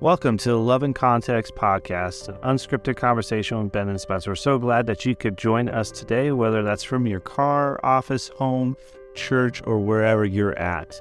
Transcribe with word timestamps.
Welcome 0.00 0.36
to 0.38 0.50
the 0.50 0.58
Love 0.58 0.82
and 0.82 0.94
Context 0.94 1.54
podcast, 1.54 2.28
an 2.28 2.34
unscripted 2.42 2.96
conversation 2.96 3.62
with 3.62 3.72
Ben 3.72 3.88
and 3.88 3.98
Spencer. 3.98 4.32
We're 4.32 4.34
so 4.34 4.58
glad 4.58 4.86
that 4.88 5.06
you 5.06 5.16
could 5.16 5.38
join 5.38 5.70
us 5.70 5.90
today, 5.90 6.32
whether 6.32 6.62
that's 6.62 6.82
from 6.82 7.06
your 7.06 7.20
car, 7.20 7.80
office, 7.82 8.28
home, 8.28 8.76
church, 9.14 9.62
or 9.66 9.78
wherever 9.78 10.26
you're 10.26 10.56
at. 10.58 11.00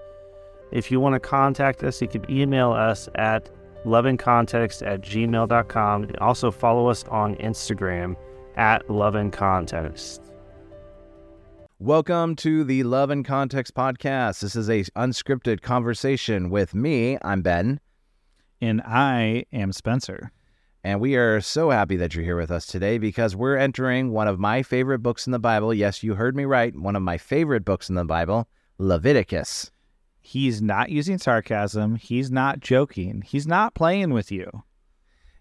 If 0.71 0.91
you 0.91 1.01
want 1.01 1.11
to 1.11 1.19
contact 1.19 1.83
us, 1.83 2.01
you 2.01 2.07
can 2.07 2.23
email 2.31 2.71
us 2.71 3.09
at 3.15 3.49
loveandcontext 3.83 4.87
at 4.87 5.01
gmail.com. 5.01 6.11
Also 6.21 6.49
follow 6.49 6.87
us 6.87 7.03
on 7.09 7.35
Instagram 7.35 8.15
at 8.55 8.89
Love 8.89 9.15
and 9.15 9.33
Context. 9.33 10.21
Welcome 11.79 12.37
to 12.37 12.63
the 12.63 12.83
Love 12.83 13.09
and 13.09 13.25
Context 13.25 13.73
podcast. 13.73 14.39
This 14.39 14.55
is 14.55 14.69
a 14.69 14.85
unscripted 14.95 15.61
conversation 15.61 16.49
with 16.49 16.73
me. 16.73 17.17
I'm 17.21 17.41
Ben, 17.41 17.81
And 18.61 18.81
I 18.81 19.45
am 19.51 19.71
Spencer. 19.71 20.31
and 20.83 21.01
we 21.01 21.15
are 21.15 21.41
so 21.41 21.71
happy 21.71 21.95
that 21.97 22.13
you're 22.13 22.23
here 22.23 22.37
with 22.37 22.51
us 22.51 22.65
today 22.67 22.97
because 22.97 23.35
we're 23.35 23.57
entering 23.57 24.11
one 24.11 24.27
of 24.27 24.39
my 24.39 24.61
favorite 24.63 24.99
books 24.99 25.25
in 25.25 25.31
the 25.31 25.39
Bible. 25.39 25.73
Yes, 25.73 26.03
you 26.03 26.13
heard 26.15 26.35
me 26.35 26.45
right. 26.45 26.75
One 26.75 26.95
of 26.95 27.01
my 27.01 27.17
favorite 27.17 27.65
books 27.65 27.89
in 27.89 27.95
the 27.95 28.05
Bible, 28.05 28.47
Leviticus. 28.77 29.71
He's 30.21 30.61
not 30.61 30.89
using 30.89 31.17
sarcasm. 31.17 31.95
He's 31.95 32.31
not 32.31 32.59
joking. 32.59 33.23
He's 33.25 33.47
not 33.47 33.73
playing 33.75 34.11
with 34.13 34.31
you. 34.31 34.63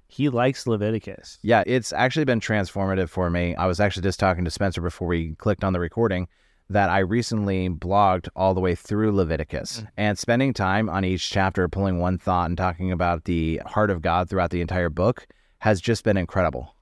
He 0.07 0.29
likes 0.29 0.67
Leviticus. 0.67 1.39
Yeah, 1.43 1.63
it's 1.67 1.93
actually 1.93 2.25
been 2.27 2.41
transformative 2.41 3.09
for 3.09 3.31
me. 3.31 3.55
I 3.57 3.67
was 3.67 3.81
actually 3.81 4.03
just 4.03 4.21
talking 4.21 4.45
to 4.45 4.51
Spencer 4.51 4.81
before 4.81 5.09
we 5.09 5.35
clicked 5.37 5.65
on 5.65 5.73
the 5.73 5.81
recording 5.81 6.29
that 6.71 6.89
I 6.89 7.01
recently 7.01 7.69
blogged 7.69 8.29
all 8.35 8.55
the 8.55 8.61
way 8.61 8.75
through 8.75 9.13
Leviticus 9.13 9.81
mm. 9.81 9.89
and 9.97 10.19
spending 10.19 10.53
time 10.53 10.89
on 10.89 11.05
each 11.05 11.29
chapter, 11.31 11.69
pulling 11.69 11.99
one 11.99 12.19
thought 12.19 12.49
and 12.49 12.57
talking 12.57 12.91
about 12.91 13.25
the 13.25 13.61
heart 13.67 13.91
of 13.91 14.03
God 14.03 14.29
throughout 14.29 14.51
the 14.51 14.61
entire 14.61 14.89
book 14.89 15.27
has 15.59 15.81
just 15.81 16.05
been 16.05 16.17
incredible. 16.17 16.75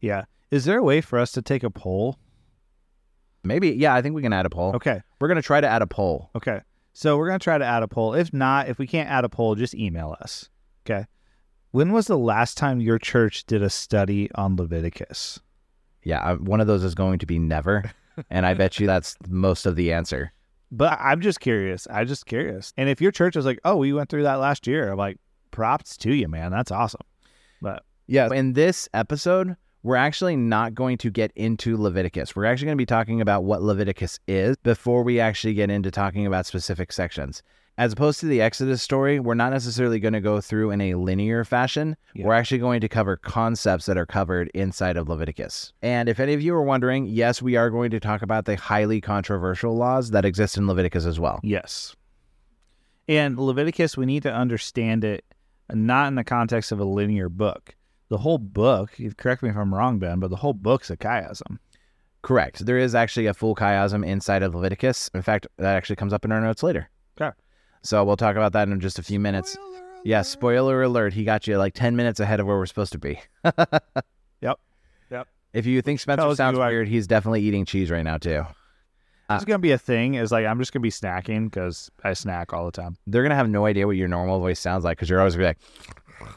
Yeah. 0.00 0.24
Is 0.50 0.64
there 0.64 0.78
a 0.78 0.82
way 0.82 1.00
for 1.00 1.18
us 1.18 1.32
to 1.32 1.42
take 1.42 1.62
a 1.62 1.70
poll? 1.70 2.18
Maybe, 3.44 3.70
yeah, 3.70 3.94
I 3.94 4.02
think 4.02 4.14
we 4.14 4.22
can 4.22 4.32
add 4.32 4.46
a 4.46 4.50
poll. 4.50 4.74
Okay. 4.76 5.00
We're 5.20 5.28
going 5.28 5.36
to 5.36 5.42
try 5.42 5.60
to 5.60 5.68
add 5.68 5.82
a 5.82 5.86
poll. 5.86 6.30
Okay. 6.34 6.60
So 6.92 7.16
we're 7.16 7.28
going 7.28 7.38
to 7.38 7.44
try 7.44 7.58
to 7.58 7.64
add 7.64 7.82
a 7.82 7.88
poll. 7.88 8.14
If 8.14 8.32
not, 8.32 8.68
if 8.68 8.78
we 8.78 8.86
can't 8.86 9.08
add 9.08 9.24
a 9.24 9.28
poll, 9.28 9.54
just 9.54 9.74
email 9.74 10.16
us. 10.20 10.48
Okay. 10.84 11.06
When 11.70 11.92
was 11.92 12.06
the 12.06 12.18
last 12.18 12.56
time 12.56 12.80
your 12.80 12.98
church 12.98 13.44
did 13.44 13.62
a 13.62 13.68
study 13.68 14.30
on 14.34 14.56
Leviticus? 14.56 15.40
Yeah, 16.02 16.34
one 16.34 16.60
of 16.60 16.66
those 16.66 16.84
is 16.84 16.94
going 16.94 17.18
to 17.18 17.26
be 17.26 17.38
never. 17.38 17.92
and 18.30 18.46
I 18.46 18.54
bet 18.54 18.78
you 18.78 18.86
that's 18.86 19.16
most 19.28 19.66
of 19.66 19.76
the 19.76 19.92
answer. 19.92 20.32
But 20.72 20.98
I'm 21.00 21.20
just 21.20 21.40
curious. 21.40 21.86
I'm 21.90 22.06
just 22.06 22.26
curious. 22.26 22.72
And 22.76 22.88
if 22.88 23.00
your 23.00 23.12
church 23.12 23.36
is 23.36 23.46
like, 23.46 23.60
oh, 23.64 23.76
we 23.76 23.92
went 23.92 24.10
through 24.10 24.24
that 24.24 24.36
last 24.36 24.66
year, 24.66 24.90
I'm 24.90 24.98
like, 24.98 25.18
props 25.50 25.96
to 25.98 26.12
you, 26.12 26.28
man. 26.28 26.50
That's 26.50 26.70
awesome. 26.70 27.02
But 27.62 27.84
Yeah. 28.06 28.32
In 28.32 28.52
this 28.52 28.88
episode, 28.94 29.56
we're 29.82 29.96
actually 29.96 30.36
not 30.36 30.74
going 30.74 30.98
to 30.98 31.10
get 31.10 31.30
into 31.36 31.76
Leviticus. 31.76 32.34
We're 32.34 32.44
actually 32.44 32.66
going 32.66 32.78
to 32.78 32.82
be 32.82 32.86
talking 32.86 33.20
about 33.20 33.44
what 33.44 33.62
Leviticus 33.62 34.18
is 34.26 34.56
before 34.58 35.02
we 35.02 35.20
actually 35.20 35.54
get 35.54 35.70
into 35.70 35.90
talking 35.90 36.26
about 36.26 36.46
specific 36.46 36.92
sections. 36.92 37.42
As 37.78 37.92
opposed 37.92 38.20
to 38.20 38.26
the 38.26 38.40
Exodus 38.40 38.80
story, 38.80 39.20
we're 39.20 39.34
not 39.34 39.52
necessarily 39.52 40.00
going 40.00 40.14
to 40.14 40.20
go 40.20 40.40
through 40.40 40.70
in 40.70 40.80
a 40.80 40.94
linear 40.94 41.44
fashion. 41.44 41.94
Yeah. 42.14 42.24
We're 42.24 42.32
actually 42.32 42.58
going 42.58 42.80
to 42.80 42.88
cover 42.88 43.18
concepts 43.18 43.84
that 43.84 43.98
are 43.98 44.06
covered 44.06 44.48
inside 44.54 44.96
of 44.96 45.10
Leviticus. 45.10 45.74
And 45.82 46.08
if 46.08 46.18
any 46.18 46.32
of 46.32 46.40
you 46.40 46.54
are 46.54 46.62
wondering, 46.62 47.06
yes, 47.06 47.42
we 47.42 47.54
are 47.56 47.68
going 47.68 47.90
to 47.90 48.00
talk 48.00 48.22
about 48.22 48.46
the 48.46 48.56
highly 48.56 49.02
controversial 49.02 49.76
laws 49.76 50.10
that 50.12 50.24
exist 50.24 50.56
in 50.56 50.66
Leviticus 50.66 51.04
as 51.04 51.20
well. 51.20 51.38
Yes. 51.42 51.94
And 53.08 53.38
Leviticus, 53.38 53.94
we 53.94 54.06
need 54.06 54.22
to 54.22 54.32
understand 54.32 55.04
it 55.04 55.24
not 55.70 56.08
in 56.08 56.14
the 56.14 56.24
context 56.24 56.72
of 56.72 56.80
a 56.80 56.84
linear 56.84 57.28
book. 57.28 57.76
The 58.08 58.18
whole 58.18 58.38
book, 58.38 58.96
correct 59.18 59.42
me 59.42 59.50
if 59.50 59.56
I'm 59.56 59.74
wrong, 59.74 59.98
Ben, 59.98 60.18
but 60.18 60.30
the 60.30 60.36
whole 60.36 60.54
book's 60.54 60.90
a 60.90 60.96
chiasm. 60.96 61.58
Correct. 62.22 62.64
There 62.64 62.78
is 62.78 62.94
actually 62.94 63.26
a 63.26 63.34
full 63.34 63.54
chiasm 63.54 64.06
inside 64.06 64.42
of 64.42 64.54
Leviticus. 64.54 65.10
In 65.12 65.22
fact, 65.22 65.46
that 65.58 65.76
actually 65.76 65.96
comes 65.96 66.14
up 66.14 66.24
in 66.24 66.32
our 66.32 66.40
notes 66.40 66.62
later. 66.62 66.88
Okay. 67.20 67.36
So 67.86 68.02
we'll 68.04 68.16
talk 68.16 68.34
about 68.36 68.52
that 68.54 68.68
in 68.68 68.80
just 68.80 68.98
a 68.98 69.02
few 69.02 69.20
minutes. 69.20 69.56
Yeah, 70.04 70.22
spoiler 70.22 70.82
alert. 70.82 71.12
He 71.12 71.24
got 71.24 71.46
you 71.46 71.56
like 71.56 71.74
10 71.74 71.94
minutes 71.96 72.18
ahead 72.20 72.40
of 72.40 72.46
where 72.46 72.56
we're 72.56 72.66
supposed 72.66 72.92
to 72.92 72.98
be. 72.98 73.20
Yep. 74.42 74.58
Yep. 75.10 75.28
If 75.54 75.64
you 75.66 75.80
think 75.80 75.98
Spencer 76.00 76.22
Tells 76.22 76.36
sounds 76.36 76.58
I- 76.58 76.68
weird, 76.68 76.88
he's 76.88 77.06
definitely 77.06 77.40
eating 77.42 77.64
cheese 77.64 77.90
right 77.90 78.02
now, 78.02 78.18
too. 78.18 78.44
It's 79.30 79.44
going 79.44 79.54
to 79.58 79.62
be 79.62 79.72
a 79.72 79.78
thing. 79.78 80.14
Is 80.14 80.30
like, 80.30 80.46
I'm 80.46 80.58
just 80.58 80.72
going 80.72 80.80
to 80.80 80.82
be 80.82 80.90
snacking 80.90 81.44
because 81.50 81.90
I 82.04 82.12
snack 82.12 82.52
all 82.52 82.66
the 82.66 82.70
time. 82.70 82.96
They're 83.06 83.22
going 83.22 83.30
to 83.30 83.36
have 83.36 83.48
no 83.48 83.64
idea 83.66 83.86
what 83.86 83.96
your 83.96 84.08
normal 84.08 84.38
voice 84.40 84.60
sounds 84.60 84.84
like 84.84 84.98
because 84.98 85.08
you're 85.08 85.18
always 85.20 85.34
going 85.36 85.54
to 85.54 85.60
be 85.60 86.26
like. 86.26 86.34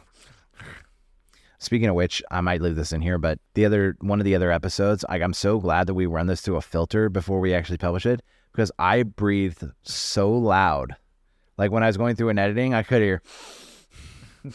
Speaking 1.60 1.90
of 1.90 1.96
which, 1.96 2.24
I 2.32 2.40
might 2.42 2.62
leave 2.62 2.76
this 2.78 2.94
in 2.94 3.02
here, 3.02 3.18
but 3.18 3.38
the 3.54 3.66
other 3.66 3.96
one 4.00 4.20
of 4.20 4.26
the 4.26 4.34
other 4.36 4.52
episodes, 4.52 5.04
like 5.10 5.22
I'm 5.22 5.34
so 5.34 5.60
glad 5.60 5.88
that 5.88 5.94
we 5.94 6.06
run 6.06 6.28
this 6.28 6.42
through 6.42 6.56
a 6.56 6.62
filter 6.62 7.10
before 7.10 7.42
we 7.42 7.54
actually 7.54 7.78
publish 7.78 8.06
it 8.06 8.22
because 8.54 8.72
I 8.80 9.04
breathed 9.04 9.64
so 9.84 10.32
loud. 10.32 10.96
Like 11.60 11.72
when 11.72 11.84
I 11.84 11.88
was 11.88 11.98
going 11.98 12.16
through 12.16 12.30
an 12.30 12.40
editing, 12.40 12.74
I 12.74 12.84
could 12.84 13.02
hear 13.02 13.22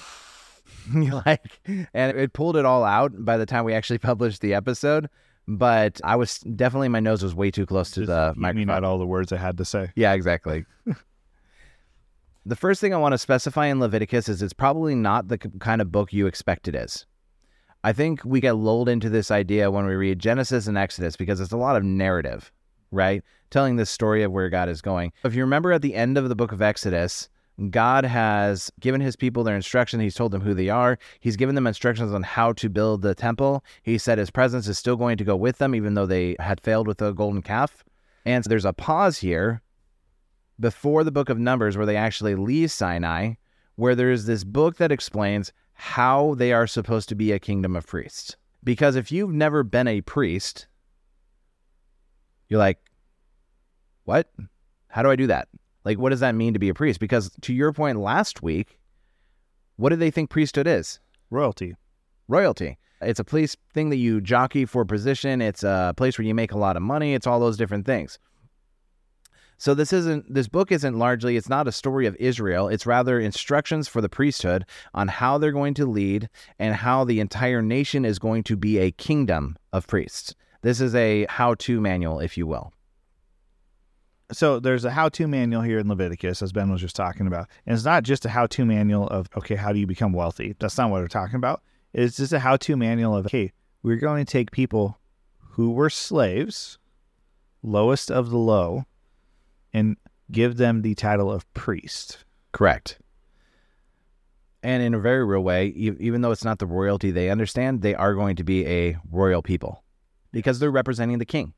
like 0.94 1.60
and 1.92 2.16
it 2.16 2.32
pulled 2.32 2.56
it 2.56 2.65
all 2.65 2.82
out 2.82 3.12
by 3.25 3.37
the 3.37 3.44
time 3.47 3.65
we 3.65 3.75
actually 3.75 3.98
published 4.10 4.41
the 4.41 4.54
episode. 4.54 5.10
But 5.47 6.00
I 6.03 6.16
was 6.16 6.38
definitely 6.38 6.88
my 6.88 7.00
nose 7.00 7.22
was 7.22 7.34
way 7.34 7.50
too 7.50 7.66
close 7.66 7.91
to 7.92 8.06
the 8.06 8.32
You 8.34 8.41
microphone. 8.41 8.66
not 8.66 8.84
all 8.84 8.98
the 8.98 9.06
words 9.06 9.31
I 9.31 9.37
had 9.37 9.59
to 9.59 9.65
say. 9.66 9.91
Yeah, 9.94 10.15
exactly. 10.15 10.65
the 12.47 12.56
first 12.56 12.81
thing 12.81 12.94
I 12.94 12.98
want 12.98 13.12
to 13.12 13.19
specify 13.19 13.66
in 13.66 13.81
Leviticus 13.81 14.31
is 14.31 14.41
it's 14.41 14.54
probably 14.54 14.94
not 14.94 15.28
the 15.28 15.36
kind 15.36 15.82
of 15.82 15.92
book 15.92 16.15
you 16.15 16.26
expect 16.26 16.69
it 16.69 16.75
is. 16.75 17.04
I 17.82 17.92
think 17.92 18.25
we 18.25 18.41
get 18.41 18.56
lulled 18.56 18.88
into 18.88 19.10
this 19.10 19.31
idea 19.31 19.71
when 19.71 19.84
we 19.84 19.92
read 19.94 20.19
Genesis 20.19 20.66
and 20.66 20.78
Exodus 20.78 21.16
because 21.16 21.38
it's 21.38 21.53
a 21.53 21.59
lot 21.59 21.76
of 21.76 21.84
narrative, 21.84 22.50
right? 22.94 23.22
Telling 23.50 23.77
the 23.77 23.87
story 23.87 24.22
of 24.22 24.32
where 24.32 24.49
God 24.49 24.69
is 24.69 24.81
going. 24.81 25.12
If 25.25 25.34
you 25.34 25.43
remember 25.43 25.72
at 25.72 25.82
the 25.82 25.94
end 25.94 26.16
of 26.16 26.28
the 26.28 26.34
book 26.34 26.53
of 26.53 26.62
Exodus, 26.62 27.28
God 27.71 28.05
has 28.05 28.72
given 28.81 29.00
his 29.00 29.15
people 29.15 29.44
their 29.44 29.55
instruction. 29.55 30.00
He's 30.00 30.16
told 30.16 30.32
them 30.32 30.41
who 30.41 30.55
they 30.55 30.69
are. 30.69 30.99
He's 31.21 31.37
given 31.37 31.54
them 31.54 31.66
instructions 31.66 32.12
on 32.12 32.22
how 32.22 32.53
to 32.54 32.69
build 32.69 33.03
the 33.03 33.15
temple. 33.15 33.65
He 33.83 33.97
said 33.97 34.19
his 34.19 34.31
presence 34.31 34.66
is 34.66 34.78
still 34.78 34.97
going 34.97 35.19
to 35.19 35.25
go 35.25 35.37
with 35.37 35.59
them, 35.59 35.75
even 35.75 35.94
though 35.94 36.06
they 36.06 36.37
had 36.41 36.60
failed 36.60 36.88
with 36.88 36.99
the 36.99 37.12
golden 37.12 37.43
calf. 37.43 37.84
And 38.25 38.44
so 38.44 38.49
there's 38.49 38.65
a 38.65 38.72
pause 38.72 39.19
here 39.19 39.62
before 40.59 41.04
the 41.04 41.12
book 41.12 41.28
of 41.28 41.38
Numbers 41.38 41.77
where 41.77 41.87
they 41.87 41.97
actually 41.97 42.34
leave 42.34 42.72
Sinai, 42.72 43.34
where 43.77 43.94
there's 43.94 44.25
this 44.25 44.44
book 44.44 44.77
that 44.78 44.93
explains 44.93 45.53
how 45.75 46.34
they 46.34 46.53
are 46.53 46.66
supposed 46.66 47.09
to 47.09 47.15
be 47.15 47.33
a 47.33 47.38
kingdom 47.38 47.77
of 47.77 47.87
priests. 47.87 48.37
Because 48.62 48.97
if 48.97 49.12
you've 49.12 49.33
never 49.33 49.62
been 49.62 49.87
a 49.87 50.00
priest, 50.00 50.66
you're 52.49 52.59
like, 52.59 52.78
what? 54.04 54.31
How 54.88 55.03
do 55.03 55.10
I 55.10 55.16
do 55.16 55.26
that? 55.26 55.48
Like, 55.84 55.98
what 55.98 56.10
does 56.10 56.20
that 56.20 56.34
mean 56.34 56.53
to 56.54 56.59
be 56.59 56.69
a 56.69 56.75
priest? 56.75 57.00
Because 57.00 57.31
to 57.42 57.53
your 57.53 57.72
point 57.72 57.98
last 57.98 58.42
week, 58.42 58.78
what 59.76 59.91
do 59.91 59.97
they 59.97 60.10
think 60.10 60.31
priesthood 60.31 60.66
is? 60.66 61.00
Royalty. 61.31 61.75
royalty. 62.28 62.78
It's 63.00 63.20
a 63.20 63.25
place 63.25 63.56
thing 63.72 63.91
that 63.91 63.97
you 63.97 64.20
jockey 64.20 64.65
for 64.65 64.84
position. 64.84 65.42
It's 65.42 65.62
a 65.62 65.94
place 65.97 66.16
where 66.16 66.26
you 66.26 66.34
make 66.34 66.53
a 66.53 66.59
lot 66.59 66.76
of 66.76 66.82
money. 66.82 67.15
It's 67.15 67.26
all 67.26 67.41
those 67.41 67.56
different 67.56 67.87
things. 67.87 68.19
So 69.56 69.72
this 69.75 69.92
isn't 69.92 70.32
this 70.32 70.48
book 70.48 70.72
isn't 70.72 70.98
largely 70.98 71.36
it's 71.36 71.48
not 71.48 71.69
a 71.69 71.72
story 71.72 72.06
of 72.06 72.16
Israel. 72.16 72.69
It's 72.69 72.86
rather 72.86 73.21
instructions 73.21 73.88
for 73.88 74.00
the 74.00 74.09
priesthood 74.09 74.65
on 74.94 75.09
how 75.09 75.38
they're 75.38 75.53
going 75.53 75.75
to 75.75 75.86
lead 75.86 76.28
and 76.59 76.75
how 76.75 77.04
the 77.04 77.21
entire 77.21 77.62
nation 77.62 78.04
is 78.04 78.19
going 78.19 78.42
to 78.44 78.56
be 78.56 78.78
a 78.78 78.91
kingdom 78.91 79.56
of 79.72 79.86
priests. 79.86 80.34
This 80.62 80.81
is 80.81 80.94
a 80.94 81.26
how-to 81.28 81.81
manual, 81.81 82.21
if 82.21 82.36
you 82.36 82.47
will. 82.47 82.72
So 84.32 84.58
there's 84.58 84.84
a 84.84 84.90
how-to 84.90 85.28
manual 85.28 85.62
here 85.62 85.78
in 85.78 85.88
Leviticus, 85.88 86.42
as 86.42 86.52
Ben 86.52 86.70
was 86.70 86.80
just 86.80 86.96
talking 86.96 87.26
about, 87.26 87.48
and 87.66 87.74
it's 87.74 87.84
not 87.84 88.04
just 88.04 88.24
a 88.24 88.30
how-to 88.30 88.64
manual 88.64 89.06
of 89.08 89.28
okay, 89.36 89.54
how 89.54 89.72
do 89.72 89.78
you 89.78 89.86
become 89.86 90.12
wealthy? 90.12 90.54
That's 90.59 90.78
not 90.78 90.91
what 90.91 91.03
we're 91.03 91.09
talking 91.09 91.36
about. 91.36 91.62
It's 91.92 92.16
just 92.16 92.32
a 92.32 92.38
how-to 92.38 92.76
manual 92.76 93.16
of 93.16 93.26
okay, 93.26 93.53
we're 93.82 93.97
going 93.97 94.24
to 94.24 94.30
take 94.30 94.50
people 94.50 94.98
who 95.38 95.71
were 95.71 95.91
slaves, 95.91 96.78
lowest 97.62 98.10
of 98.10 98.30
the 98.30 98.38
low, 98.38 98.84
and 99.72 99.97
give 100.32 100.56
them 100.56 100.82
the 100.82 100.94
title 100.94 101.30
of 101.30 101.53
priest. 101.54 102.24
Correct. 102.53 102.98
And 104.62 104.82
in 104.82 104.94
a 104.94 104.98
very 104.98 105.24
real 105.24 105.42
way, 105.42 105.66
even 105.66 106.22
though 106.22 106.30
it's 106.30 106.44
not 106.44 106.59
the 106.59 106.66
royalty 106.66 107.10
they 107.10 107.28
understand, 107.28 107.82
they 107.82 107.94
are 107.94 108.15
going 108.15 108.36
to 108.36 108.44
be 108.44 108.66
a 108.66 108.97
royal 109.10 109.42
people 109.42 109.84
because 110.32 110.59
they're 110.59 110.70
representing 110.70 111.18
the 111.18 111.27
king. 111.27 111.53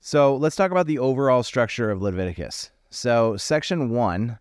So 0.00 0.34
let's 0.36 0.56
talk 0.56 0.70
about 0.70 0.86
the 0.86 0.98
overall 0.98 1.42
structure 1.42 1.90
of 1.90 2.00
Leviticus. 2.00 2.70
So, 2.88 3.36
section 3.36 3.90
one 3.90 4.38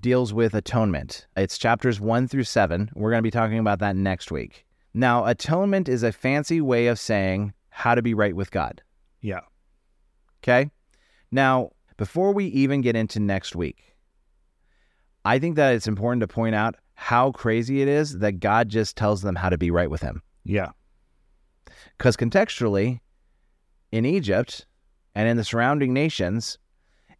deals 0.00 0.32
with 0.32 0.54
atonement. 0.54 1.26
It's 1.36 1.58
chapters 1.58 2.00
one 2.00 2.26
through 2.26 2.44
seven. 2.44 2.90
We're 2.94 3.10
going 3.10 3.18
to 3.18 3.26
be 3.26 3.30
talking 3.30 3.58
about 3.58 3.78
that 3.80 3.96
next 3.96 4.30
week. 4.30 4.66
Now, 4.94 5.26
atonement 5.26 5.88
is 5.88 6.02
a 6.02 6.10
fancy 6.10 6.60
way 6.60 6.86
of 6.88 6.98
saying 6.98 7.52
how 7.68 7.94
to 7.94 8.02
be 8.02 8.14
right 8.14 8.34
with 8.34 8.50
God. 8.50 8.82
Yeah. 9.20 9.40
Okay. 10.42 10.70
Now, 11.30 11.70
before 11.98 12.32
we 12.32 12.46
even 12.46 12.80
get 12.80 12.96
into 12.96 13.20
next 13.20 13.54
week, 13.54 13.94
I 15.24 15.38
think 15.38 15.56
that 15.56 15.74
it's 15.74 15.86
important 15.86 16.22
to 16.22 16.28
point 16.28 16.54
out 16.54 16.76
how 16.94 17.30
crazy 17.32 17.82
it 17.82 17.88
is 17.88 18.18
that 18.18 18.40
God 18.40 18.70
just 18.70 18.96
tells 18.96 19.20
them 19.22 19.36
how 19.36 19.50
to 19.50 19.58
be 19.58 19.70
right 19.70 19.90
with 19.90 20.00
him. 20.00 20.22
Yeah. 20.44 20.70
Because 21.98 22.16
contextually, 22.16 23.00
in 23.92 24.04
Egypt 24.04 24.66
and 25.14 25.28
in 25.28 25.36
the 25.36 25.44
surrounding 25.44 25.92
nations, 25.92 26.58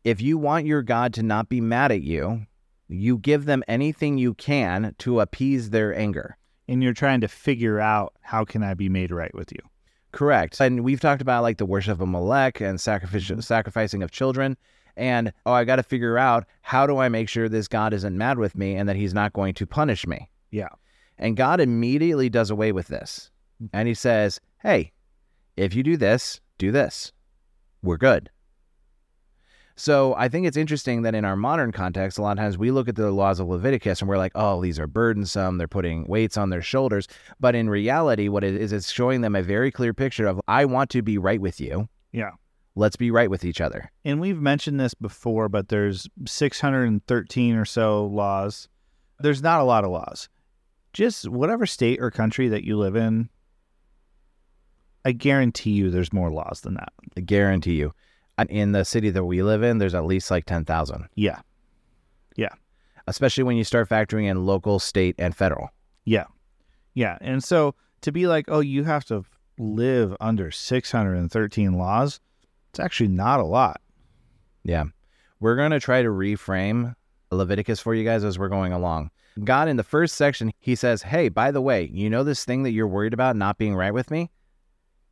if 0.05 0.21
you 0.21 0.39
want 0.39 0.67
your 0.67 0.83
God 0.83 1.13
to 1.15 1.23
not 1.23 1.49
be 1.49 1.61
mad 1.61 1.93
at 1.93 2.03
you, 2.03 2.47
you 2.89 3.19
give 3.19 3.45
them 3.45 3.63
anything 3.69 4.19
you 4.19 4.35
can 4.35 4.95
to 4.99 5.21
appease 5.21 5.71
their 5.71 5.97
anger. 5.97 6.37
And 6.69 6.83
you're 6.83 6.93
trying 6.93 7.21
to 7.23 7.29
figure 7.29 7.81
out 7.81 8.15
how 8.21 8.45
can 8.45 8.63
I 8.63 8.75
be 8.75 8.89
made 8.89 9.11
right 9.11 9.35
with 9.35 9.53
you? 9.53 9.61
Correct. 10.13 10.61
And 10.61 10.85
we've 10.85 11.01
talked 11.01 11.23
about 11.23 11.43
like 11.43 11.59
the 11.59 11.67
worship 11.67 12.01
of 12.01 12.09
Molech 12.09 12.61
and 12.61 12.79
sacrific- 12.79 13.43
sacrificing 13.43 14.03
of 14.03 14.11
children. 14.11 14.57
And 14.97 15.33
oh, 15.47 15.53
I 15.53 15.65
got 15.65 15.77
to 15.77 15.83
figure 15.83 16.19
out 16.19 16.45
how 16.63 16.87
do 16.87 16.99
I 16.99 17.09
make 17.09 17.29
sure 17.29 17.49
this 17.49 17.69
God 17.69 17.93
isn't 17.93 18.17
mad 18.17 18.39
with 18.39 18.57
me 18.57 18.75
and 18.75 18.89
that 18.89 18.97
he's 18.97 19.15
not 19.15 19.33
going 19.33 19.55
to 19.55 19.67
punish 19.67 20.07
me. 20.07 20.31
Yeah. 20.51 20.69
And 21.19 21.37
God 21.37 21.61
immediately 21.61 22.29
does 22.29 22.51
away 22.51 22.73
with 22.73 22.89
this. 22.89 23.31
And 23.73 23.89
he 23.89 23.95
says, 23.95 24.41
hey, 24.63 24.93
if 25.57 25.75
you 25.75 25.83
do 25.83 25.97
this, 25.97 26.41
do 26.59 26.73
this. 26.73 27.13
We're 27.83 27.97
good. 27.97 28.31
So 29.77 30.13
I 30.17 30.29
think 30.29 30.45
it's 30.45 30.57
interesting 30.57 31.03
that 31.03 31.15
in 31.15 31.25
our 31.25 31.37
modern 31.37 31.71
context, 31.71 32.19
a 32.19 32.23
lot 32.23 32.33
of 32.33 32.39
times 32.39 32.59
we 32.59 32.73
look 32.73 32.89
at 32.89 32.97
the 32.97 33.13
laws 33.13 33.39
of 33.39 33.47
Leviticus 33.47 34.01
and 34.01 34.09
we're 34.09 34.19
like, 34.19 34.33
oh, 34.35 34.61
these 34.61 34.81
are 34.81 34.89
burdensome. 34.89 35.57
They're 35.57 35.69
putting 35.69 36.05
weights 36.09 36.37
on 36.37 36.51
their 36.51 36.63
shoulders. 36.63 37.07
But 37.39 37.55
in 37.55 37.71
reality, 37.71 38.29
what 38.29 38.43
it 38.43 38.57
is, 38.57 38.73
it's 38.73 38.91
showing 38.91 39.21
them 39.21 39.37
a 39.37 39.43
very 39.43 39.71
clear 39.71 39.95
picture 39.95 40.27
of, 40.27 40.41
I 40.49 40.65
want 40.65 40.91
to 40.91 41.03
be 41.03 41.17
right 41.17 41.41
with 41.41 41.61
you. 41.61 41.89
Yeah. 42.11 42.31
Let's 42.75 42.97
be 42.97 43.13
right 43.13 43.31
with 43.31 43.45
each 43.45 43.61
other. 43.61 43.93
And 44.05 44.21
we've 44.21 44.41
mentioned 44.41 44.81
this 44.81 44.95
before, 44.95 45.49
but 45.49 45.69
there's 45.69 46.09
613 46.27 47.55
or 47.55 47.65
so 47.65 48.07
laws. 48.07 48.69
There's 49.21 49.43
not 49.43 49.61
a 49.61 49.65
lot 49.65 49.85
of 49.85 49.91
laws. 49.91 50.29
Just 50.93 51.29
whatever 51.29 51.67
state 51.67 52.01
or 52.01 52.11
country 52.11 52.49
that 52.49 52.65
you 52.65 52.77
live 52.77 52.97
in, 52.97 53.29
I 55.05 55.13
guarantee 55.13 55.71
you 55.71 55.91
there's 55.91 56.13
more 56.13 56.31
laws 56.31 56.61
than 56.63 56.75
that. 56.75 56.93
I 57.17 57.21
guarantee 57.21 57.75
you. 57.75 57.95
In 58.49 58.73
the 58.73 58.85
city 58.85 59.11
that 59.11 59.25
we 59.25 59.43
live 59.43 59.65
in, 59.65 59.79
there's 59.79 59.95
at 59.95 60.05
least 60.05 60.31
like 60.31 60.45
10,000, 60.45 61.09
Yeah. 61.17 61.41
Yeah. 62.37 62.53
Especially 63.09 63.43
when 63.43 63.57
you 63.57 63.65
start 63.65 63.89
factoring 63.89 64.31
in 64.31 64.47
local, 64.47 64.79
state, 64.79 65.17
and 65.19 65.35
federal. 65.35 65.71
Yeah. 66.05 66.27
Yeah. 66.95 67.19
And 67.21 67.43
so 67.43 67.75
to 68.03 68.13
be 68.13 68.29
like, 68.29 68.45
oh, 68.49 68.61
you 68.61 68.85
have 68.85 69.05
to 69.07 69.25
live 69.59 70.17
under 70.21 70.53
613 70.53 71.73
laws, 71.73 72.21
it's 72.71 72.79
actually 72.79 73.09
not 73.09 73.41
a 73.41 73.45
lot. 73.45 73.81
Yeah. 74.63 74.85
We're 75.41 75.57
going 75.57 75.73
to 75.73 75.81
try 75.81 76.03
to 76.03 76.09
reframe 76.09 76.95
Leviticus 77.31 77.81
for 77.81 77.95
you 77.95 78.05
guys 78.05 78.25
as 78.25 78.39
we're 78.39 78.49
going 78.49 78.73
along. 78.73 79.11
God, 79.45 79.69
in 79.69 79.77
the 79.77 79.85
first 79.85 80.17
section, 80.17 80.53
he 80.61 80.75
says, 80.75 81.03
Hey, 81.03 81.29
by 81.29 81.51
the 81.51 81.61
way, 81.61 81.91
you 81.93 82.11
know 82.11 82.25
this 82.25 82.45
thing 82.45 82.63
that 82.65 82.73
you're 82.73 82.89
worried 82.89 83.15
about 83.15 83.37
not 83.37 83.59
being 83.59 83.75
right 83.75 83.95
with 83.95 84.11
me? 84.11 84.31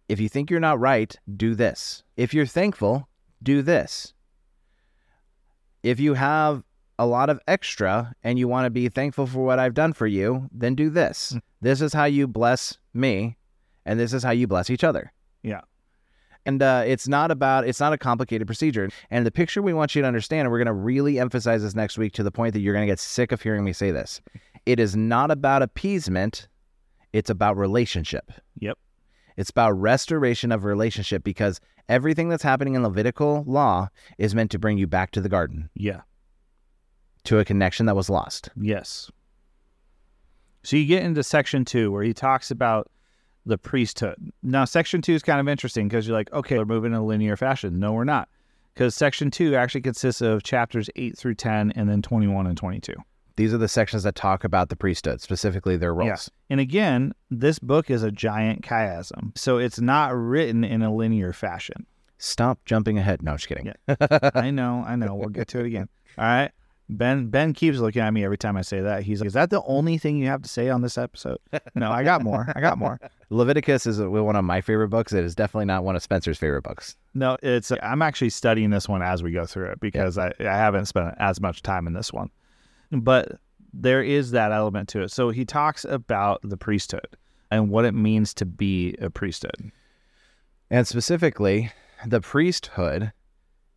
If 0.08 0.20
you 0.20 0.29
think 0.29 0.50
you're 0.50 0.61
not 0.61 0.79
right, 0.79 1.17
do 1.37 1.55
this. 1.55 2.03
If 2.17 2.32
you're 2.32 2.47
thankful, 2.47 3.08
do 3.43 3.62
this. 3.62 4.12
If 5.82 6.00
you 6.00 6.14
have 6.14 6.62
a 6.99 7.06
lot 7.06 7.29
of 7.29 7.41
extra 7.47 8.14
and 8.23 8.38
you 8.38 8.49
want 8.49 8.67
to 8.67 8.70
be 8.70 8.88
thankful 8.88 9.26
for 9.26 9.44
what 9.44 9.58
I've 9.58 9.75
done 9.75 9.93
for 9.93 10.06
you, 10.06 10.49
then 10.53 10.75
do 10.75 10.91
this. 10.91 11.32
Mm. 11.35 11.41
This 11.61 11.81
is 11.81 11.93
how 11.93 12.05
you 12.05 12.26
bless 12.26 12.79
me, 12.94 13.37
and 13.85 13.99
this 14.00 14.12
is 14.12 14.23
how 14.23 14.31
you 14.31 14.47
bless 14.47 14.70
each 14.70 14.85
other. 14.85 15.12
Yeah. 15.43 15.61
And 16.47 16.62
uh, 16.62 16.85
it's 16.87 17.09
not 17.09 17.32
about, 17.32 17.67
it's 17.67 17.81
not 17.81 17.93
a 17.93 17.99
complicated 17.99 18.47
procedure. 18.47 18.88
And 19.11 19.26
the 19.26 19.32
picture 19.32 19.61
we 19.61 19.75
want 19.75 19.94
you 19.97 20.02
to 20.02 20.09
understand, 20.09 20.43
and 20.43 20.50
we're 20.52 20.59
going 20.59 20.67
to 20.67 20.73
really 20.73 21.19
emphasize 21.19 21.62
this 21.62 21.75
next 21.75 21.99
week 21.99 22.12
to 22.14 22.23
the 22.23 22.31
point 22.31 22.52
that 22.55 22.61
you're 22.61 22.73
going 22.73 22.87
to 22.87 22.91
get 22.91 23.00
sick 23.00 23.32
of 23.32 23.43
hearing 23.43 23.64
me 23.64 23.73
say 23.73 23.91
this. 23.91 24.20
It 24.64 24.79
is 24.79 24.97
not 24.97 25.32
about 25.32 25.62
appeasement, 25.62 26.47
it's 27.12 27.31
about 27.31 27.56
relationship. 27.56 28.31
Yep. 28.61 28.79
It's 29.37 29.50
about 29.50 29.73
restoration 29.73 30.50
of 30.53 30.65
relationship 30.65 31.23
because 31.25 31.61
everything 31.88 32.29
that's 32.29 32.43
happening 32.43 32.75
in 32.75 32.83
Levitical 32.83 33.44
law 33.47 33.88
is 34.19 34.35
meant 34.35 34.50
to 34.53 34.59
bring 34.59 34.79
you 34.79 34.87
back 34.87 35.11
to 35.12 35.21
the 35.21 35.29
garden, 35.29 35.69
Yeah. 35.75 36.00
to 37.25 37.38
a 37.38 37.44
connection 37.44 37.87
that 37.87 37.97
was 37.97 38.09
lost. 38.11 38.49
Yes. 38.56 39.11
So 40.62 40.77
you 40.77 40.87
get 40.87 41.03
into 41.05 41.23
section 41.23 41.65
two 41.65 41.93
where 41.93 42.03
he 42.03 42.12
talks 42.15 42.50
about 42.50 42.91
the 43.44 43.59
priesthood. 43.59 44.17
Now, 44.43 44.65
section 44.65 45.00
two 45.03 45.12
is 45.15 45.23
kind 45.23 45.38
of 45.38 45.49
interesting 45.49 45.87
because 45.87 46.06
you're 46.09 46.17
like, 46.17 46.33
okay, 46.33 46.59
we're 46.59 46.65
moving 46.65 46.93
in 46.93 46.99
a 46.99 47.05
linear 47.05 47.37
fashion. 47.37 47.79
No, 47.79 47.93
we're 47.93 48.05
not. 48.05 48.29
Because 48.75 48.94
section 48.94 49.31
two 49.31 49.55
actually 49.55 49.83
consists 49.83 50.21
of 50.21 50.43
chapters 50.43 50.91
eight 50.97 51.17
through 51.17 51.35
10 51.37 51.73
and 51.73 51.88
then 51.88 52.03
21 52.03 52.47
and 52.47 52.56
22. 52.56 52.93
These 53.37 53.53
are 53.53 53.59
the 53.59 53.69
sections 53.69 54.03
that 54.05 54.15
talk 54.15 54.44
about 54.44 54.71
the 54.71 54.77
priesthood, 54.77 55.21
specifically 55.21 55.77
their 55.77 55.94
roles. 55.94 56.09
Yeah. 56.09 56.17
And 56.50 56.61
again, 56.61 57.12
this 57.31 57.59
book 57.59 57.91
is 57.91 58.03
a 58.03 58.11
giant 58.11 58.62
chiasm. 58.62 59.37
So 59.37 59.59
it's 59.59 59.81
not 59.81 60.15
written 60.17 60.65
in 60.65 60.83
a 60.83 60.93
linear 60.94 61.33
fashion. 61.33 61.87
Stop 62.19 62.65
jumping 62.65 62.97
ahead. 62.99 63.23
No, 63.23 63.33
I'm 63.33 63.37
just 63.37 63.49
kidding. 63.49 63.73
Yeah. 63.87 64.31
I 64.35 64.50
know, 64.50 64.85
I 64.87 64.97
know. 64.97 65.15
We'll 65.15 65.29
get 65.29 65.49
to 65.49 65.61
it 65.61 65.67
again. 65.67 65.88
All 66.19 66.25
right. 66.25 66.50
Ben 66.88 67.27
Ben 67.29 67.53
keeps 67.53 67.79
looking 67.79 68.00
at 68.00 68.12
me 68.12 68.25
every 68.25 68.38
time 68.38 68.56
I 68.56 68.62
say 68.62 68.81
that. 68.81 69.03
He's 69.03 69.21
like, 69.21 69.27
"Is 69.27 69.33
that 69.33 69.50
the 69.50 69.61
only 69.65 69.99
thing 69.99 70.19
you 70.19 70.29
have 70.29 70.43
to 70.43 70.49
say 70.49 70.69
on 70.69 70.83
this 70.83 70.97
episode?" 70.97 71.38
No, 71.75 71.91
I 71.91 72.05
got 72.05 72.23
more. 72.23 72.53
I 72.55 72.61
got 72.61 72.79
more. 72.79 73.00
Leviticus 73.29 73.87
is 73.87 74.00
one 74.00 74.37
of 74.37 74.44
my 74.44 74.61
favorite 74.61 74.88
books. 74.88 75.12
It 75.12 75.25
is 75.25 75.35
definitely 75.35 75.65
not 75.65 75.83
one 75.83 75.97
of 75.97 76.03
Spencer's 76.03 76.38
favorite 76.38 76.62
books. 76.62 76.97
No, 77.12 77.37
it's 77.43 77.73
I'm 77.83 78.03
actually 78.03 78.31
studying 78.31 78.71
this 78.71 78.88
one 78.88 79.03
as 79.03 79.21
we 79.21 79.33
go 79.33 79.47
through 79.47 79.73
it 79.73 79.81
because 79.81 80.17
I, 80.17 80.33
I 80.38 80.44
haven't 80.44 80.87
spent 80.87 81.15
as 81.19 81.41
much 81.41 81.62
time 81.62 81.88
in 81.88 81.93
this 81.93 82.12
one. 82.12 82.31
But 82.91 83.41
there 83.73 84.03
is 84.03 84.31
that 84.31 84.53
element 84.53 84.88
to 84.91 85.03
it. 85.03 85.11
So 85.11 85.31
he 85.31 85.44
talks 85.44 85.85
about 85.85 86.41
the 86.43 86.56
priesthood 86.56 87.17
and 87.50 87.71
what 87.71 87.85
it 87.85 87.94
means 87.94 88.35
to 88.35 88.47
be 88.47 88.94
a 89.00 89.11
priesthood. 89.11 89.71
And 90.71 90.87
specifically, 90.87 91.73
the 92.06 92.21
priesthood 92.21 93.12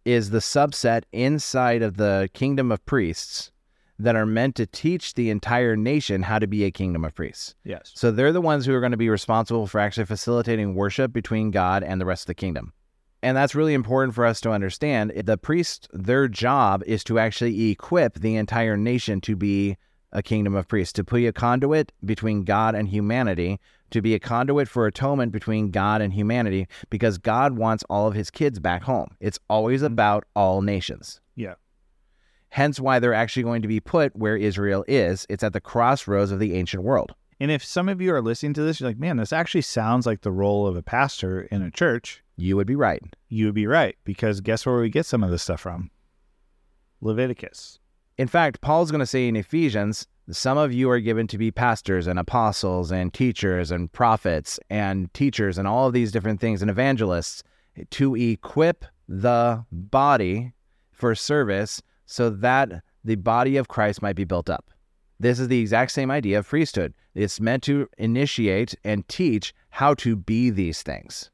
is 0.05 0.29
the 0.29 0.39
subset 0.39 1.03
inside 1.11 1.81
of 1.81 1.97
the 1.97 2.29
kingdom 2.33 2.71
of 2.71 2.85
priests 2.85 3.51
that 3.99 4.15
are 4.15 4.25
meant 4.25 4.55
to 4.55 4.65
teach 4.65 5.13
the 5.13 5.29
entire 5.29 5.75
nation 5.75 6.23
how 6.23 6.39
to 6.39 6.47
be 6.47 6.63
a 6.63 6.71
kingdom 6.71 7.03
of 7.03 7.13
priests. 7.13 7.53
Yes. 7.65 7.91
So 7.93 8.11
they're 8.11 8.31
the 8.31 8.41
ones 8.41 8.65
who 8.65 8.73
are 8.73 8.79
going 8.79 8.93
to 8.93 8.97
be 8.97 9.09
responsible 9.09 9.67
for 9.67 9.79
actually 9.79 10.05
facilitating 10.05 10.73
worship 10.73 11.11
between 11.11 11.51
God 11.51 11.83
and 11.83 11.99
the 11.99 12.05
rest 12.05 12.23
of 12.23 12.27
the 12.27 12.35
kingdom. 12.35 12.71
And 13.21 13.35
that's 13.35 13.55
really 13.55 13.73
important 13.73 14.15
for 14.15 14.25
us 14.25 14.39
to 14.41 14.51
understand. 14.51 15.11
The 15.11 15.37
priest, 15.37 15.89
their 15.91 16.27
job 16.27 16.83
is 16.85 17.03
to 17.05 17.19
actually 17.19 17.71
equip 17.71 18.15
the 18.19 18.35
entire 18.35 18.77
nation 18.77 19.19
to 19.21 19.35
be 19.35 19.77
a 20.11 20.23
kingdom 20.23 20.55
of 20.55 20.67
priests, 20.67 20.93
to 20.93 21.03
be 21.03 21.27
a 21.27 21.33
conduit 21.33 21.91
between 22.03 22.43
God 22.43 22.75
and 22.75 22.87
humanity, 22.87 23.59
to 23.91 24.01
be 24.01 24.13
a 24.13 24.19
conduit 24.19 24.67
for 24.67 24.87
atonement 24.87 25.31
between 25.31 25.69
God 25.69 26.01
and 26.01 26.13
humanity, 26.13 26.67
because 26.89 27.17
God 27.17 27.57
wants 27.57 27.83
all 27.89 28.07
of 28.07 28.13
his 28.13 28.31
kids 28.31 28.59
back 28.59 28.83
home. 28.83 29.09
It's 29.19 29.39
always 29.49 29.81
mm-hmm. 29.81 29.93
about 29.93 30.25
all 30.35 30.61
nations. 30.61 31.19
Yeah. 31.35 31.55
Hence 32.49 32.79
why 32.79 32.99
they're 32.99 33.13
actually 33.13 33.43
going 33.43 33.61
to 33.61 33.67
be 33.67 33.79
put 33.79 34.15
where 34.15 34.37
Israel 34.37 34.83
is. 34.87 35.27
It's 35.29 35.43
at 35.43 35.53
the 35.53 35.61
crossroads 35.61 36.31
of 36.31 36.39
the 36.39 36.55
ancient 36.55 36.83
world. 36.83 37.13
And 37.39 37.51
if 37.51 37.63
some 37.63 37.87
of 37.87 38.01
you 38.01 38.13
are 38.13 38.21
listening 38.21 38.53
to 38.55 38.63
this, 38.63 38.79
you're 38.79 38.89
like, 38.89 38.97
man, 38.97 39.17
this 39.17 39.31
actually 39.31 39.61
sounds 39.61 40.05
like 40.05 40.21
the 40.21 40.31
role 40.31 40.65
of 40.67 40.75
a 40.75 40.81
pastor 40.81 41.41
in 41.43 41.61
a 41.61 41.71
church. 41.71 42.23
You 42.41 42.55
would 42.55 42.67
be 42.67 42.75
right. 42.75 43.03
You 43.27 43.45
would 43.45 43.55
be 43.55 43.67
right 43.67 43.97
because 44.05 44.41
guess 44.41 44.65
where 44.65 44.79
we 44.79 44.89
get 44.89 45.05
some 45.05 45.23
of 45.23 45.31
this 45.31 45.43
stuff 45.43 45.61
from? 45.61 45.91
Leviticus. 47.01 47.79
In 48.17 48.27
fact, 48.27 48.61
Paul's 48.61 48.91
going 48.91 48.99
to 48.99 49.05
say 49.05 49.27
in 49.27 49.35
Ephesians, 49.35 50.07
some 50.31 50.57
of 50.57 50.73
you 50.73 50.89
are 50.89 50.99
given 50.99 51.27
to 51.27 51.37
be 51.37 51.51
pastors 51.51 52.07
and 52.07 52.19
apostles 52.19 52.91
and 52.91 53.13
teachers 53.13 53.71
and 53.71 53.91
prophets 53.91 54.59
and 54.69 55.13
teachers 55.13 55.57
and 55.57 55.67
all 55.67 55.87
of 55.87 55.93
these 55.93 56.11
different 56.11 56.39
things 56.39 56.61
and 56.61 56.69
evangelists 56.69 57.43
to 57.91 58.15
equip 58.15 58.85
the 59.07 59.65
body 59.71 60.53
for 60.91 61.15
service 61.15 61.81
so 62.05 62.29
that 62.29 62.83
the 63.03 63.15
body 63.15 63.57
of 63.57 63.67
Christ 63.67 64.01
might 64.01 64.15
be 64.15 64.23
built 64.23 64.49
up. 64.49 64.69
This 65.19 65.39
is 65.39 65.47
the 65.47 65.59
exact 65.59 65.91
same 65.91 66.11
idea 66.11 66.39
of 66.39 66.47
priesthood. 66.47 66.93
It's 67.15 67.41
meant 67.41 67.63
to 67.63 67.89
initiate 67.97 68.75
and 68.83 69.07
teach 69.07 69.53
how 69.69 69.93
to 69.95 70.15
be 70.15 70.49
these 70.49 70.81
things. 70.81 71.31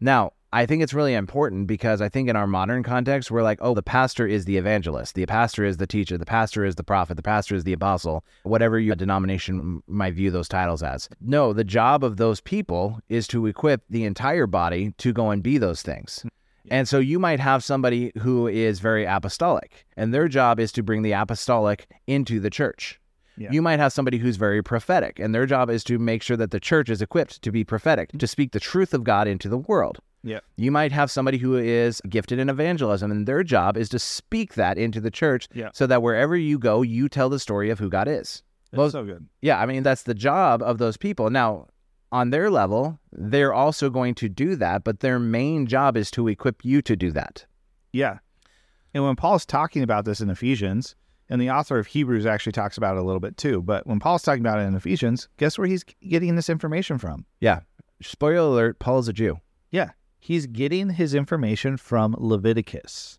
Now, 0.00 0.32
I 0.54 0.66
think 0.66 0.84
it's 0.84 0.94
really 0.94 1.14
important 1.14 1.66
because 1.66 2.00
I 2.00 2.08
think 2.08 2.28
in 2.28 2.36
our 2.36 2.46
modern 2.46 2.84
context, 2.84 3.28
we're 3.28 3.42
like, 3.42 3.58
oh, 3.60 3.74
the 3.74 3.82
pastor 3.82 4.24
is 4.24 4.44
the 4.44 4.56
evangelist, 4.56 5.16
the 5.16 5.26
pastor 5.26 5.64
is 5.64 5.78
the 5.78 5.86
teacher, 5.86 6.16
the 6.16 6.24
pastor 6.24 6.64
is 6.64 6.76
the 6.76 6.84
prophet, 6.84 7.16
the 7.16 7.24
pastor 7.24 7.56
is 7.56 7.64
the 7.64 7.72
apostle, 7.72 8.24
whatever 8.44 8.78
your 8.78 8.94
denomination 8.94 9.82
might 9.88 10.14
view 10.14 10.30
those 10.30 10.46
titles 10.46 10.80
as. 10.80 11.08
No, 11.20 11.52
the 11.52 11.64
job 11.64 12.04
of 12.04 12.18
those 12.18 12.40
people 12.40 13.00
is 13.08 13.26
to 13.28 13.46
equip 13.46 13.82
the 13.90 14.04
entire 14.04 14.46
body 14.46 14.92
to 14.98 15.12
go 15.12 15.30
and 15.30 15.42
be 15.42 15.58
those 15.58 15.82
things. 15.82 16.24
And 16.70 16.88
so 16.88 17.00
you 17.00 17.18
might 17.18 17.40
have 17.40 17.64
somebody 17.64 18.12
who 18.20 18.46
is 18.46 18.78
very 18.78 19.04
apostolic, 19.04 19.84
and 19.96 20.14
their 20.14 20.28
job 20.28 20.60
is 20.60 20.70
to 20.72 20.84
bring 20.84 21.02
the 21.02 21.12
apostolic 21.12 21.88
into 22.06 22.38
the 22.38 22.48
church. 22.48 23.00
Yeah. 23.36 23.50
You 23.50 23.62
might 23.62 23.80
have 23.80 23.92
somebody 23.92 24.18
who's 24.18 24.36
very 24.36 24.62
prophetic, 24.62 25.18
and 25.18 25.34
their 25.34 25.46
job 25.46 25.70
is 25.70 25.82
to 25.84 25.98
make 25.98 26.22
sure 26.22 26.36
that 26.36 26.50
the 26.50 26.60
church 26.60 26.88
is 26.88 27.02
equipped 27.02 27.42
to 27.42 27.50
be 27.50 27.64
prophetic, 27.64 28.08
mm-hmm. 28.10 28.18
to 28.18 28.26
speak 28.26 28.52
the 28.52 28.60
truth 28.60 28.94
of 28.94 29.04
God 29.04 29.26
into 29.26 29.48
the 29.48 29.58
world. 29.58 29.98
Yeah. 30.22 30.40
You 30.56 30.70
might 30.70 30.92
have 30.92 31.10
somebody 31.10 31.38
who 31.38 31.56
is 31.56 32.00
gifted 32.08 32.38
in 32.38 32.48
evangelism, 32.48 33.10
and 33.10 33.26
their 33.26 33.42
job 33.42 33.76
is 33.76 33.88
to 33.90 33.98
speak 33.98 34.54
that 34.54 34.78
into 34.78 35.00
the 35.00 35.10
church 35.10 35.48
Yeah. 35.52 35.70
so 35.74 35.86
that 35.86 36.02
wherever 36.02 36.36
you 36.36 36.58
go, 36.58 36.82
you 36.82 37.08
tell 37.08 37.28
the 37.28 37.38
story 37.38 37.70
of 37.70 37.78
who 37.78 37.90
God 37.90 38.08
is. 38.08 38.42
It's 38.72 38.92
so 38.92 39.04
good. 39.04 39.28
Yeah, 39.40 39.60
I 39.60 39.66
mean 39.66 39.84
that's 39.84 40.02
the 40.02 40.14
job 40.14 40.62
of 40.62 40.78
those 40.78 40.96
people. 40.96 41.30
Now, 41.30 41.68
on 42.10 42.30
their 42.30 42.50
level, 42.50 42.98
they're 43.12 43.54
also 43.54 43.90
going 43.90 44.14
to 44.16 44.28
do 44.28 44.56
that, 44.56 44.84
but 44.84 45.00
their 45.00 45.18
main 45.18 45.66
job 45.66 45.96
is 45.96 46.10
to 46.12 46.28
equip 46.28 46.64
you 46.64 46.82
to 46.82 46.96
do 46.96 47.10
that. 47.12 47.44
Yeah. 47.92 48.18
And 48.94 49.04
when 49.04 49.16
Paul's 49.16 49.46
talking 49.46 49.82
about 49.82 50.04
this 50.04 50.20
in 50.20 50.30
Ephesians, 50.30 50.94
and 51.28 51.40
the 51.40 51.50
author 51.50 51.78
of 51.78 51.86
Hebrews 51.86 52.26
actually 52.26 52.52
talks 52.52 52.76
about 52.76 52.96
it 52.96 53.00
a 53.00 53.04
little 53.04 53.20
bit 53.20 53.36
too, 53.36 53.62
but 53.62 53.86
when 53.86 54.00
Paul's 54.00 54.22
talking 54.22 54.42
about 54.42 54.58
it 54.58 54.62
in 54.62 54.74
Ephesians, 54.74 55.28
guess 55.36 55.58
where 55.58 55.66
he's 55.66 55.84
getting 56.08 56.36
this 56.36 56.50
information 56.50 56.98
from? 56.98 57.24
Yeah. 57.40 57.60
Spoiler 58.02 58.36
alert, 58.36 58.78
Paul's 58.78 59.08
a 59.08 59.12
Jew. 59.12 59.38
Yeah. 59.70 59.90
He's 60.18 60.46
getting 60.46 60.90
his 60.90 61.14
information 61.14 61.76
from 61.76 62.14
Leviticus. 62.18 63.18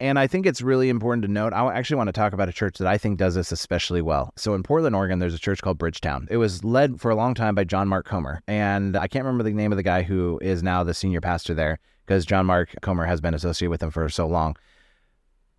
And 0.00 0.18
I 0.18 0.26
think 0.26 0.46
it's 0.46 0.60
really 0.60 0.88
important 0.88 1.22
to 1.22 1.30
note. 1.30 1.52
I 1.52 1.72
actually 1.74 1.98
want 1.98 2.08
to 2.08 2.12
talk 2.12 2.32
about 2.32 2.48
a 2.48 2.52
church 2.52 2.78
that 2.78 2.88
I 2.88 2.98
think 2.98 3.18
does 3.18 3.36
this 3.36 3.52
especially 3.52 4.02
well. 4.02 4.32
So 4.36 4.54
in 4.54 4.64
Portland, 4.64 4.96
Oregon, 4.96 5.20
there's 5.20 5.34
a 5.34 5.38
church 5.38 5.62
called 5.62 5.78
Bridgetown. 5.78 6.26
It 6.28 6.38
was 6.38 6.64
led 6.64 7.00
for 7.00 7.12
a 7.12 7.14
long 7.14 7.34
time 7.34 7.54
by 7.54 7.62
John 7.62 7.86
Mark 7.86 8.04
Comer. 8.04 8.42
And 8.48 8.96
I 8.96 9.06
can't 9.06 9.24
remember 9.24 9.44
the 9.44 9.52
name 9.52 9.70
of 9.70 9.76
the 9.76 9.82
guy 9.84 10.02
who 10.02 10.40
is 10.42 10.60
now 10.60 10.82
the 10.82 10.92
senior 10.92 11.20
pastor 11.20 11.54
there 11.54 11.78
because 12.04 12.26
John 12.26 12.46
Mark 12.46 12.74
Comer 12.82 13.04
has 13.04 13.20
been 13.20 13.32
associated 13.32 13.70
with 13.70 13.78
them 13.78 13.92
for 13.92 14.08
so 14.08 14.26
long. 14.26 14.56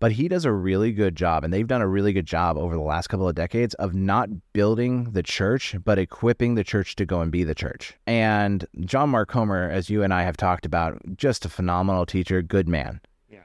But 0.04 0.12
he 0.12 0.28
does 0.28 0.44
a 0.44 0.52
really 0.52 0.92
good 0.92 1.16
job, 1.16 1.44
and 1.44 1.50
they've 1.54 1.66
done 1.66 1.80
a 1.80 1.88
really 1.88 2.12
good 2.12 2.26
job 2.26 2.58
over 2.58 2.74
the 2.74 2.82
last 2.82 3.06
couple 3.06 3.26
of 3.26 3.34
decades 3.34 3.72
of 3.76 3.94
not 3.94 4.28
building 4.52 5.04
the 5.12 5.22
church, 5.22 5.74
but 5.82 5.98
equipping 5.98 6.56
the 6.56 6.62
church 6.62 6.94
to 6.96 7.06
go 7.06 7.22
and 7.22 7.32
be 7.32 7.42
the 7.42 7.54
church. 7.54 7.94
And 8.06 8.66
John 8.80 9.08
Mark 9.08 9.30
Comer, 9.30 9.70
as 9.70 9.88
you 9.88 10.02
and 10.02 10.12
I 10.12 10.24
have 10.24 10.36
talked 10.36 10.66
about, 10.66 11.00
just 11.16 11.46
a 11.46 11.48
phenomenal 11.48 12.04
teacher, 12.04 12.42
good 12.42 12.68
man 12.68 13.00
Yeah. 13.30 13.44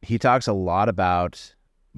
he 0.00 0.18
talks 0.18 0.46
a 0.48 0.54
lot 0.54 0.88
about 0.88 1.54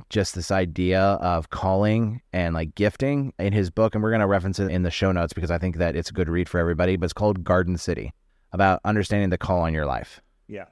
just 0.09 0.35
this 0.35 0.51
idea 0.51 1.01
of 1.01 1.51
calling 1.51 2.21
and 2.33 2.53
like 2.53 2.75
gifting 2.75 3.33
in 3.39 3.53
his 3.53 3.71
book 3.71 3.95
and 3.95 4.03
we're 4.03 4.11
going 4.11 4.23
to 4.23 4.27
reference 4.27 4.59
it 4.59 4.73
in 4.73 4.83
the 4.83 4.91
show 4.91 5.13
notes 5.13 5.33
because 5.33 5.53
i 5.53 5.59
think 5.59 5.77
that 5.77 5.95
it's 5.95 6.11
a 6.11 6.13
good 6.13 6.29
read 6.29 6.49
for 6.49 6.59
everybody 6.59 6.97
but 6.97 7.05
it's 7.05 7.13
called 7.13 7.45
garden 7.45 7.77
city 7.79 8.13
about 8.53 8.81
understanding 8.85 9.31
the 9.31 9.39
call 9.39 9.61
on 9.61 9.73
your 9.73 9.87
life 9.87 10.21
Yeah. 10.49 10.65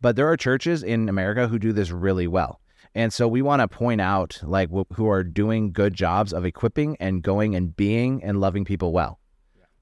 but 0.00 0.16
there 0.16 0.26
are 0.30 0.38
churches 0.38 0.82
in 0.82 1.06
america 1.10 1.48
who 1.48 1.58
do 1.58 1.72
this 1.74 1.90
really 1.90 2.26
well 2.28 2.60
and 2.94 3.12
so 3.12 3.28
we 3.28 3.42
want 3.42 3.60
to 3.60 3.68
point 3.68 4.00
out 4.00 4.40
like 4.42 4.68
wh- 4.70 4.92
who 4.94 5.08
are 5.08 5.22
doing 5.24 5.72
good 5.72 5.94
jobs 5.94 6.32
of 6.32 6.44
equipping 6.44 6.96
and 7.00 7.22
going 7.22 7.54
and 7.54 7.76
being 7.76 8.22
and 8.24 8.40
loving 8.40 8.64
people 8.64 8.92
well 8.92 9.18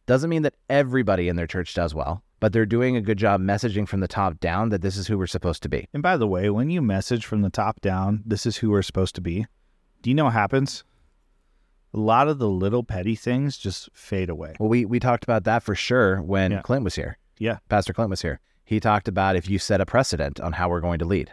doesn't 0.06 0.30
mean 0.30 0.42
that 0.42 0.54
everybody 0.70 1.28
in 1.28 1.36
their 1.36 1.46
church 1.46 1.74
does 1.74 1.94
well 1.94 2.22
but 2.38 2.52
they're 2.52 2.66
doing 2.66 2.96
a 2.96 3.00
good 3.00 3.16
job 3.18 3.40
messaging 3.40 3.88
from 3.88 4.00
the 4.00 4.08
top 4.08 4.38
down 4.40 4.68
that 4.68 4.82
this 4.82 4.96
is 4.96 5.06
who 5.06 5.16
we're 5.18 5.26
supposed 5.26 5.62
to 5.62 5.68
be 5.68 5.88
And 5.94 6.02
by 6.02 6.16
the 6.18 6.26
way, 6.26 6.50
when 6.50 6.68
you 6.70 6.82
message 6.82 7.24
from 7.24 7.40
the 7.42 7.50
top 7.50 7.80
down, 7.80 8.22
this 8.26 8.44
is 8.44 8.58
who 8.58 8.70
we're 8.70 8.82
supposed 8.82 9.14
to 9.14 9.22
be. 9.22 9.46
Do 10.02 10.10
you 10.10 10.14
know 10.14 10.24
what 10.24 10.34
happens? 10.34 10.84
A 11.94 11.98
lot 11.98 12.28
of 12.28 12.38
the 12.38 12.48
little 12.48 12.84
petty 12.84 13.14
things 13.14 13.56
just 13.56 13.88
fade 13.94 14.28
away. 14.28 14.54
Well, 14.60 14.68
we 14.68 14.84
we 14.84 15.00
talked 15.00 15.24
about 15.24 15.44
that 15.44 15.62
for 15.62 15.74
sure 15.74 16.20
when 16.20 16.50
Yeah. 16.52 16.60
Clint 16.60 16.84
was 16.84 16.94
here. 16.94 17.16
Yeah. 17.38 17.58
Pastor 17.70 17.94
Clint 17.94 18.10
was 18.10 18.20
here. 18.20 18.38
He 18.64 18.80
talked 18.80 19.08
about 19.08 19.34
if 19.36 19.48
you 19.48 19.58
set 19.58 19.80
a 19.80 19.86
precedent 19.86 20.38
on 20.38 20.52
how 20.52 20.68
we're 20.68 20.80
going 20.82 20.98
to 20.98 21.04
lead. 21.06 21.32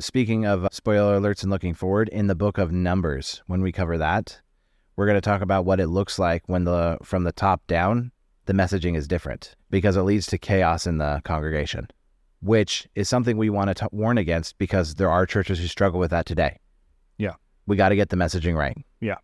Speaking 0.00 0.46
of 0.46 0.68
spoiler 0.70 1.18
alerts 1.18 1.42
and 1.42 1.50
looking 1.50 1.74
forward, 1.74 2.08
in 2.10 2.28
the 2.28 2.36
book 2.36 2.56
of 2.56 2.70
Numbers, 2.70 3.42
when 3.48 3.62
we 3.62 3.72
cover 3.72 3.98
that, 3.98 4.40
we're 4.94 5.06
going 5.06 5.16
to 5.16 5.20
talk 5.20 5.40
about 5.40 5.64
what 5.64 5.80
it 5.80 5.88
looks 5.88 6.20
like 6.20 6.44
when 6.46 6.62
the 6.62 6.98
from 7.02 7.24
the 7.24 7.32
top 7.32 7.66
down, 7.66 8.12
the 8.46 8.52
messaging 8.52 8.96
is 8.96 9.08
different 9.08 9.56
because 9.70 9.96
it 9.96 10.02
leads 10.02 10.28
to 10.28 10.38
chaos 10.38 10.86
in 10.86 10.98
the 10.98 11.20
congregation, 11.24 11.88
which 12.40 12.86
is 12.94 13.08
something 13.08 13.36
we 13.36 13.50
want 13.50 13.70
to 13.70 13.74
t- 13.74 13.86
warn 13.90 14.18
against 14.18 14.56
because 14.58 14.94
there 14.94 15.10
are 15.10 15.26
churches 15.26 15.58
who 15.58 15.66
struggle 15.66 15.98
with 15.98 16.12
that 16.12 16.26
today. 16.26 16.60
Yeah. 17.16 17.34
We 17.66 17.74
got 17.74 17.88
to 17.88 17.96
get 17.96 18.10
the 18.10 18.16
messaging 18.16 18.56
right. 18.56 18.78
Yeah. 19.00 19.16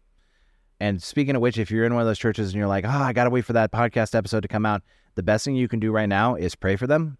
And 0.81 1.01
speaking 1.01 1.37
of 1.37 1.41
which, 1.41 1.57
if 1.57 1.71
you're 1.71 1.85
in 1.85 1.95
one 1.95 2.03
of 2.03 2.09
those 2.09 2.19
churches 2.19 2.49
and 2.49 2.59
you're 2.59 2.67
like, 2.67 2.85
oh, 2.85 2.89
I 2.89 3.13
got 3.13 3.25
to 3.25 3.31
wait 3.31 3.45
for 3.45 3.53
that 3.53 3.71
podcast 3.71 4.17
episode 4.17 4.41
to 4.41 4.49
come 4.49 4.67
out, 4.67 4.83
the 5.15 5.23
best 5.23 5.45
thing 5.45 5.55
you 5.55 5.69
can 5.69 5.79
do 5.79 5.93
right 5.93 6.09
now 6.09 6.35
is 6.35 6.57
pray 6.57 6.75
for 6.75 6.89
them, 6.89 7.17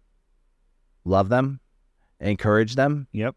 love 1.05 1.29
them, 1.29 1.61
encourage 2.19 2.75
them, 2.75 3.07
Yep. 3.13 3.33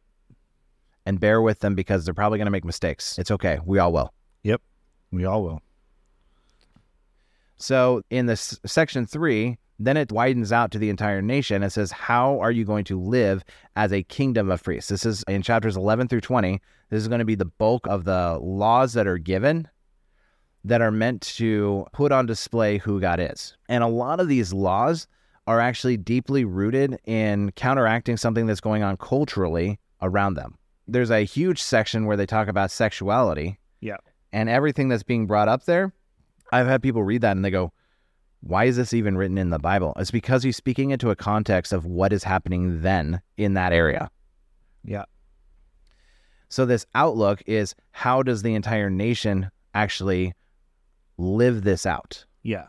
And 1.08 1.18
bear 1.18 1.40
with 1.40 1.60
them 1.60 1.74
because 1.74 2.04
they're 2.04 2.12
probably 2.12 2.36
going 2.36 2.44
to 2.44 2.52
make 2.52 2.66
mistakes. 2.66 3.18
It's 3.18 3.30
okay. 3.30 3.58
We 3.64 3.78
all 3.78 3.94
will. 3.94 4.12
Yep. 4.42 4.60
We 5.10 5.24
all 5.24 5.42
will. 5.42 5.62
So 7.56 8.02
in 8.10 8.26
this 8.26 8.60
section 8.66 9.06
three, 9.06 9.56
then 9.78 9.96
it 9.96 10.12
widens 10.12 10.52
out 10.52 10.70
to 10.72 10.78
the 10.78 10.90
entire 10.90 11.22
nation. 11.22 11.62
It 11.62 11.70
says, 11.70 11.90
How 11.90 12.38
are 12.40 12.52
you 12.52 12.66
going 12.66 12.84
to 12.84 13.00
live 13.00 13.42
as 13.74 13.90
a 13.90 14.02
kingdom 14.02 14.50
of 14.50 14.62
priests? 14.62 14.90
This 14.90 15.06
is 15.06 15.22
in 15.28 15.40
chapters 15.40 15.78
11 15.78 16.08
through 16.08 16.20
20. 16.20 16.60
This 16.90 17.00
is 17.00 17.08
going 17.08 17.20
to 17.20 17.24
be 17.24 17.34
the 17.34 17.46
bulk 17.46 17.86
of 17.86 18.04
the 18.04 18.38
laws 18.42 18.92
that 18.92 19.06
are 19.06 19.18
given 19.18 19.66
that 20.62 20.82
are 20.82 20.90
meant 20.90 21.22
to 21.22 21.86
put 21.94 22.12
on 22.12 22.26
display 22.26 22.76
who 22.76 23.00
God 23.00 23.18
is. 23.18 23.56
And 23.70 23.82
a 23.82 23.88
lot 23.88 24.20
of 24.20 24.28
these 24.28 24.52
laws 24.52 25.06
are 25.46 25.58
actually 25.58 25.96
deeply 25.96 26.44
rooted 26.44 26.98
in 27.06 27.52
counteracting 27.52 28.18
something 28.18 28.44
that's 28.44 28.60
going 28.60 28.82
on 28.82 28.98
culturally 28.98 29.78
around 30.02 30.34
them. 30.34 30.57
There's 30.88 31.10
a 31.10 31.24
huge 31.24 31.62
section 31.62 32.06
where 32.06 32.16
they 32.16 32.26
talk 32.26 32.48
about 32.48 32.70
sexuality. 32.70 33.58
Yeah. 33.80 33.98
And 34.32 34.48
everything 34.48 34.88
that's 34.88 35.02
being 35.02 35.26
brought 35.26 35.48
up 35.48 35.64
there, 35.64 35.92
I've 36.50 36.66
had 36.66 36.82
people 36.82 37.02
read 37.02 37.20
that 37.20 37.36
and 37.36 37.44
they 37.44 37.50
go, 37.50 37.72
why 38.40 38.64
is 38.64 38.76
this 38.76 38.94
even 38.94 39.16
written 39.16 39.36
in 39.38 39.50
the 39.50 39.58
Bible? 39.58 39.92
It's 39.96 40.10
because 40.10 40.42
he's 40.42 40.56
speaking 40.56 40.90
into 40.90 41.10
a 41.10 41.16
context 41.16 41.72
of 41.72 41.84
what 41.84 42.12
is 42.12 42.24
happening 42.24 42.82
then 42.82 43.20
in 43.36 43.54
that 43.54 43.72
area. 43.72 44.10
Yeah. 44.84 45.04
So 46.48 46.64
this 46.64 46.86
outlook 46.94 47.42
is 47.46 47.74
how 47.90 48.22
does 48.22 48.42
the 48.42 48.54
entire 48.54 48.88
nation 48.88 49.50
actually 49.74 50.34
live 51.18 51.62
this 51.64 51.84
out? 51.84 52.24
Yeah. 52.42 52.66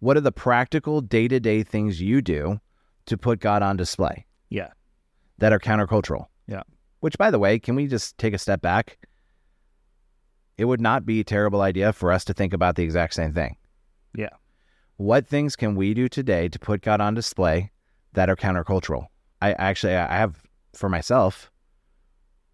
What 0.00 0.16
are 0.16 0.20
the 0.20 0.30
practical 0.30 1.00
day-to-day 1.00 1.64
things 1.64 2.00
you 2.00 2.22
do 2.22 2.60
to 3.06 3.18
put 3.18 3.40
God 3.40 3.62
on 3.62 3.76
display 3.76 4.26
Yeah. 4.50 4.68
that 5.38 5.52
are 5.52 5.58
countercultural? 5.58 6.26
Yeah. 6.46 6.62
Which 7.00 7.18
by 7.18 7.30
the 7.30 7.38
way, 7.38 7.58
can 7.58 7.74
we 7.74 7.86
just 7.86 8.18
take 8.18 8.34
a 8.34 8.38
step 8.38 8.60
back? 8.60 8.98
It 10.56 10.64
would 10.64 10.80
not 10.80 11.06
be 11.06 11.20
a 11.20 11.24
terrible 11.24 11.60
idea 11.60 11.92
for 11.92 12.10
us 12.10 12.24
to 12.24 12.34
think 12.34 12.52
about 12.52 12.74
the 12.74 12.82
exact 12.82 13.14
same 13.14 13.32
thing. 13.32 13.56
Yeah. 14.14 14.30
What 14.96 15.26
things 15.26 15.54
can 15.54 15.76
we 15.76 15.94
do 15.94 16.08
today 16.08 16.48
to 16.48 16.58
put 16.58 16.82
God 16.82 17.00
on 17.00 17.14
display 17.14 17.70
that 18.14 18.28
are 18.28 18.36
countercultural? 18.36 19.06
I 19.40 19.52
actually 19.52 19.94
I 19.94 20.16
have 20.16 20.42
for 20.74 20.88
myself 20.88 21.52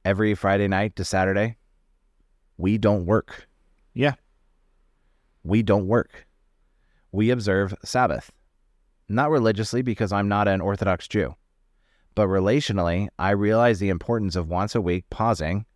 every 0.04 0.34
Friday 0.34 0.68
night 0.68 0.96
to 0.96 1.04
Saturday, 1.04 1.56
we 2.58 2.78
don't 2.78 3.06
work. 3.06 3.48
Yeah. 3.94 4.14
We 5.42 5.62
don't 5.62 5.86
work. 5.86 6.26
We 7.12 7.30
observe 7.30 7.74
Sabbath. 7.84 8.30
Not 9.08 9.30
religiously 9.30 9.82
because 9.82 10.12
I'm 10.12 10.28
not 10.28 10.48
an 10.48 10.60
Orthodox 10.60 11.06
Jew, 11.08 11.34
but 12.14 12.28
relationally, 12.28 13.08
I 13.18 13.30
realize 13.30 13.78
the 13.78 13.88
importance 13.88 14.36
of 14.36 14.48
once 14.48 14.74
a 14.74 14.80
week 14.80 15.04
pausing 15.10 15.66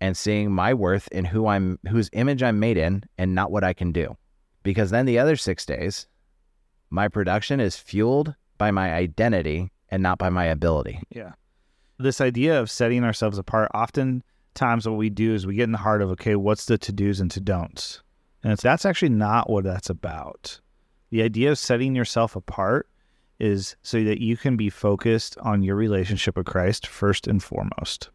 and 0.00 0.16
seeing 0.16 0.50
my 0.50 0.74
worth 0.74 1.08
in 1.12 1.24
who 1.24 1.46
I'm 1.46 1.78
whose 1.88 2.10
image 2.12 2.42
I'm 2.42 2.58
made 2.58 2.78
in 2.78 3.04
and 3.18 3.34
not 3.34 3.52
what 3.52 3.64
I 3.64 3.72
can 3.72 3.92
do. 3.92 4.16
Because 4.62 4.90
then 4.90 5.06
the 5.06 5.18
other 5.18 5.36
6 5.36 5.66
days, 5.66 6.06
my 6.90 7.08
production 7.08 7.60
is 7.60 7.76
fueled 7.76 8.34
by 8.58 8.70
my 8.70 8.92
identity 8.92 9.70
and 9.90 10.02
not 10.02 10.18
by 10.18 10.28
my 10.28 10.44
ability. 10.46 11.00
Yeah. 11.10 11.32
This 11.98 12.20
idea 12.20 12.60
of 12.60 12.70
setting 12.70 13.04
ourselves 13.04 13.38
apart, 13.38 13.70
oftentimes 13.74 14.88
what 14.88 14.98
we 14.98 15.10
do 15.10 15.34
is 15.34 15.46
we 15.46 15.54
get 15.54 15.64
in 15.64 15.72
the 15.72 15.78
heart 15.78 16.02
of, 16.02 16.10
okay, 16.10 16.34
what's 16.34 16.64
the 16.64 16.78
to 16.78 16.92
dos 16.92 17.20
and 17.20 17.30
to 17.30 17.40
don'ts? 17.40 18.02
And 18.42 18.56
that's 18.56 18.86
actually 18.86 19.10
not 19.10 19.48
what 19.48 19.64
that's 19.64 19.90
about. 19.90 20.60
The 21.10 21.22
idea 21.22 21.50
of 21.50 21.58
setting 21.58 21.94
yourself 21.94 22.36
apart 22.36 22.88
is 23.40 23.76
so 23.82 24.04
that 24.04 24.20
you 24.20 24.36
can 24.36 24.56
be 24.56 24.70
focused 24.70 25.36
on 25.38 25.62
your 25.62 25.76
relationship 25.76 26.36
with 26.36 26.46
Christ 26.46 26.86
first 26.86 27.26
and 27.26 27.42
foremost, 27.42 28.10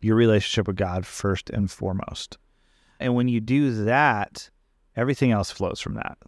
your 0.00 0.16
relationship 0.16 0.66
with 0.66 0.76
God 0.76 1.06
first 1.06 1.48
and 1.50 1.70
foremost. 1.70 2.38
And 3.00 3.14
when 3.14 3.28
you 3.28 3.40
do 3.40 3.84
that, 3.84 4.50
everything 4.96 5.30
else 5.32 5.50
flows 5.50 5.80
from 5.80 5.94
that. 5.94 6.18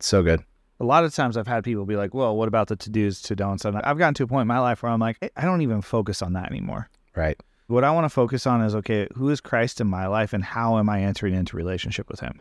So 0.00 0.22
good. 0.22 0.44
a 0.80 0.84
lot 0.84 1.04
of 1.04 1.14
times 1.14 1.36
I've 1.36 1.46
had 1.46 1.64
people 1.64 1.84
be 1.84 1.96
like, 1.96 2.14
well, 2.14 2.36
what 2.36 2.48
about 2.48 2.68
the 2.68 2.76
to 2.76 2.90
dos, 2.90 3.20
to 3.22 3.36
don'ts? 3.36 3.64
And 3.64 3.76
I've 3.78 3.98
gotten 3.98 4.14
to 4.14 4.24
a 4.24 4.26
point 4.26 4.42
in 4.42 4.48
my 4.48 4.58
life 4.58 4.82
where 4.82 4.92
I'm 4.92 5.00
like, 5.00 5.32
I 5.36 5.42
don't 5.42 5.62
even 5.62 5.82
focus 5.82 6.22
on 6.22 6.32
that 6.34 6.50
anymore. 6.50 6.88
Right. 7.14 7.40
What 7.68 7.84
I 7.84 7.90
want 7.90 8.04
to 8.04 8.10
focus 8.10 8.46
on 8.46 8.62
is, 8.62 8.74
okay, 8.74 9.08
who 9.14 9.30
is 9.30 9.40
Christ 9.40 9.80
in 9.80 9.86
my 9.86 10.06
life 10.06 10.32
and 10.32 10.44
how 10.44 10.78
am 10.78 10.88
I 10.88 11.02
entering 11.02 11.34
into 11.34 11.56
relationship 11.56 12.08
with 12.08 12.20
him? 12.20 12.40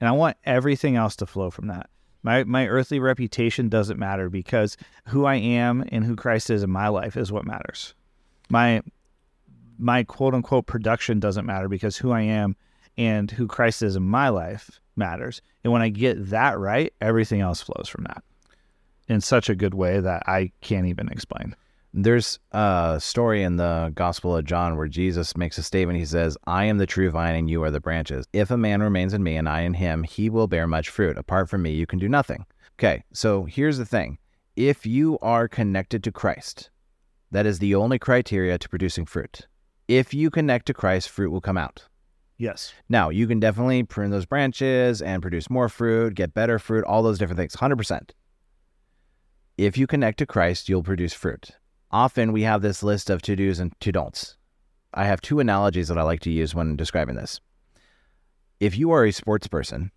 And 0.00 0.08
I 0.08 0.12
want 0.12 0.36
everything 0.44 0.96
else 0.96 1.16
to 1.16 1.26
flow 1.26 1.50
from 1.50 1.68
that. 1.68 1.88
My, 2.26 2.42
my 2.42 2.66
earthly 2.66 2.98
reputation 2.98 3.68
doesn't 3.68 4.00
matter 4.00 4.28
because 4.28 4.76
who 5.06 5.26
I 5.26 5.36
am 5.36 5.84
and 5.92 6.04
who 6.04 6.16
Christ 6.16 6.50
is 6.50 6.64
in 6.64 6.70
my 6.70 6.88
life 6.88 7.16
is 7.16 7.30
what 7.30 7.46
matters. 7.46 7.94
My 8.48 8.82
my 9.78 10.02
quote 10.02 10.34
unquote 10.34 10.66
production 10.66 11.20
doesn't 11.20 11.46
matter 11.46 11.68
because 11.68 11.96
who 11.96 12.10
I 12.10 12.22
am 12.22 12.56
and 12.98 13.30
who 13.30 13.46
Christ 13.46 13.80
is 13.80 13.94
in 13.94 14.02
my 14.02 14.28
life 14.28 14.80
matters. 14.96 15.40
And 15.62 15.72
when 15.72 15.82
I 15.82 15.88
get 15.88 16.30
that 16.30 16.58
right, 16.58 16.92
everything 17.00 17.42
else 17.42 17.60
flows 17.60 17.88
from 17.88 18.02
that 18.04 18.24
in 19.08 19.20
such 19.20 19.48
a 19.48 19.54
good 19.54 19.74
way 19.74 20.00
that 20.00 20.24
I 20.26 20.50
can't 20.62 20.88
even 20.88 21.08
explain. 21.10 21.54
There's 21.98 22.38
a 22.52 22.98
story 23.00 23.42
in 23.42 23.56
the 23.56 23.90
Gospel 23.94 24.36
of 24.36 24.44
John 24.44 24.76
where 24.76 24.86
Jesus 24.86 25.34
makes 25.34 25.56
a 25.56 25.62
statement. 25.62 25.98
He 25.98 26.04
says, 26.04 26.36
I 26.46 26.66
am 26.66 26.76
the 26.76 26.84
true 26.84 27.10
vine 27.10 27.34
and 27.34 27.48
you 27.48 27.62
are 27.62 27.70
the 27.70 27.80
branches. 27.80 28.26
If 28.34 28.50
a 28.50 28.58
man 28.58 28.82
remains 28.82 29.14
in 29.14 29.22
me 29.22 29.34
and 29.36 29.48
I 29.48 29.62
in 29.62 29.72
him, 29.72 30.02
he 30.02 30.28
will 30.28 30.46
bear 30.46 30.66
much 30.66 30.90
fruit. 30.90 31.16
Apart 31.16 31.48
from 31.48 31.62
me, 31.62 31.70
you 31.70 31.86
can 31.86 31.98
do 31.98 32.06
nothing. 32.06 32.44
Okay, 32.78 33.02
so 33.14 33.44
here's 33.44 33.78
the 33.78 33.86
thing 33.86 34.18
if 34.56 34.84
you 34.84 35.18
are 35.22 35.48
connected 35.48 36.04
to 36.04 36.12
Christ, 36.12 36.68
that 37.30 37.46
is 37.46 37.60
the 37.60 37.74
only 37.74 37.98
criteria 37.98 38.58
to 38.58 38.68
producing 38.68 39.06
fruit. 39.06 39.46
If 39.88 40.12
you 40.12 40.28
connect 40.28 40.66
to 40.66 40.74
Christ, 40.74 41.08
fruit 41.08 41.30
will 41.30 41.40
come 41.40 41.56
out. 41.56 41.88
Yes. 42.36 42.74
Now, 42.90 43.08
you 43.08 43.26
can 43.26 43.40
definitely 43.40 43.84
prune 43.84 44.10
those 44.10 44.26
branches 44.26 45.00
and 45.00 45.22
produce 45.22 45.48
more 45.48 45.70
fruit, 45.70 46.14
get 46.14 46.34
better 46.34 46.58
fruit, 46.58 46.84
all 46.84 47.02
those 47.02 47.18
different 47.18 47.38
things, 47.38 47.56
100%. 47.56 48.10
If 49.56 49.78
you 49.78 49.86
connect 49.86 50.18
to 50.18 50.26
Christ, 50.26 50.68
you'll 50.68 50.82
produce 50.82 51.14
fruit. 51.14 51.52
Often 51.90 52.32
we 52.32 52.42
have 52.42 52.62
this 52.62 52.82
list 52.82 53.10
of 53.10 53.22
to 53.22 53.36
dos 53.36 53.58
and 53.58 53.72
to 53.80 53.92
don'ts. 53.92 54.36
I 54.92 55.04
have 55.04 55.20
two 55.20 55.40
analogies 55.40 55.88
that 55.88 55.98
I 55.98 56.02
like 56.02 56.20
to 56.20 56.30
use 56.30 56.54
when 56.54 56.76
describing 56.76 57.16
this. 57.16 57.40
If 58.60 58.76
you 58.76 58.90
are 58.90 59.04
a 59.04 59.12
sports 59.12 59.46
person 59.46 59.92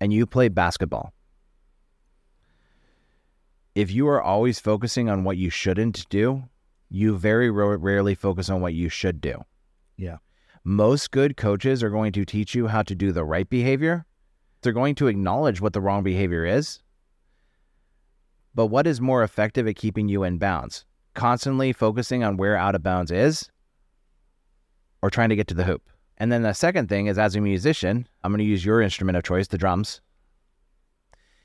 and 0.00 0.12
you 0.12 0.26
play 0.26 0.48
basketball, 0.48 1.12
if 3.74 3.92
you 3.92 4.08
are 4.08 4.22
always 4.22 4.58
focusing 4.58 5.08
on 5.08 5.24
what 5.24 5.36
you 5.36 5.50
shouldn't 5.50 6.08
do, 6.08 6.44
you 6.90 7.16
very 7.16 7.50
rarely 7.50 8.14
focus 8.14 8.48
on 8.50 8.60
what 8.60 8.74
you 8.74 8.88
should 8.88 9.20
do. 9.20 9.44
Yeah. 9.96 10.16
Most 10.64 11.10
good 11.10 11.36
coaches 11.36 11.82
are 11.82 11.90
going 11.90 12.12
to 12.12 12.24
teach 12.24 12.54
you 12.54 12.66
how 12.66 12.82
to 12.82 12.94
do 12.94 13.12
the 13.12 13.24
right 13.24 13.48
behavior. 13.48 14.04
They're 14.62 14.72
going 14.72 14.96
to 14.96 15.06
acknowledge 15.06 15.60
what 15.60 15.74
the 15.74 15.80
wrong 15.80 16.02
behavior 16.02 16.44
is. 16.44 16.80
But 18.54 18.66
what 18.66 18.86
is 18.86 19.00
more 19.00 19.22
effective 19.22 19.68
at 19.68 19.76
keeping 19.76 20.08
you 20.08 20.24
in 20.24 20.38
bounds? 20.38 20.84
Constantly 21.18 21.72
focusing 21.72 22.22
on 22.22 22.36
where 22.36 22.56
out 22.56 22.76
of 22.76 22.84
bounds 22.84 23.10
is 23.10 23.50
or 25.02 25.10
trying 25.10 25.30
to 25.30 25.36
get 25.36 25.48
to 25.48 25.54
the 25.54 25.64
hoop? 25.64 25.82
And 26.16 26.30
then 26.30 26.42
the 26.42 26.52
second 26.52 26.88
thing 26.88 27.08
is 27.08 27.18
as 27.18 27.34
a 27.34 27.40
musician, 27.40 28.06
I'm 28.22 28.30
going 28.30 28.38
to 28.38 28.44
use 28.44 28.64
your 28.64 28.80
instrument 28.80 29.16
of 29.18 29.24
choice, 29.24 29.48
the 29.48 29.58
drums. 29.58 30.00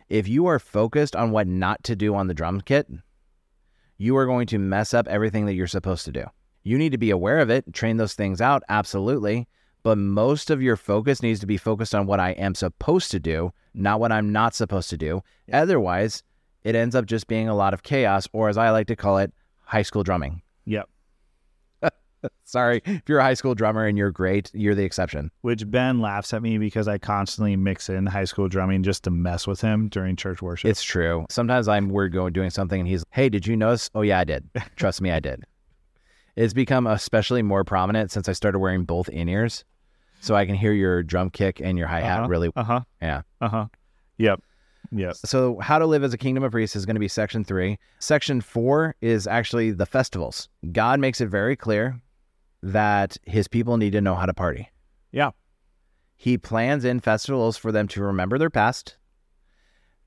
If 0.10 0.28
you 0.28 0.46
are 0.46 0.60
focused 0.60 1.16
on 1.16 1.32
what 1.32 1.48
not 1.48 1.84
to 1.86 1.96
do 1.96 2.14
on 2.14 2.28
the 2.28 2.36
drum 2.36 2.62
kit, 2.62 2.88
you 3.98 4.16
are 4.16 4.28
going 4.28 4.46
to 4.46 4.60
mess 4.60 4.94
up 4.94 5.08
everything 5.08 5.48
that 5.48 5.54
you're 5.54 5.66
supposed 5.66 6.06
to 6.06 6.12
do. 6.12 6.26
You 6.62 6.78
need 6.78 6.92
to 6.92 7.00
be 7.00 7.10
aware 7.10 7.40
of 7.40 7.50
it, 7.50 7.74
train 7.74 7.98
those 7.98 8.14
things 8.14 8.42
out, 8.42 8.62
absolutely. 8.70 9.48
But 9.82 9.98
most 9.98 10.52
of 10.52 10.62
your 10.62 10.76
focus 10.76 11.24
needs 11.24 11.40
to 11.40 11.48
be 11.48 11.58
focused 11.58 11.96
on 11.96 12.06
what 12.06 12.20
I 12.20 12.34
am 12.34 12.54
supposed 12.54 13.10
to 13.10 13.20
do, 13.20 13.54
not 13.74 14.00
what 14.00 14.12
I'm 14.12 14.32
not 14.32 14.54
supposed 14.54 14.92
to 14.92 14.98
do. 14.98 15.24
Otherwise, 15.52 16.22
it 16.64 16.76
ends 16.76 16.94
up 16.94 17.06
just 17.06 17.26
being 17.26 17.50
a 17.50 17.56
lot 17.56 17.74
of 17.74 17.82
chaos, 17.82 18.28
or 18.34 18.50
as 18.50 18.58
I 18.58 18.70
like 18.70 18.86
to 18.88 18.96
call 18.96 19.18
it, 19.18 19.34
high 19.66 19.82
school 19.82 20.04
drumming. 20.04 20.42
Yep. 20.66 20.90
Sorry, 22.46 22.82
if 22.86 23.02
you're 23.08 23.20
a 23.20 23.24
high 23.24 23.34
school 23.34 23.54
drummer 23.54 23.86
and 23.86 23.98
you're 23.98 24.12
great, 24.12 24.50
you're 24.54 24.76
the 24.76 24.84
exception. 24.86 25.30
Which 25.42 25.70
Ben 25.70 26.00
laughs 26.00 26.34
at 26.34 26.42
me 26.42 26.58
because 26.58 26.88
I 26.88 26.98
constantly 26.98 27.56
mix 27.58 27.90
in 27.90 28.06
high 28.06 28.24
school 28.26 28.48
drumming 28.48 28.84
just 28.84 29.04
to 29.04 29.12
mess 29.12 29.46
with 29.46 29.60
him 29.60 29.90
during 29.90 30.16
church 30.16 30.42
worship. 30.42 30.70
It's 30.70 30.84
true. 30.84 31.26
Sometimes 31.30 31.68
I'm 31.68 31.90
weird 31.90 32.14
going 32.14 32.32
doing 32.32 32.50
something 32.50 32.80
and 32.80 32.88
he's, 32.88 33.04
"Hey, 33.12 33.28
did 33.30 33.46
you 33.46 33.58
notice?" 33.58 33.90
"Oh 33.94 34.02
yeah, 34.04 34.20
I 34.20 34.24
did." 34.24 34.50
Trust 34.78 35.02
me, 35.02 35.12
I 35.12 35.20
did. 35.20 35.44
It's 36.36 36.54
become 36.54 36.88
especially 36.88 37.42
more 37.42 37.64
prominent 37.64 38.10
since 38.12 38.30
I 38.30 38.34
started 38.34 38.60
wearing 38.60 38.86
both 38.86 39.10
in 39.10 39.28
ears, 39.28 39.66
so 40.22 40.34
I 40.34 40.46
can 40.46 40.56
hear 40.56 40.72
your 40.72 41.04
drum 41.04 41.30
kick 41.30 41.60
and 41.62 41.78
your 41.78 41.88
hi 41.88 42.00
hat 42.02 42.20
Uh-huh. 42.22 42.28
really. 42.30 42.52
Uh 42.56 42.64
huh. 42.64 42.82
Yeah. 43.02 43.22
Uh 43.42 43.50
huh. 43.50 43.66
Yep. 44.18 44.42
Yep. 44.96 45.16
So, 45.26 45.60
how 45.60 45.80
to 45.80 45.86
live 45.86 46.04
as 46.04 46.14
a 46.14 46.18
kingdom 46.18 46.44
of 46.44 46.52
priests 46.52 46.76
is 46.76 46.86
going 46.86 46.96
to 46.96 47.00
be 47.00 47.08
section 47.08 47.44
three. 47.44 47.80
Section 48.00 48.42
four 48.42 48.96
is 49.02 49.26
actually 49.26 49.72
the 49.72 49.86
festivals. 49.86 50.50
God 50.72 51.00
makes 51.00 51.20
it 51.20 51.28
very 51.28 51.56
clear 51.56 52.00
that 52.62 53.18
his 53.24 53.48
people 53.48 53.78
need 53.78 53.92
to 53.94 54.02
know 54.02 54.16
how 54.16 54.26
to 54.26 54.34
party. 54.34 54.70
Yeah. 55.12 55.32
He 56.16 56.38
plans 56.38 56.86
in 56.86 57.00
festivals 57.00 57.58
for 57.58 57.72
them 57.72 57.88
to 57.90 58.04
remember 58.04 58.38
their 58.38 58.50
past, 58.50 58.98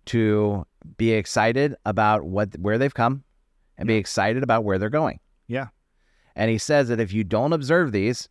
to 0.06 0.66
be 0.96 1.12
excited 1.12 1.74
about 1.84 2.24
what 2.24 2.56
where 2.58 2.78
they've 2.78 2.94
come, 2.94 3.24
and 3.76 3.86
be 3.86 3.96
excited 3.96 4.42
about 4.42 4.64
where 4.64 4.78
they're 4.78 4.88
going. 4.88 5.20
Yeah. 5.48 5.66
And 6.36 6.50
he 6.50 6.58
says 6.58 6.88
that 6.88 7.00
if 7.00 7.12
you 7.12 7.24
don't 7.24 7.52
observe 7.52 7.92
these, 7.92 8.28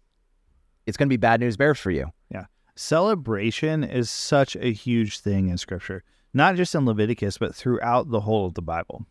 it's 0.86 0.98
going 0.98 1.08
to 1.08 1.14
be 1.14 1.18
bad 1.18 1.40
news 1.40 1.58
bears 1.58 1.80
for 1.80 1.92
you. 1.92 2.12
Yeah. 2.32 2.46
Celebration 2.76 3.84
is 3.84 4.10
such 4.10 4.56
a 4.56 4.72
huge 4.72 5.20
thing 5.20 5.50
in 5.50 5.58
scripture, 5.58 6.04
not 6.36 6.56
just 6.56 6.76
in 6.76 6.86
Leviticus, 6.86 7.38
but 7.38 7.56
throughout 7.56 8.12
the 8.12 8.20
whole 8.20 8.46
of 8.46 8.54
the 8.54 8.62
Bible. 8.62 9.06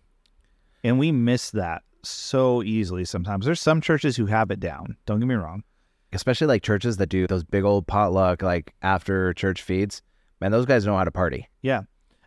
And 0.85 0.99
we 0.99 1.11
miss 1.11 1.51
that 1.53 1.83
so 2.03 2.63
easily 2.63 3.07
sometimes. 3.07 3.47
There's 3.47 3.61
some 3.61 3.81
churches 3.81 4.17
who 4.17 4.27
have 4.27 4.51
it 4.51 4.61
down. 4.61 4.97
Don't 5.07 5.19
get 5.19 5.27
me 5.27 5.35
wrong. 5.35 5.65
Especially 6.13 6.47
like 6.47 6.63
churches 6.63 6.99
that 6.99 7.09
do 7.09 7.27
those 7.27 7.43
big 7.43 7.65
old 7.65 7.87
potluck 7.87 8.43
like 8.43 8.75
after 8.83 9.33
church 9.33 9.63
feeds. 9.63 10.03
Man, 10.41 10.53
those 10.53 10.67
guys 10.67 10.87
know 10.87 10.97
how 10.97 11.05
to 11.05 11.11
party. 11.11 11.49
Yeah. 11.63 11.83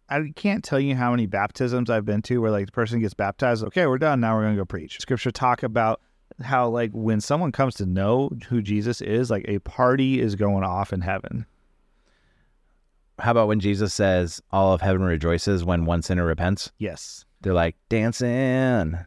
I 0.09 0.31
can't 0.35 0.63
tell 0.63 0.79
you 0.79 0.95
how 0.95 1.11
many 1.11 1.27
baptisms 1.27 1.89
I've 1.89 2.05
been 2.05 2.21
to 2.23 2.41
where 2.41 2.51
like 2.51 2.65
the 2.65 2.71
person 2.71 2.99
gets 2.99 3.13
baptized. 3.13 3.63
Okay, 3.65 3.85
we're 3.85 3.97
done. 3.99 4.19
Now 4.19 4.35
we're 4.35 4.43
going 4.43 4.55
to 4.55 4.61
go 4.61 4.65
preach. 4.65 4.99
Scripture 4.99 5.31
talk 5.31 5.61
about 5.61 6.01
how 6.41 6.69
like 6.69 6.91
when 6.93 7.21
someone 7.21 7.51
comes 7.51 7.75
to 7.75 7.85
know 7.85 8.31
who 8.49 8.63
Jesus 8.63 9.01
is, 9.01 9.29
like 9.29 9.45
a 9.47 9.59
party 9.59 10.19
is 10.19 10.35
going 10.35 10.63
off 10.63 10.91
in 10.91 11.01
heaven. 11.01 11.45
How 13.19 13.31
about 13.31 13.47
when 13.47 13.59
Jesus 13.59 13.93
says 13.93 14.41
all 14.51 14.73
of 14.73 14.81
heaven 14.81 15.01
rejoices 15.01 15.63
when 15.63 15.85
one 15.85 16.01
sinner 16.01 16.25
repents? 16.25 16.71
Yes. 16.77 17.25
They're 17.41 17.53
like 17.53 17.75
dancing. 17.89 18.97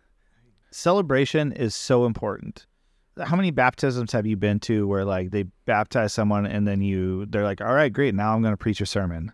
Celebration 0.71 1.53
is 1.53 1.75
so 1.75 2.07
important. 2.07 2.67
How 3.21 3.37
many 3.37 3.51
baptisms 3.51 4.13
have 4.13 4.27
you 4.27 4.37
been 4.37 4.61
to 4.61 4.87
where 4.87 5.05
like 5.05 5.31
they 5.31 5.45
baptize 5.65 6.13
someone 6.13 6.47
and 6.47 6.67
then 6.67 6.81
you 6.81 7.27
they're 7.27 7.45
like, 7.45 7.61
"All 7.61 7.75
right, 7.75 7.93
great. 7.93 8.15
Now 8.15 8.35
I'm 8.35 8.41
going 8.41 8.53
to 8.53 8.57
preach 8.57 8.81
a 8.81 8.87
sermon." 8.87 9.33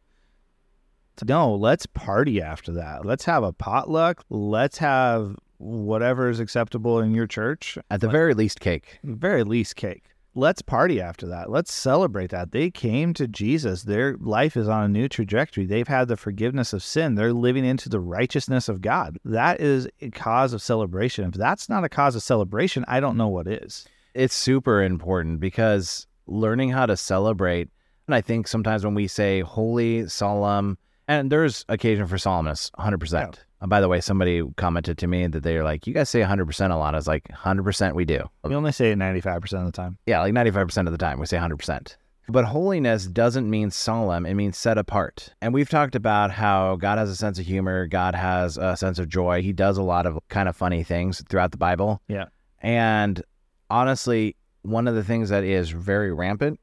No, 1.27 1.55
let's 1.55 1.87
party 1.87 2.43
after 2.43 2.73
that. 2.73 3.07
Let's 3.07 3.25
have 3.25 3.43
a 3.43 3.53
potluck. 3.53 4.25
Let's 4.29 4.79
have 4.79 5.37
whatever 5.59 6.29
is 6.29 6.41
acceptable 6.41 7.01
in 7.01 7.15
your 7.15 7.27
church. 7.27 7.79
At 7.91 8.01
the 8.01 8.09
very 8.09 8.35
least, 8.35 8.61
cake. 8.61 8.99
very 9.03 9.45
least 9.45 9.77
cake. 9.77 10.05
Let's 10.39 10.61
party 10.61 11.01
after 11.01 11.27
that. 11.29 11.51
Let's 11.51 11.73
celebrate 11.73 12.29
that. 12.29 12.53
They 12.53 12.71
came 12.71 13.15
to 13.15 13.27
Jesus. 13.27 13.85
Their 13.85 14.19
life 14.19 14.55
is 14.55 14.69
on 14.69 14.85
a 14.85 14.89
new 14.89 15.09
trajectory. 15.09 15.65
They've 15.65 15.89
had 15.89 16.09
the 16.09 16.17
forgiveness 16.19 16.75
of 16.75 16.83
sin. 16.83 17.15
They're 17.15 17.33
living 17.33 17.65
into 17.65 17.89
the 17.89 18.01
righteousness 18.01 18.69
of 18.69 18.83
God. 18.83 19.19
That 19.25 19.63
is 19.63 19.89
a 20.03 20.11
cause 20.11 20.53
of 20.53 20.61
celebration. 20.61 21.25
If 21.25 21.33
that's 21.33 21.71
not 21.71 21.85
a 21.85 21.89
cause 21.89 22.15
of 22.17 22.23
celebration, 22.23 22.85
I 22.87 23.01
don't 23.01 23.17
know 23.17 23.29
what 23.29 23.47
is. 23.47 23.87
It's 24.13 24.35
super 24.35 24.83
important 24.83 25.41
because 25.41 26.07
learning 26.27 26.69
how 26.69 26.85
to 26.85 26.99
celebrate, 26.99 27.71
and 28.07 28.15
I 28.15 28.21
think 28.21 28.47
sometimes 28.47 28.85
when 28.85 28.93
we 28.95 29.07
say 29.07 29.41
holy, 29.41 30.07
solemn, 30.07 30.77
and 31.09 31.33
there's 31.33 31.65
occasion 31.71 32.07
for 32.07 32.17
solemnness, 32.17 32.71
100%. 32.73 33.39
Uh, 33.61 33.67
by 33.67 33.81
the 33.81 33.89
way, 33.89 34.01
somebody 34.01 34.43
commented 34.57 34.99
to 34.99 35.07
me 35.07 35.27
that 35.27 35.43
they're 35.43 35.65
like, 35.65 35.87
you 35.87 35.95
guys 35.95 36.09
say 36.09 36.21
100% 36.21 36.71
a 36.71 36.77
lot. 36.77 36.95
I 36.95 36.99
was 36.99 37.07
like, 37.07 37.25
100% 37.29 37.95
we 37.95 38.05
do. 38.05 38.23
We 38.45 38.55
only 38.55 38.73
say 38.73 38.91
it 38.91 38.99
95% 38.99 39.61
of 39.61 39.67
the 39.67 39.73
time. 39.73 39.99
Yeah, 40.07 40.21
like 40.21 40.35
95% 40.35 40.87
of 40.87 40.93
the 40.93 40.99
time, 40.99 41.19
we 41.19 41.27
say 41.27 41.39
100%. 41.39 41.97
But 42.29 42.45
holiness 42.45 43.07
doesn't 43.07 43.49
mean 43.49 43.71
solemn, 43.71 44.27
it 44.27 44.35
means 44.35 44.59
set 44.59 44.79
apart. 44.79 45.33
And 45.41 45.55
we've 45.55 45.69
talked 45.69 45.95
about 45.95 46.33
how 46.33 46.75
God 46.77 46.99
has 46.99 47.09
a 47.09 47.15
sense 47.15 47.39
of 47.39 47.47
humor, 47.47 47.87
God 47.87 48.17
has 48.17 48.57
a 48.57 48.77
sense 48.77 48.99
of 48.99 49.09
joy. 49.09 49.43
He 49.43 49.53
does 49.53 49.79
a 49.79 49.83
lot 49.83 50.07
of 50.07 50.19
kind 50.29 50.49
of 50.49 50.57
funny 50.57 50.83
things 50.83 51.23
throughout 51.29 51.53
the 51.53 51.57
Bible. 51.57 52.03
Yeah. 52.09 52.27
And 52.61 53.23
honestly, 53.71 54.35
one 54.63 54.89
of 54.89 54.97
the 54.97 55.05
things 55.05 55.29
that 55.29 55.45
is 55.45 55.71
very 55.71 56.13
rampant 56.13 56.59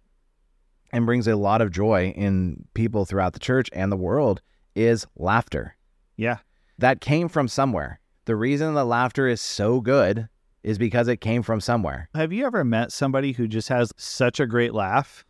and 0.92 1.06
brings 1.06 1.28
a 1.28 1.36
lot 1.36 1.62
of 1.62 1.72
joy 1.72 2.10
in 2.10 2.66
people 2.74 3.06
throughout 3.06 3.32
the 3.32 3.40
church 3.40 3.70
and 3.72 3.90
the 3.90 3.98
world 3.98 4.42
is 4.76 5.08
laughter. 5.16 5.78
Yeah. 6.18 6.40
That 6.78 7.02
came 7.02 7.30
from 7.30 7.48
somewhere. 7.48 8.00
The 8.26 8.36
reason 8.36 8.74
that 8.74 8.86
laughter 8.86 9.28
is 9.28 9.42
so 9.42 9.82
good 9.82 10.28
is 10.64 10.78
because 10.78 11.08
it 11.08 11.18
came 11.18 11.44
from 11.44 11.60
somewhere. 11.60 12.10
Have 12.16 12.32
you 12.32 12.46
ever 12.46 12.64
met 12.64 12.92
somebody 12.92 13.34
who 13.34 13.48
just 13.48 13.70
has 13.70 13.92
such 13.98 14.40
a 14.40 14.48
great 14.48 14.74
laugh? 14.74 15.26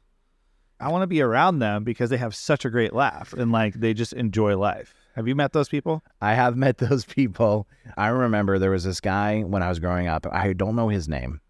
I 0.80 0.90
want 0.90 1.04
to 1.04 1.08
be 1.08 1.22
around 1.22 1.60
them 1.60 1.84
because 1.84 2.10
they 2.10 2.18
have 2.18 2.36
such 2.36 2.66
a 2.66 2.70
great 2.70 2.94
laugh 2.94 3.34
and 3.34 3.52
like 3.52 3.74
they 3.76 3.94
just 3.94 4.14
enjoy 4.14 4.58
life. 4.58 4.94
Have 5.16 5.28
you 5.28 5.36
met 5.36 5.54
those 5.54 5.70
people? 5.70 6.04
I 6.22 6.34
have 6.34 6.56
met 6.66 6.78
those 6.78 7.06
people. 7.06 7.68
I 7.98 8.08
remember 8.08 8.60
there 8.60 8.72
was 8.72 8.84
this 8.84 9.00
guy 9.02 9.42
when 9.42 9.64
I 9.64 9.70
was 9.70 9.80
growing 9.80 10.08
up. 10.08 10.26
I 10.32 10.54
don't 10.54 10.76
know 10.76 10.90
his 10.90 11.08
name, 11.08 11.42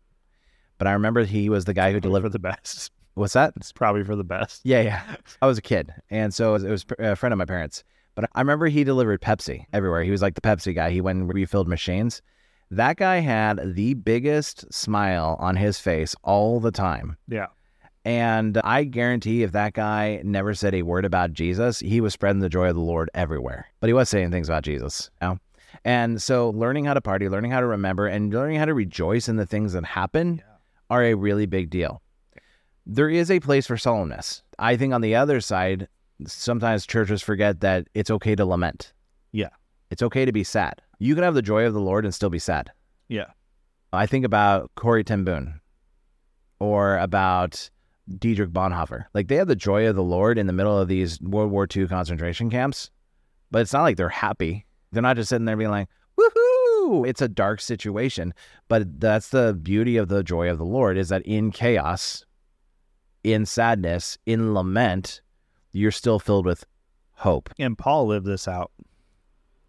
but 0.78 0.88
I 0.88 0.94
remember 0.94 1.24
he 1.24 1.50
was 1.50 1.66
the 1.66 1.74
guy 1.74 1.92
who 1.92 2.00
delivered. 2.00 2.32
the 2.32 2.40
best. 2.40 2.92
What's 3.16 3.34
that? 3.34 3.54
It's 3.58 3.72
probably 3.72 4.04
for 4.04 4.16
the 4.16 4.24
best. 4.24 4.62
Yeah, 4.64 4.82
yeah. 4.82 5.16
I 5.42 5.46
was 5.46 5.58
a 5.60 5.62
kid, 5.62 5.94
and 6.10 6.34
so 6.34 6.50
it 6.50 6.54
was, 6.54 6.64
it 6.64 6.70
was 6.72 6.86
a 7.00 7.16
friend 7.16 7.32
of 7.32 7.38
my 7.38 7.46
parents. 7.46 7.84
But 8.16 8.30
I 8.34 8.42
remember 8.42 8.68
he 8.68 8.84
delivered 8.84 9.22
Pepsi 9.22 9.66
everywhere. 9.74 10.04
He 10.04 10.12
was 10.12 10.22
like 10.22 10.36
the 10.36 10.42
Pepsi 10.42 10.76
guy. 10.76 10.92
He 10.92 11.02
went 11.02 11.20
and 11.20 11.34
refilled 11.34 11.68
machines. 11.68 12.22
That 12.70 12.98
guy 12.98 13.18
had 13.18 13.76
the 13.76 13.94
biggest 13.94 14.72
smile 14.74 15.36
on 15.40 15.56
his 15.56 15.80
face 15.80 16.16
all 16.24 16.60
the 16.60 16.72
time. 16.72 17.18
Yeah. 17.28 17.48
And 18.06 18.58
I 18.64 18.84
guarantee 18.84 19.44
if 19.44 19.54
that 19.54 19.74
guy 19.74 20.22
never 20.24 20.54
said 20.54 20.76
a 20.76 20.82
word 20.82 21.06
about 21.06 21.34
Jesus, 21.34 21.80
he 21.80 22.02
was 22.02 22.14
spreading 22.14 22.42
the 22.42 22.50
joy 22.50 22.70
of 22.70 22.76
the 22.76 22.82
Lord 22.82 23.10
everywhere. 23.14 23.68
But 23.80 23.88
he 23.88 23.94
was 23.94 24.10
saying 24.10 24.32
things 24.32 24.50
about 24.50 24.64
Jesus. 24.64 25.10
You 25.22 25.28
know? 25.30 25.40
And 25.86 26.22
so 26.22 26.50
learning 26.52 26.86
how 26.86 26.94
to 26.94 27.02
party, 27.02 27.30
learning 27.30 27.52
how 27.52 27.62
to 27.62 27.68
remember, 27.68 28.08
and 28.08 28.34
learning 28.34 28.58
how 28.58 28.66
to 28.66 28.74
rejoice 28.74 29.30
in 29.30 29.38
the 29.38 29.46
things 29.46 29.74
that 29.74 29.86
happen 29.86 30.42
are 30.90 31.04
a 31.04 31.14
really 31.14 31.46
big 31.46 31.70
deal. 31.70 32.02
There 32.86 33.10
is 33.10 33.32
a 33.32 33.40
place 33.40 33.66
for 33.66 33.76
solemnness. 33.76 34.42
I 34.60 34.76
think 34.76 34.94
on 34.94 35.02
the 35.02 35.16
other 35.16 35.40
side, 35.40 35.88
sometimes 36.28 36.86
churches 36.86 37.22
forget 37.22 37.62
that 37.62 37.88
it's 37.94 38.12
okay 38.12 38.36
to 38.36 38.46
lament. 38.46 38.94
Yeah. 39.32 39.50
It's 39.90 40.02
okay 40.02 40.26
to 40.26 40.32
be 40.32 40.44
sad. 40.44 40.82
You 41.00 41.16
can 41.16 41.24
have 41.24 41.36
the 41.36 41.42
joy 41.42 41.66
of 41.66 41.74
the 41.74 41.82
Lord 41.82 42.06
and 42.06 42.14
still 42.14 42.30
be 42.30 42.40
sad. 42.40 42.72
Yeah. 43.10 43.28
I 43.92 44.06
think 44.06 44.26
about 44.26 44.72
Corrie 44.76 45.04
ten 45.04 45.24
Boom 45.24 45.60
or 46.60 46.98
about 46.98 47.70
Dietrich 48.18 48.52
Bonhoeffer. 48.52 49.06
Like 49.14 49.28
they 49.28 49.36
have 49.36 49.48
the 49.48 49.56
joy 49.56 49.88
of 49.88 49.96
the 49.96 50.04
Lord 50.04 50.38
in 50.38 50.48
the 50.48 50.54
middle 50.54 50.78
of 50.78 50.88
these 50.88 51.20
World 51.22 51.52
War 51.52 51.68
II 51.74 51.88
concentration 51.88 52.50
camps, 52.50 52.90
but 53.52 53.62
it's 53.62 53.74
not 53.74 53.84
like 53.84 53.98
they're 53.98 54.10
happy. 54.10 54.66
They're 54.92 55.02
not 55.02 55.16
just 55.16 55.30
sitting 55.30 55.46
there 55.46 55.58
being 55.58 55.72
like, 55.72 55.90
woohoo! 56.20 57.08
It's 57.08 57.22
a 57.22 57.28
dark 57.28 57.62
situation. 57.62 58.34
But 58.68 59.00
that's 59.00 59.30
the 59.30 59.54
beauty 59.54 59.98
of 59.98 60.08
the 60.08 60.24
joy 60.24 60.50
of 60.50 60.58
the 60.58 60.66
Lord 60.66 60.98
is 60.98 61.10
that 61.10 61.24
in 61.24 61.52
chaos, 61.52 62.26
in 63.24 63.46
sadness, 63.46 64.18
in 64.26 64.54
lament, 64.54 65.22
you're 65.74 65.92
still 65.92 66.20
filled 66.20 66.46
with 66.46 66.66
hope. 67.16 67.50
And 67.60 67.78
Paul 67.78 68.08
lived 68.08 68.26
this 68.26 68.48
out. 68.48 68.72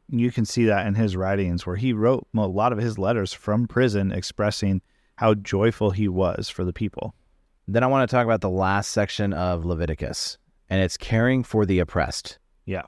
You 0.08 0.30
can 0.30 0.44
see 0.44 0.66
that 0.66 0.86
in 0.86 0.94
his 0.94 1.16
writings 1.16 1.66
where 1.66 1.76
he 1.76 1.92
wrote 1.92 2.26
a 2.36 2.46
lot 2.46 2.72
of 2.72 2.78
his 2.78 2.98
letters 2.98 3.32
from 3.32 3.66
prison 3.66 4.12
expressing 4.12 4.82
how 5.16 5.34
joyful 5.34 5.90
he 5.90 6.08
was 6.08 6.48
for 6.48 6.64
the 6.64 6.72
people. 6.72 7.14
Then 7.66 7.82
I 7.82 7.86
want 7.86 8.08
to 8.08 8.14
talk 8.14 8.26
about 8.26 8.42
the 8.42 8.50
last 8.50 8.90
section 8.90 9.32
of 9.32 9.64
Leviticus, 9.64 10.36
and 10.68 10.82
it's 10.82 10.98
caring 10.98 11.42
for 11.42 11.64
the 11.64 11.78
oppressed. 11.78 12.38
Yeah. 12.66 12.82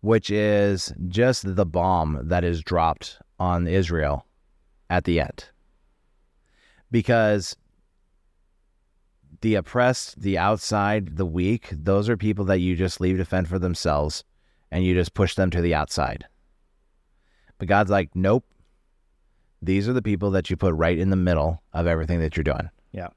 Which 0.00 0.30
is 0.30 0.92
just 1.08 1.54
the 1.54 1.66
bomb 1.66 2.20
that 2.24 2.42
is 2.42 2.62
dropped 2.62 3.18
on 3.38 3.68
Israel 3.68 4.26
at 4.90 5.04
the 5.04 5.20
end. 5.20 5.44
Because 6.90 7.56
the 9.40 9.54
oppressed, 9.54 10.20
the 10.20 10.38
outside, 10.38 11.16
the 11.16 11.26
weak, 11.26 11.68
those 11.70 12.08
are 12.08 12.16
people 12.16 12.44
that 12.46 12.60
you 12.60 12.76
just 12.76 13.00
leave 13.00 13.18
to 13.18 13.24
fend 13.24 13.48
for 13.48 13.58
themselves 13.58 14.24
and 14.70 14.84
you 14.84 14.94
just 14.94 15.14
push 15.14 15.34
them 15.34 15.50
to 15.50 15.60
the 15.60 15.74
outside. 15.74 16.26
But 17.58 17.68
God's 17.68 17.90
like, 17.90 18.10
nope. 18.14 18.44
These 19.60 19.88
are 19.88 19.92
the 19.92 20.02
people 20.02 20.30
that 20.32 20.50
you 20.50 20.56
put 20.56 20.74
right 20.74 20.98
in 20.98 21.10
the 21.10 21.16
middle 21.16 21.62
of 21.72 21.86
everything 21.86 22.20
that 22.20 22.36
you're 22.36 22.44
doing. 22.44 22.70
Yeah. 22.92 23.08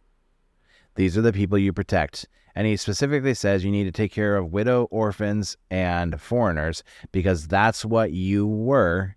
These 0.96 1.18
are 1.18 1.22
the 1.22 1.34
people 1.34 1.58
you 1.58 1.72
protect. 1.72 2.28
And 2.56 2.68
he 2.68 2.76
specifically 2.78 3.34
says 3.34 3.64
you 3.64 3.72
need 3.72 3.86
to 3.86 3.92
take 3.92 4.12
care 4.12 4.36
of 4.36 4.52
widow, 4.52 4.86
orphans, 4.92 5.56
and 5.70 6.20
foreigners 6.20 6.84
because 7.12 7.48
that's 7.48 7.86
what 7.86 8.12
you 8.12 8.48
were 8.48 9.16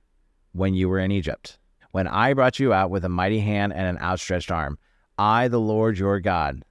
when 0.52 0.74
you 0.74 0.88
were 0.88 1.00
in 1.00 1.10
Egypt. 1.10 1.58
When 1.90 2.06
I 2.06 2.34
brought 2.34 2.58
you 2.58 2.72
out 2.72 2.90
with 2.90 3.04
a 3.04 3.08
mighty 3.08 3.40
hand 3.40 3.72
and 3.72 3.86
an 3.86 4.02
outstretched 4.02 4.50
arm, 4.50 4.78
I, 5.18 5.48
the 5.48 5.60
Lord 5.60 5.98
your 5.98 6.20
God, 6.20 6.62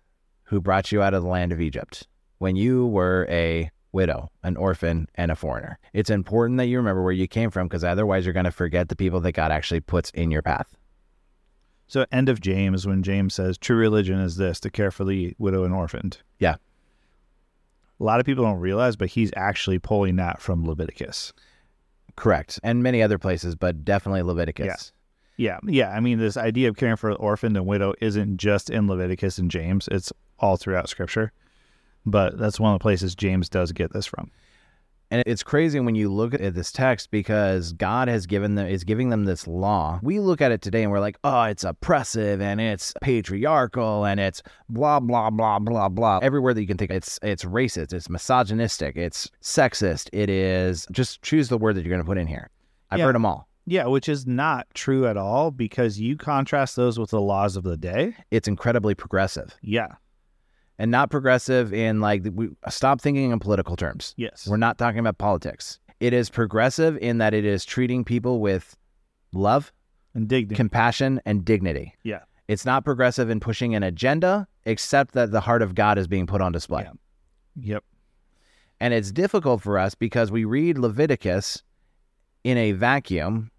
who 0.43 0.61
brought 0.61 0.91
you 0.91 1.01
out 1.01 1.13
of 1.13 1.23
the 1.23 1.29
land 1.29 1.51
of 1.51 1.61
Egypt, 1.61 2.07
when 2.37 2.55
you 2.55 2.87
were 2.87 3.27
a 3.29 3.69
widow, 3.93 4.29
an 4.43 4.57
orphan, 4.57 5.07
and 5.15 5.31
a 5.31 5.35
foreigner. 5.35 5.79
It's 5.93 6.09
important 6.09 6.57
that 6.57 6.65
you 6.65 6.77
remember 6.77 7.03
where 7.03 7.13
you 7.13 7.27
came 7.27 7.51
from 7.51 7.67
because 7.67 7.83
otherwise 7.83 8.25
you're 8.25 8.33
going 8.33 8.45
to 8.45 8.51
forget 8.51 8.89
the 8.89 8.95
people 8.95 9.21
that 9.21 9.31
God 9.31 9.51
actually 9.51 9.79
puts 9.79 10.09
in 10.11 10.31
your 10.31 10.41
path. 10.41 10.75
So, 11.87 12.05
end 12.11 12.27
of 12.27 12.41
James, 12.41 12.87
when 12.87 13.03
James 13.03 13.35
says, 13.35 13.57
true 13.57 13.77
religion 13.77 14.19
is 14.19 14.35
this 14.35 14.59
to 14.61 14.69
care 14.69 14.89
for 14.89 15.05
the 15.05 15.35
widow 15.37 15.63
and 15.63 15.73
orphaned. 15.73 16.17
Yeah. 16.39 16.55
A 17.99 18.03
lot 18.03 18.19
of 18.19 18.25
people 18.25 18.43
don't 18.43 18.59
realize, 18.59 18.95
but 18.95 19.09
he's 19.09 19.31
actually 19.35 19.79
pulling 19.79 20.15
that 20.15 20.41
from 20.41 20.65
Leviticus. 20.65 21.33
Correct. 22.15 22.59
And 22.63 22.81
many 22.81 23.03
other 23.03 23.19
places, 23.19 23.55
but 23.55 23.85
definitely 23.85 24.23
Leviticus. 24.23 24.91
Yeah. 25.37 25.59
Yeah. 25.63 25.71
Yeah. 25.71 25.89
I 25.91 25.99
mean, 25.99 26.19
this 26.19 26.37
idea 26.37 26.69
of 26.69 26.77
caring 26.77 26.95
for 26.95 27.11
orphaned 27.13 27.57
and 27.57 27.65
widow 27.65 27.93
isn't 28.01 28.37
just 28.37 28.69
in 28.69 28.87
Leviticus 28.87 29.37
and 29.37 29.51
James, 29.51 29.87
it's 29.91 30.11
all 30.43 30.57
throughout 30.57 30.89
scripture. 30.89 31.31
But 32.05 32.37
that's 32.37 32.59
one 32.59 32.73
of 32.73 32.79
the 32.79 32.83
places 32.83 33.15
James 33.15 33.47
does 33.49 33.71
get 33.71 33.93
this 33.93 34.05
from. 34.05 34.29
And 35.09 35.21
it's 35.27 35.43
crazy 35.43 35.79
when 35.79 35.93
you 35.93 36.11
look 36.11 36.33
at 36.33 36.55
this 36.55 36.71
text 36.71 37.11
because 37.11 37.71
God 37.73 38.07
has 38.07 38.25
given 38.25 38.55
them 38.55 38.65
is 38.67 38.83
giving 38.83 39.09
them 39.09 39.25
this 39.25 39.47
law. 39.47 39.99
We 40.01 40.19
look 40.19 40.41
at 40.41 40.51
it 40.51 40.61
today 40.63 40.81
and 40.81 40.91
we're 40.91 40.99
like, 40.99 41.17
oh, 41.23 41.43
it's 41.43 41.63
oppressive 41.63 42.41
and 42.41 42.59
it's 42.59 42.93
patriarchal 43.01 44.05
and 44.05 44.19
it's 44.19 44.41
blah 44.69 44.99
blah 44.99 45.29
blah 45.29 45.59
blah 45.59 45.87
blah. 45.89 46.19
Everywhere 46.23 46.53
that 46.55 46.61
you 46.61 46.67
can 46.67 46.77
think, 46.77 46.89
it's 46.89 47.19
it's 47.21 47.43
racist, 47.45 47.93
it's 47.93 48.09
misogynistic, 48.09 48.95
it's 48.97 49.29
sexist, 49.41 50.09
it 50.13 50.29
is 50.31 50.87
just 50.91 51.21
choose 51.21 51.47
the 51.47 51.59
word 51.59 51.75
that 51.75 51.81
you're 51.85 51.91
going 51.93 52.01
to 52.03 52.07
put 52.07 52.17
in 52.17 52.27
here. 52.27 52.49
I've 52.89 52.97
Yeah. 52.99 53.05
heard 53.05 53.15
them 53.15 53.25
all. 53.25 53.47
Yeah, 53.65 53.85
which 53.85 54.09
is 54.09 54.25
not 54.25 54.67
true 54.73 55.05
at 55.07 55.15
all 55.15 55.51
because 55.51 55.99
you 55.99 56.17
contrast 56.17 56.75
those 56.75 56.97
with 56.99 57.11
the 57.11 57.21
laws 57.21 57.55
of 57.55 57.63
the 57.63 57.77
day. 57.77 58.15
It's 58.31 58.47
incredibly 58.47 58.95
progressive 58.95 59.55
Yeah. 59.61 59.87
And 60.79 60.91
not 60.91 61.09
progressive 61.09 61.73
in 61.73 62.01
like 62.01 62.23
we 62.33 62.49
stop 62.69 63.01
thinking 63.01 63.31
in 63.31 63.39
political 63.39 63.75
terms. 63.75 64.13
Yes. 64.17 64.47
We're 64.47 64.57
not 64.57 64.77
talking 64.77 64.99
about 64.99 65.17
politics. 65.17 65.79
It 65.99 66.13
is 66.13 66.29
progressive 66.29 66.97
in 66.97 67.19
that 67.19 67.33
it 67.33 67.45
is 67.45 67.63
treating 67.65 68.03
people 68.03 68.39
with 68.39 68.75
love, 69.31 69.71
and 70.13 70.27
dignity, 70.27 70.55
compassion, 70.55 71.21
and 71.25 71.43
dignity. 71.43 71.93
yeah. 72.03 72.19
It's 72.49 72.65
not 72.65 72.83
progressive 72.83 73.29
in 73.29 73.39
pushing 73.39 73.73
an 73.73 73.83
agenda, 73.83 74.47
except 74.65 75.13
that 75.13 75.31
the 75.31 75.39
heart 75.39 75.61
of 75.61 75.75
God 75.75 75.97
is 75.97 76.07
being 76.07 76.27
put 76.27 76.41
on 76.41 76.51
display. 76.51 76.83
Yeah. 76.83 77.73
Yep. 77.75 77.83
And 78.81 78.93
it's 78.93 79.11
difficult 79.11 79.61
for 79.61 79.79
us 79.79 79.95
because 79.95 80.29
we 80.29 80.43
read 80.43 80.77
Leviticus 80.77 81.63
in 82.43 82.57
a 82.57 82.73
vacuum 82.73 83.49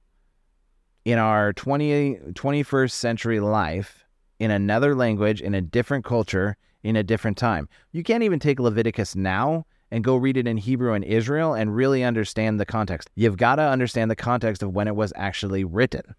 in 1.07 1.19
our 1.19 1.55
20, 1.55 2.17
21st 2.33 2.91
century 2.91 3.41
life, 3.41 4.05
in 4.39 4.51
another 4.51 4.95
language, 4.95 5.41
in 5.41 5.55
a 5.55 5.63
different 5.63 6.05
culture, 6.05 6.57
in 6.85 6.95
a 6.95 7.03
different 7.03 7.37
time. 7.37 7.69
You 7.91 8.05
can't 8.05 8.23
even 8.23 8.39
take 8.39 8.61
Leviticus 8.61 9.17
now 9.17 9.67
and 9.91 10.05
go 10.05 10.17
read 10.17 10.37
it 10.37 10.47
in 10.47 10.57
Hebrew 10.57 10.93
and 10.93 11.05
Israel 11.05 11.55
and 11.55 11.75
really 11.75 12.05
understand 12.05 12.61
the 12.61 12.67
context. 12.67 13.11
You've 13.17 13.37
got 13.37 13.57
to 13.57 13.63
understand 13.63 14.11
the 14.11 14.17
context 14.17 14.63
of 14.63 14.73
when 14.73 14.87
it 14.87 14.95
was 14.95 15.13
actually 15.17 15.65
written. 15.65 16.15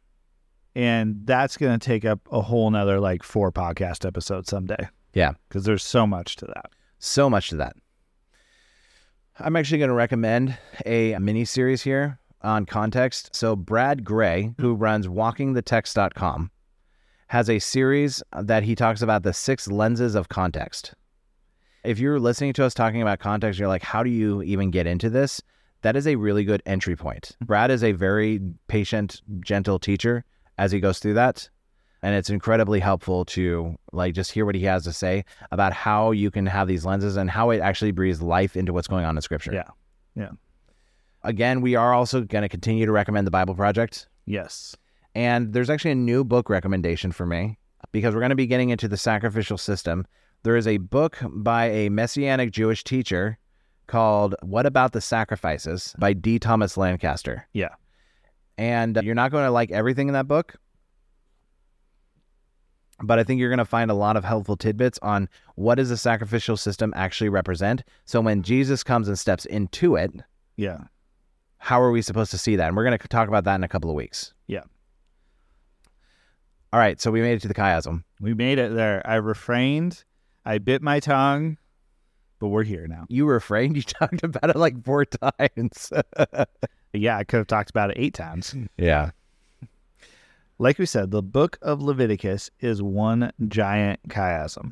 And 0.76 1.22
that's 1.24 1.56
going 1.56 1.80
to 1.80 1.86
take 1.86 2.04
up 2.04 2.20
a 2.32 2.42
whole 2.42 2.70
nother 2.70 3.00
like 3.00 3.24
four 3.24 3.52
podcast 3.52 4.06
episodes 4.06 4.50
someday. 4.50 4.90
Yeah. 5.14 5.34
Because 5.48 5.64
there's 5.64 5.84
so 5.84 6.06
much 6.06 6.36
to 6.38 6.46
that. 6.48 6.72
So 7.00 7.30
much 7.30 7.50
to 7.50 7.56
that. 7.58 7.76
I'm 9.40 9.56
actually 9.56 9.80
going 9.80 9.90
to 9.90 9.96
recommend 9.96 10.58
a 10.86 11.18
mini 11.20 11.46
series 11.46 11.82
here 11.84 12.20
on 12.42 12.66
context. 12.66 13.36
So, 13.36 13.56
Brad 13.56 14.06
Gray, 14.06 14.54
who 14.60 14.74
runs 14.74 15.08
walkingthetext.com, 15.08 16.52
has 17.28 17.50
a 17.50 17.60
series 17.60 18.22
that 18.40 18.64
he 18.64 18.76
talks 18.76 19.02
about 19.02 19.24
the 19.24 19.34
six 19.34 19.68
lenses 19.68 20.16
of 20.16 20.30
context. 20.30 20.94
If 21.84 22.00
you're 22.00 22.20
listening 22.20 22.54
to 22.54 22.66
us 22.66 22.74
talking 22.74 23.02
about 23.02 23.20
context, 23.20 23.60
you're 23.60 23.68
like, 23.68 23.84
how 23.84 24.04
do 24.04 24.10
you 24.10 24.42
even 24.44 24.72
get 24.72 24.88
into 24.88 25.10
this? 25.10 25.42
That 25.82 25.96
is 25.96 26.08
a 26.08 26.16
really 26.16 26.44
good 26.44 26.64
entry 26.66 26.96
point. 26.96 27.34
Mm-hmm. 27.36 27.46
Brad 27.46 27.72
is 27.72 27.84
a 27.84 27.92
very 27.92 28.40
patient, 28.68 29.22
gentle 29.42 29.78
teacher 29.78 30.24
as 30.58 30.72
he 30.72 30.80
goes 30.80 31.00
through 31.00 31.14
that. 31.16 31.50
And 32.02 32.16
it's 32.16 32.30
incredibly 32.30 32.80
helpful 32.80 33.26
to 33.26 33.76
like 33.92 34.14
just 34.14 34.32
hear 34.32 34.46
what 34.46 34.56
he 34.56 34.64
has 34.64 34.84
to 34.84 34.94
say 34.94 35.26
about 35.52 35.74
how 35.74 36.12
you 36.12 36.30
can 36.30 36.46
have 36.46 36.68
these 36.68 36.86
lenses 36.86 37.18
and 37.18 37.30
how 37.30 37.50
it 37.50 37.60
actually 37.60 37.92
breathes 37.92 38.22
life 38.22 38.56
into 38.56 38.74
what's 38.74 38.88
going 38.88 39.06
on 39.06 39.16
in 39.16 39.22
scripture. 39.22 39.54
Yeah. 39.54 39.70
Yeah. 40.16 40.30
Again, 41.24 41.62
we 41.62 41.76
are 41.76 41.94
also 41.94 42.22
going 42.22 42.44
to 42.44 42.50
continue 42.50 42.86
to 42.86 42.92
recommend 42.92 43.26
the 43.26 43.32
Bible 43.32 43.56
Project. 43.56 44.08
Yes. 44.26 44.76
And 45.16 45.54
there's 45.54 45.70
actually 45.70 45.92
a 45.92 45.96
new 45.96 46.24
book 46.24 46.50
recommendation 46.50 47.12
for 47.12 47.26
me 47.26 47.58
because 47.92 48.14
we're 48.14 48.20
going 48.22 48.30
to 48.32 48.36
be 48.36 48.48
getting 48.48 48.70
into 48.70 48.88
the 48.88 48.98
sacrificial 48.98 49.58
system. 49.58 50.06
There 50.44 50.58
is 50.58 50.68
a 50.68 50.78
book 50.78 51.18
by 51.24 51.66
a 51.68 51.90
messianic 51.90 52.52
Jewish 52.52 52.84
teacher 52.84 53.38
called 53.88 54.36
What 54.44 54.66
About 54.66 54.92
the 54.92 55.02
Sacrifices 55.02 55.96
by 55.98 56.14
D. 56.14 56.38
Thomas 56.38 56.76
Lancaster. 56.76 57.48
Yeah. 57.54 57.70
And 58.58 59.00
you're 59.04 59.16
not 59.16 59.32
going 59.32 59.46
to 59.46 59.52
like 59.52 59.72
everything 59.72 60.08
in 60.08 60.14
that 60.14 60.28
book, 60.28 60.56
but 63.04 63.20
I 63.20 63.24
think 63.24 63.40
you're 63.40 63.50
going 63.50 63.58
to 63.58 63.66
find 63.66 63.92
a 63.92 63.96
lot 63.96 64.18
of 64.18 64.24
helpful 64.24 64.56
tidbits 64.58 64.98
on 65.02 65.28
what 65.56 65.76
does 65.76 65.90
the 65.90 65.98
sacrificial 65.98 66.58
system 66.58 66.94
actually 66.96 67.30
represent. 67.30 67.84
So 68.06 68.22
when 68.22 68.44
Jesus 68.44 68.84
comes 68.84 69.08
and 69.08 69.18
steps 69.20 69.46
into 69.46 69.96
it, 69.96 70.12
Yeah. 70.58 70.80
how 71.58 71.82
are 71.82 71.92
we 71.92 72.02
supposed 72.02 72.32
to 72.32 72.38
see 72.38 72.56
that? 72.56 72.68
And 72.68 72.76
we're 72.78 72.86
going 72.86 72.98
to 72.98 73.08
talk 73.08 73.28
about 73.28 73.44
that 73.46 73.56
in 73.56 73.64
a 73.64 73.68
couple 73.68 73.90
of 73.90 73.96
weeks. 73.96 74.34
Yeah. 74.48 74.64
All 76.74 76.80
right, 76.80 77.00
so 77.00 77.10
we 77.12 77.22
made 77.22 77.34
it 77.34 77.42
to 77.44 77.48
the 77.48 77.54
chiasm. 77.54 78.04
We 78.20 78.34
made 78.34 78.60
it 78.60 78.74
there. 78.74 79.02
I 79.06 79.16
refrained. 79.16 80.04
I 80.46 80.58
bit 80.58 80.82
my 80.82 81.00
tongue, 81.00 81.58
but 82.40 82.50
we're 82.50 82.64
here 82.64 82.88
now. 82.88 83.06
You 83.10 83.26
refrained. 83.26 83.76
You 83.78 83.82
talked 83.84 84.24
about 84.24 84.50
it 84.50 84.56
like 84.56 84.84
four 84.84 85.06
times. 85.06 85.92
Yeah, 86.94 87.18
I 87.18 87.26
could 87.26 87.38
have 87.40 87.48
talked 87.48 87.70
about 87.70 87.90
it 87.92 87.98
eight 88.00 88.14
times. 88.14 88.56
yeah. 88.78 89.12
Like 90.58 90.80
we 90.80 90.86
said, 90.86 91.12
the 91.12 91.22
book 91.22 91.58
of 91.62 91.82
Leviticus 91.82 92.50
is 92.62 92.82
one 92.82 93.34
giant 93.50 94.00
chiasm, 94.08 94.72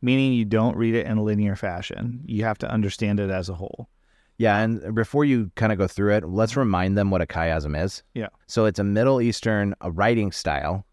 meaning 0.00 0.32
you 0.32 0.46
don't 0.46 0.78
read 0.78 0.94
it 0.94 1.04
in 1.04 1.18
a 1.18 1.22
linear 1.22 1.56
fashion. 1.56 2.22
You 2.24 2.44
have 2.44 2.56
to 2.58 2.70
understand 2.70 3.20
it 3.20 3.28
as 3.28 3.50
a 3.50 3.54
whole. 3.54 3.90
Yeah, 4.40 4.60
and 4.60 4.94
before 4.94 5.26
you 5.26 5.50
kind 5.56 5.70
of 5.70 5.76
go 5.76 5.86
through 5.86 6.14
it, 6.14 6.24
let's 6.26 6.56
remind 6.56 6.96
them 6.96 7.10
what 7.10 7.20
a 7.20 7.26
chiasm 7.26 7.78
is. 7.78 8.02
Yeah. 8.14 8.28
So 8.46 8.64
it's 8.64 8.78
a 8.78 8.84
Middle 8.84 9.20
Eastern 9.20 9.74
uh, 9.84 9.90
writing 9.90 10.32
style 10.32 10.86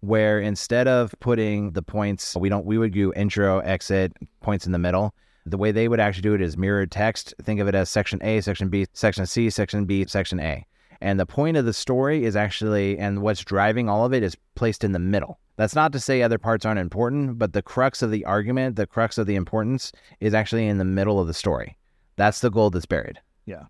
where 0.00 0.40
instead 0.40 0.88
of 0.88 1.14
putting 1.20 1.70
the 1.74 1.82
points, 1.82 2.34
we 2.34 2.48
don't 2.48 2.66
we 2.66 2.76
would 2.76 2.92
do 2.92 3.12
intro, 3.12 3.60
exit, 3.60 4.14
points 4.40 4.66
in 4.66 4.72
the 4.72 4.80
middle. 4.80 5.14
The 5.46 5.56
way 5.56 5.70
they 5.70 5.86
would 5.86 6.00
actually 6.00 6.22
do 6.22 6.34
it 6.34 6.40
is 6.40 6.56
mirrored 6.56 6.90
text. 6.90 7.34
Think 7.40 7.60
of 7.60 7.68
it 7.68 7.76
as 7.76 7.88
section 7.88 8.18
A, 8.20 8.40
section 8.40 8.68
B, 8.68 8.86
section 8.94 9.26
C, 9.26 9.48
section 9.48 9.84
B, 9.84 10.04
section 10.08 10.40
A. 10.40 10.66
And 11.00 11.20
the 11.20 11.26
point 11.26 11.56
of 11.56 11.66
the 11.66 11.72
story 11.72 12.24
is 12.24 12.34
actually, 12.34 12.98
and 12.98 13.22
what's 13.22 13.44
driving 13.44 13.88
all 13.88 14.04
of 14.06 14.12
it 14.12 14.24
is 14.24 14.36
placed 14.56 14.82
in 14.82 14.90
the 14.90 14.98
middle. 14.98 15.38
That's 15.54 15.76
not 15.76 15.92
to 15.92 16.00
say 16.00 16.20
other 16.20 16.38
parts 16.38 16.66
aren't 16.66 16.80
important, 16.80 17.38
but 17.38 17.52
the 17.52 17.62
crux 17.62 18.02
of 18.02 18.10
the 18.10 18.24
argument, 18.24 18.74
the 18.74 18.88
crux 18.88 19.18
of 19.18 19.28
the 19.28 19.36
importance 19.36 19.92
is 20.18 20.34
actually 20.34 20.66
in 20.66 20.78
the 20.78 20.84
middle 20.84 21.20
of 21.20 21.28
the 21.28 21.34
story. 21.34 21.77
That's 22.18 22.40
the 22.40 22.50
gold 22.50 22.74
that's 22.74 22.84
buried. 22.84 23.20
Yeah. 23.46 23.64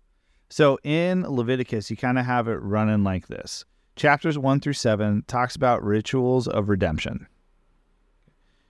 So 0.49 0.77
in 0.83 1.21
Leviticus, 1.21 1.89
you 1.89 1.95
kind 1.95 2.19
of 2.19 2.25
have 2.25 2.47
it 2.47 2.55
running 2.55 3.03
like 3.03 3.27
this. 3.27 3.63
Chapters 3.95 4.37
1 4.37 4.59
through 4.59 4.73
7 4.73 5.23
talks 5.27 5.55
about 5.55 5.83
rituals 5.83 6.47
of 6.47 6.67
redemption. 6.67 7.27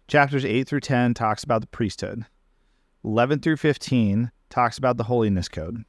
Chapters 0.07 0.43
8 0.43 0.67
through 0.67 0.81
10 0.81 1.13
talks 1.13 1.43
about 1.43 1.61
the 1.61 1.67
priesthood. 1.67 2.25
11 3.05 3.39
through 3.39 3.57
15 3.57 4.31
talks 4.49 4.77
about 4.77 4.97
the 4.97 5.03
holiness 5.03 5.47
code. 5.47 5.85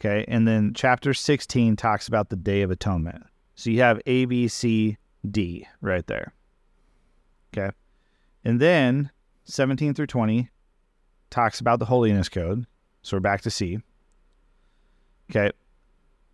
Okay, 0.00 0.24
and 0.28 0.46
then 0.46 0.72
chapter 0.74 1.14
16 1.14 1.74
talks 1.76 2.06
about 2.06 2.28
the 2.28 2.36
day 2.36 2.62
of 2.62 2.70
atonement. 2.70 3.24
So 3.54 3.70
you 3.70 3.80
have 3.80 4.00
A, 4.06 4.26
B, 4.26 4.46
C, 4.46 4.98
D 5.28 5.66
right 5.80 6.06
there. 6.06 6.32
Okay. 7.56 7.74
And 8.44 8.60
then 8.60 9.10
17 9.44 9.94
through 9.94 10.06
20 10.06 10.48
talks 11.30 11.58
about 11.60 11.78
the 11.78 11.86
holiness 11.86 12.28
code. 12.28 12.66
So 13.02 13.16
we're 13.16 13.20
back 13.20 13.40
to 13.42 13.50
C. 13.50 13.78
Okay. 15.30 15.50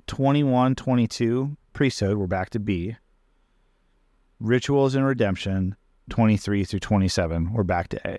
21, 0.07 0.75
22, 0.75 1.57
priesthood, 1.73 2.17
we're 2.17 2.27
back 2.27 2.51
to 2.51 2.59
B. 2.59 2.97
Rituals 4.41 4.95
and 4.95 5.07
redemption, 5.07 5.77
23 6.11 6.65
through 6.65 6.81
27, 6.81 7.53
we're 7.53 7.63
back 7.63 7.89
to 7.89 8.09
A. 8.09 8.19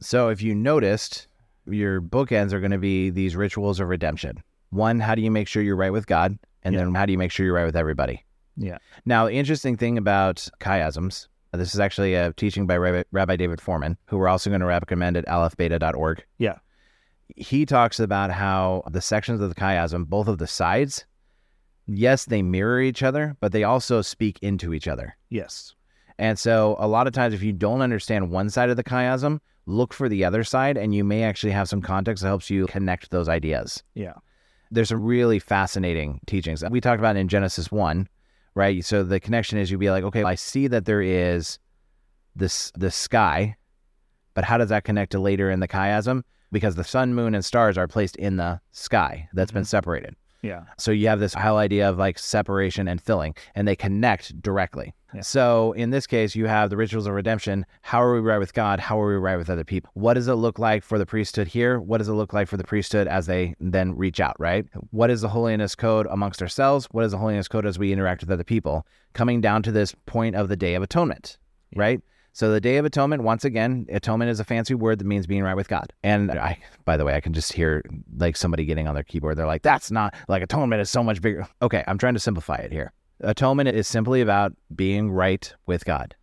So 0.00 0.28
if 0.28 0.40
you 0.40 0.54
noticed, 0.54 1.26
your 1.66 2.00
bookends 2.00 2.52
are 2.52 2.60
going 2.60 2.70
to 2.70 2.78
be 2.78 3.10
these 3.10 3.34
rituals 3.34 3.80
of 3.80 3.88
redemption. 3.88 4.42
One, 4.70 5.00
how 5.00 5.14
do 5.16 5.22
you 5.22 5.30
make 5.30 5.48
sure 5.48 5.62
you're 5.62 5.74
right 5.76 5.92
with 5.92 6.06
God? 6.06 6.38
And 6.62 6.74
Yeah. 6.74 6.84
then 6.84 6.94
how 6.94 7.04
do 7.06 7.12
you 7.12 7.18
make 7.18 7.32
sure 7.32 7.44
you're 7.44 7.54
right 7.54 7.64
with 7.66 7.76
everybody? 7.76 8.24
Yeah. 8.56 8.78
Now, 9.04 9.26
the 9.26 9.32
interesting 9.32 9.76
thing 9.76 9.98
about 9.98 10.48
chiasms, 10.60 11.26
this 11.52 11.74
is 11.74 11.80
actually 11.80 12.14
a 12.14 12.32
teaching 12.34 12.66
by 12.66 12.76
Rabbi, 12.76 13.04
Rabbi 13.10 13.36
David 13.36 13.58
Fohrman, 13.58 13.96
who 14.06 14.18
we're 14.18 14.28
also 14.28 14.50
going 14.50 14.60
to 14.60 14.66
recommend 14.66 15.16
at 15.16 15.28
aleph-beta.org. 15.28 16.24
Yeah. 16.38 16.58
He 17.36 17.66
talks 17.66 18.00
about 18.00 18.30
how 18.30 18.82
the 18.90 19.00
sections 19.00 19.40
of 19.40 19.48
the 19.48 19.54
chiasm, 19.54 20.06
both 20.06 20.28
of 20.28 20.38
the 20.38 20.46
sides, 20.46 21.04
yes, 21.86 22.24
they 22.26 22.42
mirror 22.42 22.80
each 22.80 23.02
other, 23.02 23.36
but 23.40 23.52
they 23.52 23.64
also 23.64 24.02
speak 24.02 24.38
into 24.42 24.74
each 24.74 24.88
other. 24.88 25.16
Yes. 25.30 25.74
And 26.18 26.38
so 26.38 26.76
a 26.78 26.88
lot 26.88 27.06
of 27.06 27.12
times, 27.12 27.34
if 27.34 27.42
you 27.42 27.52
don't 27.52 27.80
understand 27.80 28.30
one 28.30 28.50
side 28.50 28.70
of 28.70 28.76
the 28.76 28.84
chiasm, 28.84 29.40
look 29.66 29.92
for 29.92 30.08
the 30.08 30.24
other 30.24 30.42
side, 30.42 30.76
and 30.76 30.94
you 30.94 31.04
may 31.04 31.22
actually 31.22 31.52
have 31.52 31.68
some 31.68 31.80
context 31.82 32.22
that 32.22 32.28
helps 32.28 32.50
you 32.50 32.66
connect 32.66 33.10
those 33.10 33.28
ideas. 33.28 33.82
Yeah. 33.94 34.14
There's 34.70 34.88
some 34.88 35.02
really 35.02 35.38
fascinating 35.38 36.20
teachings. 36.26 36.64
We 36.68 36.80
talked 36.80 36.98
about 36.98 37.16
in 37.16 37.28
Genesis 37.28 37.70
1, 37.70 38.08
right? 38.58 38.84
So 38.84 39.04
the 39.04 39.20
connection 39.20 39.56
is 39.56 39.70
you'd 39.70 39.78
be 39.78 39.90
like, 39.90 40.02
okay, 40.02 40.24
I 40.24 40.34
see 40.34 40.66
that 40.66 40.84
there 40.84 41.00
is 41.00 41.60
this 42.34 42.72
the 42.76 42.90
sky, 42.90 43.56
but 44.34 44.42
how 44.42 44.58
does 44.58 44.70
that 44.70 44.82
connect 44.82 45.12
to 45.12 45.20
later 45.20 45.48
in 45.48 45.60
the 45.60 45.68
chiasm? 45.68 46.24
Because 46.50 46.74
the 46.74 46.82
sun, 46.82 47.14
moon, 47.14 47.36
and 47.36 47.44
stars 47.44 47.78
are 47.78 47.86
placed 47.86 48.16
in 48.16 48.36
the 48.36 48.60
sky 48.72 49.28
that's 49.32 49.52
been 49.52 49.62
mm-hmm. 49.62 49.66
separated. 49.66 50.16
Yeah. 50.42 50.62
So 50.76 50.90
you 50.92 51.08
have 51.08 51.20
this 51.20 51.34
whole 51.34 51.56
idea 51.56 51.88
of 51.88 51.98
like 51.98 52.18
separation 52.18 52.86
and 52.86 53.00
filling, 53.00 53.34
and 53.54 53.66
they 53.66 53.74
connect 53.74 54.40
directly. 54.40 54.94
Yeah. 55.14 55.22
So 55.22 55.72
in 55.72 55.90
this 55.90 56.06
case, 56.06 56.36
you 56.36 56.46
have 56.46 56.70
the 56.70 56.76
rituals 56.76 57.06
of 57.06 57.14
redemption. 57.14 57.66
How 57.82 58.02
are 58.02 58.12
we 58.14 58.20
right 58.20 58.38
with 58.38 58.52
God? 58.54 58.78
How 58.78 59.00
are 59.00 59.08
we 59.08 59.16
right 59.16 59.36
with 59.36 59.50
other 59.50 59.64
people? 59.64 59.90
What 59.94 60.14
does 60.14 60.28
it 60.28 60.34
look 60.34 60.58
like 60.58 60.84
for 60.84 60.98
the 60.98 61.06
priesthood 61.06 61.48
here? 61.48 61.80
What 61.80 61.98
does 61.98 62.08
it 62.08 62.12
look 62.12 62.32
like 62.32 62.46
for 62.46 62.56
the 62.56 62.64
priesthood 62.64 63.08
as 63.08 63.26
they 63.26 63.54
then 63.58 63.96
reach 63.96 64.20
out, 64.20 64.36
right? 64.38 64.66
What 64.90 65.10
is 65.10 65.22
the 65.22 65.28
holiness 65.28 65.74
code 65.74 66.06
amongst 66.10 66.42
ourselves? 66.42 66.86
What 66.92 67.04
is 67.04 67.12
the 67.12 67.18
holiness 67.18 67.48
code 67.48 67.66
as 67.66 67.78
we 67.78 67.92
interact 67.92 68.20
with 68.20 68.30
other 68.30 68.44
people? 68.44 68.86
Coming 69.14 69.40
down 69.40 69.62
to 69.64 69.72
this 69.72 69.94
point 70.06 70.36
of 70.36 70.48
the 70.48 70.56
Day 70.56 70.74
of 70.74 70.82
Atonement, 70.82 71.38
Yeah. 71.70 71.80
right? 71.80 72.00
So 72.38 72.52
the 72.52 72.60
Day 72.60 72.76
of 72.76 72.84
Atonement, 72.84 73.24
once 73.24 73.44
again, 73.44 73.84
atonement 73.88 74.30
is 74.30 74.38
a 74.38 74.44
fancy 74.44 74.72
word 74.72 75.00
that 75.00 75.06
means 75.06 75.26
being 75.26 75.42
right 75.42 75.56
with 75.56 75.66
God. 75.66 75.92
And 76.04 76.30
I, 76.30 76.56
by 76.84 76.96
the 76.96 77.04
way, 77.04 77.16
I 77.16 77.20
can 77.20 77.32
just 77.32 77.52
hear 77.52 77.82
like 78.16 78.36
somebody 78.36 78.64
getting 78.64 78.86
on 78.86 78.94
their 78.94 79.02
keyboard. 79.02 79.36
They're 79.36 79.44
like, 79.44 79.62
"That's 79.62 79.90
not 79.90 80.14
like 80.28 80.40
atonement 80.40 80.80
is 80.80 80.88
so 80.88 81.02
much 81.02 81.20
bigger." 81.20 81.48
Okay, 81.62 81.82
I'm 81.88 81.98
trying 81.98 82.14
to 82.14 82.20
simplify 82.20 82.54
it 82.54 82.70
here. 82.70 82.92
Atonement 83.18 83.70
is 83.70 83.88
simply 83.88 84.20
about 84.20 84.52
being 84.76 85.10
right 85.10 85.52
with 85.66 85.84
God. 85.84 86.14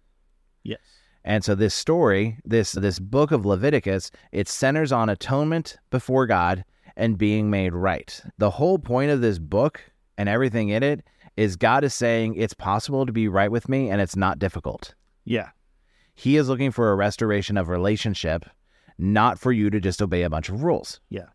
Yes. 0.64 0.80
And 1.26 1.44
so 1.44 1.54
this 1.54 1.76
story, 1.76 2.38
this 2.46 2.72
this 2.72 2.98
book 2.98 3.34
of 3.34 3.46
Leviticus, 3.46 4.10
it 4.32 4.48
centers 4.48 4.94
on 4.94 5.10
atonement 5.10 5.76
before 5.90 6.28
God 6.28 6.64
and 6.96 7.18
being 7.18 7.50
made 7.50 7.74
right. 7.74 8.22
The 8.38 8.52
whole 8.52 8.80
point 8.80 9.12
of 9.12 9.20
this 9.20 9.38
book 9.38 9.82
and 10.18 10.30
everything 10.30 10.70
in 10.70 10.82
it 10.82 11.04
is 11.36 11.58
God 11.58 11.84
is 11.84 11.94
saying 11.94 12.36
it's 12.36 12.54
possible 12.54 13.06
to 13.06 13.12
be 13.12 13.28
right 13.28 13.52
with 13.52 13.68
me 13.68 13.90
and 13.90 14.00
it's 14.00 14.16
not 14.16 14.40
difficult. 14.40 14.96
Yeah. 15.26 15.50
He 16.16 16.38
is 16.38 16.50
looking 16.50 16.72
for 16.72 16.92
a 16.92 16.96
restoration 16.96 17.58
of 17.58 17.70
relationship, 17.70 18.46
not 18.98 19.38
for 19.38 19.52
you 19.52 19.70
to 19.70 19.80
just 19.80 20.02
obey 20.02 20.24
a 20.24 20.30
bunch 20.30 20.50
of 20.50 20.64
rules. 20.64 21.00
Yeah. 21.10 21.28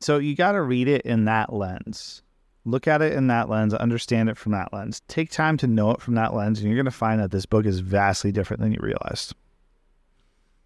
So 0.00 0.18
you 0.18 0.34
got 0.34 0.52
to 0.52 0.62
read 0.62 0.88
it 0.88 1.02
in 1.02 1.26
that 1.26 1.52
lens. 1.52 2.22
Look 2.64 2.86
at 2.86 3.02
it 3.02 3.14
in 3.14 3.26
that 3.26 3.48
lens, 3.48 3.74
understand 3.74 4.28
it 4.28 4.36
from 4.36 4.52
that 4.52 4.72
lens. 4.72 5.02
Take 5.08 5.30
time 5.30 5.56
to 5.58 5.66
know 5.66 5.90
it 5.90 6.00
from 6.00 6.14
that 6.14 6.34
lens, 6.34 6.60
and 6.60 6.68
you're 6.68 6.76
going 6.76 6.84
to 6.84 6.90
find 6.90 7.20
that 7.20 7.30
this 7.30 7.46
book 7.46 7.66
is 7.66 7.80
vastly 7.80 8.32
different 8.32 8.62
than 8.62 8.72
you 8.72 8.78
realized. 8.80 9.34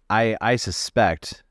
I 0.09 0.37
I 0.39 0.57
suspect 0.57 1.43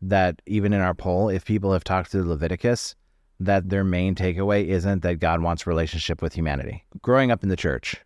that 0.00 0.40
even 0.46 0.72
in 0.72 0.80
our 0.80 0.94
poll, 0.94 1.28
if 1.28 1.44
people 1.44 1.72
have 1.72 1.84
talked 1.84 2.10
through 2.10 2.28
Leviticus, 2.28 2.94
that 3.40 3.68
their 3.68 3.84
main 3.84 4.14
takeaway 4.14 4.66
isn't 4.66 5.02
that 5.02 5.20
God 5.20 5.42
wants 5.42 5.66
relationship 5.66 6.22
with 6.22 6.34
humanity. 6.34 6.84
Growing 7.02 7.30
up 7.30 7.42
in 7.42 7.48
the 7.48 7.56
church, 7.56 7.96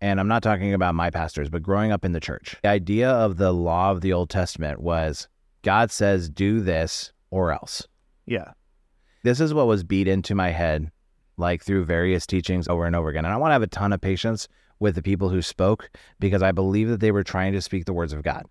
and 0.00 0.20
I'm 0.20 0.28
not 0.28 0.42
talking 0.42 0.74
about 0.74 0.94
my 0.94 1.10
pastors, 1.10 1.48
but 1.48 1.62
growing 1.62 1.92
up 1.92 2.04
in 2.04 2.12
the 2.12 2.20
church, 2.20 2.56
the 2.62 2.68
idea 2.68 3.10
of 3.10 3.36
the 3.36 3.52
law 3.52 3.90
of 3.90 4.00
the 4.00 4.12
Old 4.12 4.30
Testament 4.30 4.80
was 4.80 5.28
God 5.62 5.90
says, 5.90 6.28
do 6.28 6.60
this 6.60 7.12
or 7.30 7.52
else. 7.52 7.86
Yeah. 8.26 8.52
This 9.24 9.40
is 9.40 9.52
what 9.52 9.66
was 9.66 9.82
beat 9.82 10.06
into 10.06 10.34
my 10.34 10.50
head, 10.50 10.90
like 11.36 11.62
through 11.62 11.84
various 11.84 12.26
teachings 12.26 12.68
over 12.68 12.86
and 12.86 12.94
over 12.94 13.08
again. 13.08 13.24
And 13.24 13.34
I 13.34 13.36
want 13.36 13.50
to 13.50 13.54
have 13.54 13.62
a 13.62 13.66
ton 13.66 13.92
of 13.92 14.00
patience 14.00 14.48
with 14.78 14.94
the 14.94 15.02
people 15.02 15.28
who 15.28 15.42
spoke 15.42 15.90
because 16.20 16.42
I 16.42 16.52
believe 16.52 16.88
that 16.88 17.00
they 17.00 17.10
were 17.10 17.24
trying 17.24 17.52
to 17.52 17.60
speak 17.60 17.84
the 17.84 17.92
words 17.92 18.12
of 18.12 18.22
God. 18.22 18.46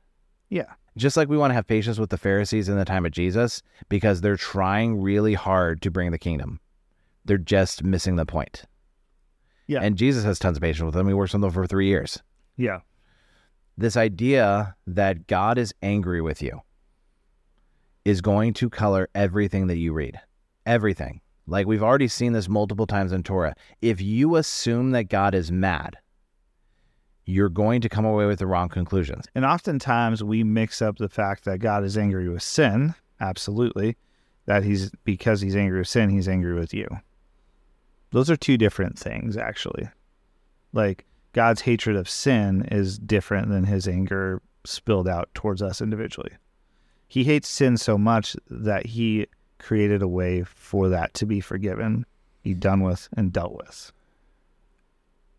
Yeah. 0.49 0.73
Just 0.97 1.15
like 1.15 1.29
we 1.29 1.37
want 1.37 1.51
to 1.51 1.55
have 1.55 1.67
patience 1.67 1.99
with 1.99 2.09
the 2.09 2.17
Pharisees 2.17 2.67
in 2.67 2.77
the 2.77 2.85
time 2.85 3.05
of 3.05 3.11
Jesus 3.11 3.61
because 3.87 4.19
they're 4.19 4.35
trying 4.35 4.99
really 4.99 5.35
hard 5.35 5.81
to 5.83 5.91
bring 5.91 6.11
the 6.11 6.17
kingdom. 6.17 6.59
They're 7.23 7.37
just 7.37 7.83
missing 7.83 8.15
the 8.15 8.25
point. 8.25 8.63
Yeah. 9.67 9.81
And 9.81 9.97
Jesus 9.97 10.23
has 10.23 10.39
tons 10.39 10.57
of 10.57 10.63
patience 10.63 10.85
with 10.85 10.93
them. 10.93 11.07
He 11.07 11.13
works 11.13 11.33
with 11.33 11.41
them 11.41 11.51
for 11.51 11.67
three 11.67 11.87
years. 11.87 12.21
Yeah. 12.55 12.79
This 13.77 13.95
idea 13.95 14.75
that 14.87 15.27
God 15.27 15.57
is 15.57 15.73
angry 15.83 16.21
with 16.21 16.41
you 16.41 16.61
is 18.05 18.21
going 18.21 18.53
to 18.53 18.69
color 18.69 19.09
everything 19.13 19.67
that 19.67 19.77
you 19.77 19.93
read. 19.93 20.19
Everything. 20.65 21.21
Like 21.45 21.67
we've 21.67 21.83
already 21.83 22.07
seen 22.07 22.33
this 22.33 22.49
multiple 22.49 22.87
times 22.87 23.11
in 23.11 23.23
Torah. 23.23 23.55
If 23.81 24.01
you 24.01 24.35
assume 24.35 24.91
that 24.91 25.05
God 25.05 25.35
is 25.35 25.51
mad, 25.51 25.97
you're 27.25 27.49
going 27.49 27.81
to 27.81 27.89
come 27.89 28.05
away 28.05 28.25
with 28.25 28.39
the 28.39 28.47
wrong 28.47 28.69
conclusions. 28.69 29.25
And 29.35 29.45
oftentimes 29.45 30.23
we 30.23 30.43
mix 30.43 30.81
up 30.81 30.97
the 30.97 31.09
fact 31.09 31.43
that 31.43 31.59
God 31.59 31.83
is 31.83 31.97
angry 31.97 32.29
with 32.29 32.41
sin, 32.41 32.95
absolutely, 33.19 33.97
that 34.45 34.63
he's 34.63 34.89
because 35.03 35.41
he's 35.41 35.55
angry 35.55 35.79
with 35.79 35.89
sin, 35.89 36.09
he's 36.09 36.29
angry 36.29 36.53
with 36.53 36.73
you. 36.73 36.87
Those 38.11 38.29
are 38.29 38.37
two 38.37 38.57
different 38.57 38.97
things, 38.97 39.37
actually. 39.37 39.89
Like 40.73 41.05
God's 41.33 41.61
hatred 41.61 41.95
of 41.95 42.09
sin 42.09 42.67
is 42.71 42.97
different 42.97 43.49
than 43.49 43.65
his 43.65 43.87
anger 43.87 44.41
spilled 44.65 45.07
out 45.07 45.29
towards 45.33 45.61
us 45.61 45.81
individually. 45.81 46.31
He 47.07 47.23
hates 47.23 47.47
sin 47.47 47.77
so 47.77 47.97
much 47.97 48.35
that 48.49 48.85
he 48.85 49.27
created 49.59 50.01
a 50.01 50.07
way 50.07 50.43
for 50.43 50.89
that 50.89 51.13
to 51.15 51.25
be 51.25 51.39
forgiven, 51.39 52.05
be 52.43 52.53
done 52.53 52.81
with, 52.81 53.07
and 53.15 53.31
dealt 53.31 53.55
with. 53.55 53.91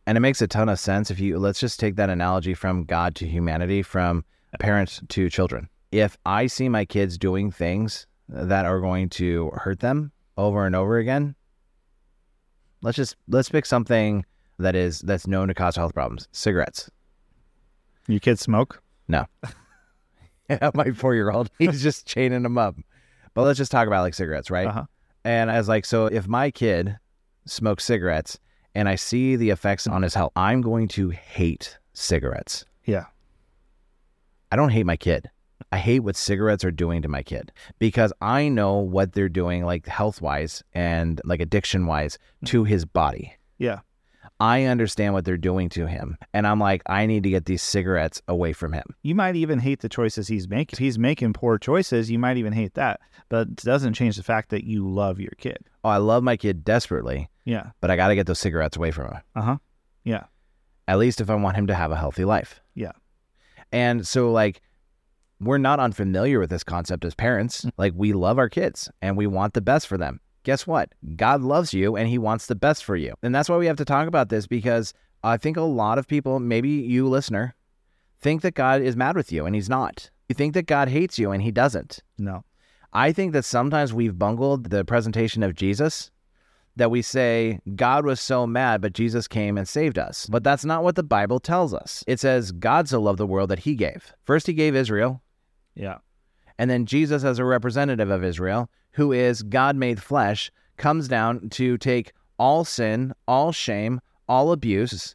And 0.07 0.17
it 0.17 0.23
makes 0.23 0.41
a 0.41 0.47
ton 0.47 0.71
of 0.71 0.81
sense 0.81 1.11
if 1.11 1.21
you 1.21 1.39
let's 1.39 1.61
just 1.61 1.79
take 1.79 1.97
that 1.97 2.09
analogy 2.09 2.55
from 2.55 2.85
God 2.85 3.15
to 3.17 3.27
humanity, 3.27 3.83
from 3.83 4.25
parents 4.59 5.03
to 5.09 5.29
children. 5.29 5.69
If 5.93 6.17
I 6.25 6.47
see 6.47 6.69
my 6.69 6.85
kids 6.85 7.19
doing 7.19 7.51
things 7.51 8.07
that 8.29 8.65
are 8.65 8.81
going 8.81 9.11
to 9.11 9.51
hurt 9.51 9.81
them 9.81 10.13
over 10.37 10.65
and 10.65 10.75
over 10.75 10.97
again, 10.99 11.35
let's 12.83 12.97
just 12.97 13.17
let's 13.29 13.49
pick 13.49 13.67
something 13.67 14.25
that 14.59 14.75
is 14.75 15.01
that's 15.01 15.27
known 15.27 15.49
to 15.49 15.55
cause 15.55 15.77
health 15.77 15.95
problems. 15.95 16.29
Cigarettes. 16.33 16.91
Your 18.07 18.21
kids 18.21 18.41
smoke? 18.41 18.83
No. 19.07 19.27
yeah, 20.51 20.71
my 20.75 20.91
four 20.93 21.15
year 21.15 21.31
old, 21.31 21.51
he's 21.59 21.83
just 21.83 22.07
chaining 22.07 22.43
them 22.43 22.59
up. 22.59 22.77
But 23.35 23.43
let's 23.43 23.59
just 23.59 23.71
talk 23.71 23.87
about 23.87 24.03
like 24.03 24.15
cigarettes, 24.15 24.51
right? 24.51 24.67
Uh-huh. 24.67 24.85
And 25.25 25.51
I 25.51 25.59
was 25.59 25.69
like, 25.69 25.85
so 25.85 26.07
if 26.07 26.27
my 26.27 26.51
kid 26.51 26.99
smokes 27.47 27.85
cigarettes 27.85 28.39
and 28.75 28.89
I 28.89 28.95
see 28.95 29.37
the 29.37 29.51
effects 29.51 29.87
on 29.87 30.03
his 30.03 30.15
health, 30.15 30.33
I'm 30.37 30.61
going 30.61 30.89
to 30.89 31.11
hate 31.11 31.79
cigarettes. 31.93 32.65
Yeah. 32.85 33.05
I 34.51 34.57
don't 34.57 34.71
hate 34.71 34.87
my 34.87 34.97
kid. 34.97 35.31
I 35.71 35.79
hate 35.79 36.01
what 36.01 36.17
cigarettes 36.17 36.65
are 36.65 36.71
doing 36.71 37.03
to 37.03 37.09
my 37.09 37.23
kid 37.23 37.53
because 37.79 38.13
I 38.23 38.49
know 38.49 38.77
what 38.79 39.13
they're 39.13 39.29
doing, 39.29 39.65
like 39.65 39.87
health 39.87 40.23
wise 40.23 40.63
and 40.73 41.21
like 41.25 41.41
addiction 41.41 41.87
wise, 41.87 42.19
to 42.47 42.65
his 42.65 42.85
body. 42.85 43.35
Yeah. 43.59 43.81
I 44.41 44.65
understand 44.65 45.15
what 45.15 45.25
they're 45.25 45.37
doing 45.37 45.69
to 45.71 45.87
him. 45.87 46.17
And 46.33 46.47
I'm 46.47 46.61
like, 46.61 46.83
I 46.87 47.07
need 47.07 47.25
to 47.25 47.31
get 47.31 47.47
these 47.47 47.61
cigarettes 47.61 48.23
away 48.29 48.53
from 48.53 48.73
him. 48.73 48.85
You 49.03 49.15
might 49.17 49.35
even 49.35 49.59
hate 49.59 49.81
the 49.81 49.89
choices 49.89 50.29
he's 50.29 50.49
making. 50.49 50.75
If 50.77 50.79
he's 50.79 50.99
making 50.99 51.33
poor 51.33 51.59
choices, 51.59 52.09
you 52.11 52.19
might 52.21 52.37
even 52.37 52.53
hate 52.53 52.75
that. 52.75 53.01
But 53.29 53.49
it 53.49 53.57
doesn't 53.57 53.95
change 53.95 54.17
the 54.17 54.23
fact 54.23 54.51
that 54.51 54.63
you 54.65 54.89
love 54.89 55.19
your 55.19 55.33
kid. 55.39 55.59
Oh, 55.83 55.89
I 55.89 55.97
love 55.97 56.23
my 56.23 56.37
kid 56.37 56.65
desperately, 56.65 57.29
Yeah. 57.45 57.71
but 57.81 57.91
I 57.91 57.97
got 57.97 58.09
to 58.09 58.15
get 58.15 58.27
those 58.27 58.39
cigarettes 58.39 58.77
away 58.77 58.93
from 58.93 59.07
him. 59.07 59.21
Uh 59.35 59.43
huh. 59.43 59.57
Yeah. 60.05 60.25
At 60.87 60.99
least 60.99 61.21
if 61.21 61.29
I 61.31 61.35
want 61.35 61.57
him 61.57 61.67
to 61.67 61.75
have 61.75 61.91
a 61.91 61.97
healthy 61.97 62.25
life. 62.25 62.61
Yeah. 62.75 62.93
And 63.73 64.07
so, 64.07 64.31
like, 64.33 64.63
we're 65.41 65.59
not 65.59 65.81
unfamiliar 65.81 66.41
with 66.41 66.51
this 66.51 66.65
concept 66.65 67.05
as 67.05 67.15
parents. 67.15 67.65
Mm. 67.65 67.73
Like, 67.77 67.93
we 67.97 68.13
love 68.13 68.39
our 68.39 68.49
kids 68.49 68.91
and 69.03 69.17
we 69.17 69.27
want 69.27 69.55
the 69.55 69.61
best 69.61 69.87
for 69.87 69.99
them. 69.99 70.21
Guess 70.45 70.67
what? 70.67 70.93
God 71.17 71.43
loves 71.43 71.75
you 71.75 71.97
and 71.97 72.09
he 72.09 72.19
wants 72.19 72.47
the 72.47 72.55
best 72.55 72.85
for 72.85 72.97
you. 72.97 73.15
And 73.23 73.35
that's 73.35 73.49
why 73.49 73.57
we 73.57 73.67
have 73.67 73.77
to 73.77 73.85
talk 73.85 74.09
about 74.09 74.29
this 74.29 74.47
because 74.47 74.95
I 75.23 75.37
think 75.37 75.57
a 75.57 75.63
lot 75.63 75.99
of 75.99 76.09
people, 76.09 76.41
maybe 76.41 76.71
you 76.71 77.09
listener, 77.09 77.55
think 78.21 78.43
that 78.43 78.55
God 78.55 78.83
is 78.83 78.97
mad 78.97 79.17
with 79.17 79.33
you 79.33 79.47
and 79.47 79.55
he's 79.55 79.69
not. 79.69 80.11
You 80.29 80.35
think 80.35 80.55
that 80.55 80.67
God 80.67 80.89
hates 80.89 81.19
you 81.19 81.33
and 81.33 81.43
he 81.43 81.51
doesn't. 81.51 82.03
No. 82.19 82.45
I 82.93 83.13
think 83.13 83.33
that 83.33 83.45
sometimes 83.45 83.93
we've 83.93 84.19
bungled 84.19 84.71
the 84.71 84.85
presentation 84.85 85.43
of 85.43 85.55
Jesus 85.55 86.11
that 86.77 86.91
we 86.91 87.03
say 87.03 87.59
God 87.75 88.07
was 88.07 88.21
so 88.21 88.47
mad, 88.47 88.81
but 88.81 88.93
Jesus 88.93 89.29
came 89.29 89.59
and 89.59 89.69
saved 89.69 89.99
us. 89.99 90.27
But 90.31 90.45
that's 90.45 90.65
not 90.65 90.85
what 90.85 90.95
the 90.95 91.03
Bible 91.03 91.41
tells 91.41 91.75
us. 91.75 92.05
It 92.07 92.21
says 92.21 92.53
God 92.53 92.89
so 92.89 93.01
loved 93.01 93.19
the 93.19 93.27
world 93.27 93.51
that 93.51 93.61
he 93.61 93.75
gave. 93.75 94.15
First, 94.25 94.47
he 94.47 94.53
gave 94.53 94.75
Israel, 94.75 95.21
Yeah. 95.75 95.99
and 96.59 96.69
then 96.71 96.87
Jesus, 96.87 97.23
as 97.25 97.39
a 97.39 97.45
representative 97.45 98.11
of 98.11 98.25
Israel, 98.25 98.69
who 98.93 99.13
is 99.13 99.43
God 99.43 99.77
made 99.77 100.03
flesh, 100.03 100.51
comes 100.77 101.07
down 101.09 101.51
to 101.51 101.79
take 101.79 102.13
all 102.39 102.65
sin, 102.65 103.13
all 103.27 103.53
shame, 103.53 104.01
all 104.29 104.53
abuse, 104.53 105.15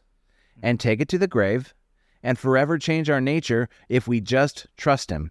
and 0.62 0.80
take 0.80 1.00
it 1.00 1.08
to 1.08 1.18
the 1.18 1.26
grave 1.26 1.74
and 2.22 2.38
forever 2.38 2.78
change 2.78 3.10
our 3.10 3.20
nature 3.20 3.68
if 3.88 4.08
we 4.08 4.20
just 4.20 4.66
trust 4.76 5.10
him. 5.10 5.30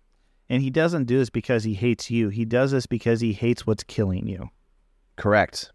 And 0.49 0.61
he 0.61 0.69
doesn't 0.69 1.05
do 1.05 1.17
this 1.17 1.31
because 1.31 1.63
he 1.63 1.73
hates 1.73 2.11
you. 2.11 2.29
He 2.29 2.45
does 2.45 2.71
this 2.71 2.85
because 2.85 3.21
he 3.21 3.33
hates 3.33 3.65
what's 3.65 3.83
killing 3.83 4.27
you. 4.27 4.49
Correct. 5.15 5.71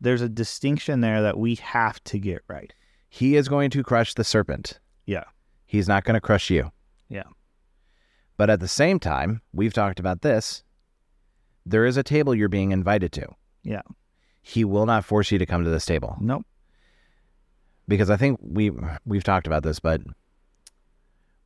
There's 0.00 0.22
a 0.22 0.28
distinction 0.28 1.00
there 1.00 1.22
that 1.22 1.38
we 1.38 1.56
have 1.56 2.02
to 2.04 2.18
get 2.18 2.42
right. 2.46 2.72
He 3.08 3.36
is 3.36 3.48
going 3.48 3.70
to 3.70 3.82
crush 3.82 4.14
the 4.14 4.24
serpent. 4.24 4.78
Yeah. 5.06 5.24
He's 5.66 5.88
not 5.88 6.04
going 6.04 6.14
to 6.14 6.20
crush 6.20 6.50
you. 6.50 6.70
Yeah. 7.08 7.24
But 8.36 8.50
at 8.50 8.60
the 8.60 8.68
same 8.68 8.98
time, 8.98 9.40
we've 9.52 9.72
talked 9.72 10.00
about 10.00 10.22
this. 10.22 10.62
There 11.66 11.86
is 11.86 11.96
a 11.96 12.02
table 12.02 12.34
you're 12.34 12.48
being 12.48 12.72
invited 12.72 13.12
to. 13.12 13.28
Yeah. 13.62 13.82
He 14.42 14.64
will 14.64 14.86
not 14.86 15.04
force 15.04 15.30
you 15.30 15.38
to 15.38 15.46
come 15.46 15.64
to 15.64 15.70
this 15.70 15.86
table 15.86 16.16
Nope. 16.20 16.44
because 17.88 18.10
I 18.10 18.16
think 18.16 18.38
we 18.42 18.70
we've 19.06 19.24
talked 19.24 19.46
about 19.46 19.62
this, 19.62 19.78
but 19.78 20.02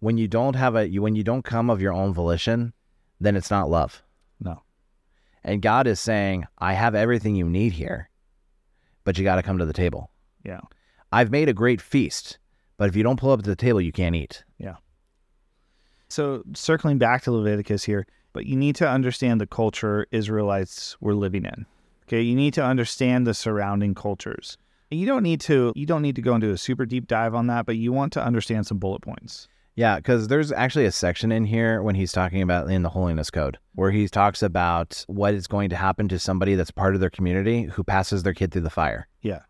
when 0.01 0.19
you 0.19 0.27
don't 0.29 0.57
have 0.57 0.75
a 0.75 0.89
you 0.89 1.03
when 1.03 1.15
you 1.15 1.23
don't 1.23 1.45
come 1.45 1.71
of 1.71 1.81
your 1.81 1.93
own 1.93 2.13
volition, 2.13 2.73
then 3.21 3.37
it's 3.37 3.51
not 3.51 3.71
love. 3.71 4.03
No. 4.41 4.63
And 5.45 5.63
God 5.63 5.87
is 5.87 6.01
saying, 6.01 6.47
"I 6.59 6.73
have 6.73 6.95
everything 6.97 7.37
you 7.37 7.49
need 7.49 7.73
here, 7.73 8.11
but 9.05 9.17
you 9.17 9.25
got 9.25 9.37
to 9.37 9.43
come 9.43 9.59
to 9.59 9.67
the 9.67 9.73
table. 9.73 10.11
Yeah. 10.45 10.61
I've 11.13 11.31
made 11.31 11.49
a 11.49 11.55
great 11.55 11.81
feast, 11.81 12.39
but 12.77 12.89
if 12.89 12.97
you 12.97 13.03
don't 13.05 13.19
pull 13.21 13.31
up 13.31 13.43
to 13.43 13.51
the 13.51 13.57
table, 13.57 13.81
you 13.81 13.93
can't 13.93 14.17
eat." 14.17 14.43
So 16.09 16.43
circling 16.55 16.99
back 16.99 17.23
to 17.23 17.33
Leviticus 17.33 17.85
here, 17.85 18.07
but 18.33 18.47
you 18.47 18.57
need 18.57 18.77
to 18.77 18.89
understand 18.89 19.41
the 19.41 19.47
culture 19.47 20.07
Israelites 20.11 20.97
were 21.01 21.15
living 21.15 21.45
in. 21.45 21.67
Okay, 22.07 22.23
you 22.23 22.35
need 22.35 22.55
to 22.55 22.65
understand 22.65 23.27
the 23.27 23.35
surrounding 23.35 23.95
cultures. 23.95 24.57
You 24.91 25.07
don't 25.07 25.23
need 25.23 25.41
to 25.43 25.73
you 25.77 25.85
don't 25.85 26.01
need 26.01 26.17
to 26.17 26.23
go 26.23 26.35
into 26.35 26.51
a 26.51 26.57
super 26.57 26.87
deep 26.87 27.07
dive 27.07 27.35
on 27.35 27.49
that, 27.49 27.67
but 27.67 27.77
you 27.77 27.93
want 27.93 28.13
to 28.15 28.25
understand 28.25 28.67
some 28.67 28.79
bullet 28.79 29.03
points. 29.03 29.49
Yeah, 29.79 29.97
because 29.97 30.27
there's 30.27 30.51
actually 30.51 30.87
a 30.87 30.93
section 30.93 31.31
in 31.31 31.45
here 31.45 31.83
when 31.83 31.95
he's 31.95 32.11
talking 32.11 32.43
about 32.43 32.69
in 32.69 32.83
the 32.83 32.89
holiness 32.89 33.31
code 33.31 33.59
where 33.75 33.93
he 33.93 34.09
talks 34.09 34.43
about 34.43 35.05
what 35.07 35.35
is 35.35 35.47
going 35.47 35.71
to 35.71 35.77
happen 35.77 36.09
to 36.09 36.19
somebody 36.19 36.57
that's 36.57 36.73
part 36.73 36.95
of 36.95 37.01
their 37.01 37.11
community 37.11 37.63
who 37.63 37.85
passes 37.85 38.25
their 38.25 38.35
kid 38.35 38.51
through 38.51 38.63
the 38.63 38.71
fire. 38.71 39.07
Yeah. 39.23 39.43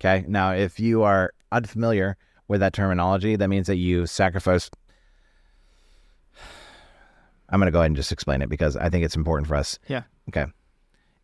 Okay. 0.00 0.24
Now, 0.26 0.52
if 0.52 0.80
you 0.80 1.02
are 1.02 1.32
unfamiliar 1.52 2.16
with 2.48 2.58
that 2.60 2.72
terminology, 2.72 3.36
that 3.36 3.48
means 3.48 3.68
that 3.68 3.76
you 3.76 4.06
sacrifice. 4.06 4.70
I'm 7.50 7.60
going 7.60 7.66
to 7.66 7.72
go 7.72 7.80
ahead 7.80 7.90
and 7.90 7.96
just 7.96 8.12
explain 8.12 8.42
it 8.42 8.48
because 8.48 8.76
I 8.76 8.88
think 8.88 9.04
it's 9.04 9.16
important 9.16 9.48
for 9.48 9.56
us. 9.56 9.78
Yeah. 9.88 10.02
Okay. 10.28 10.46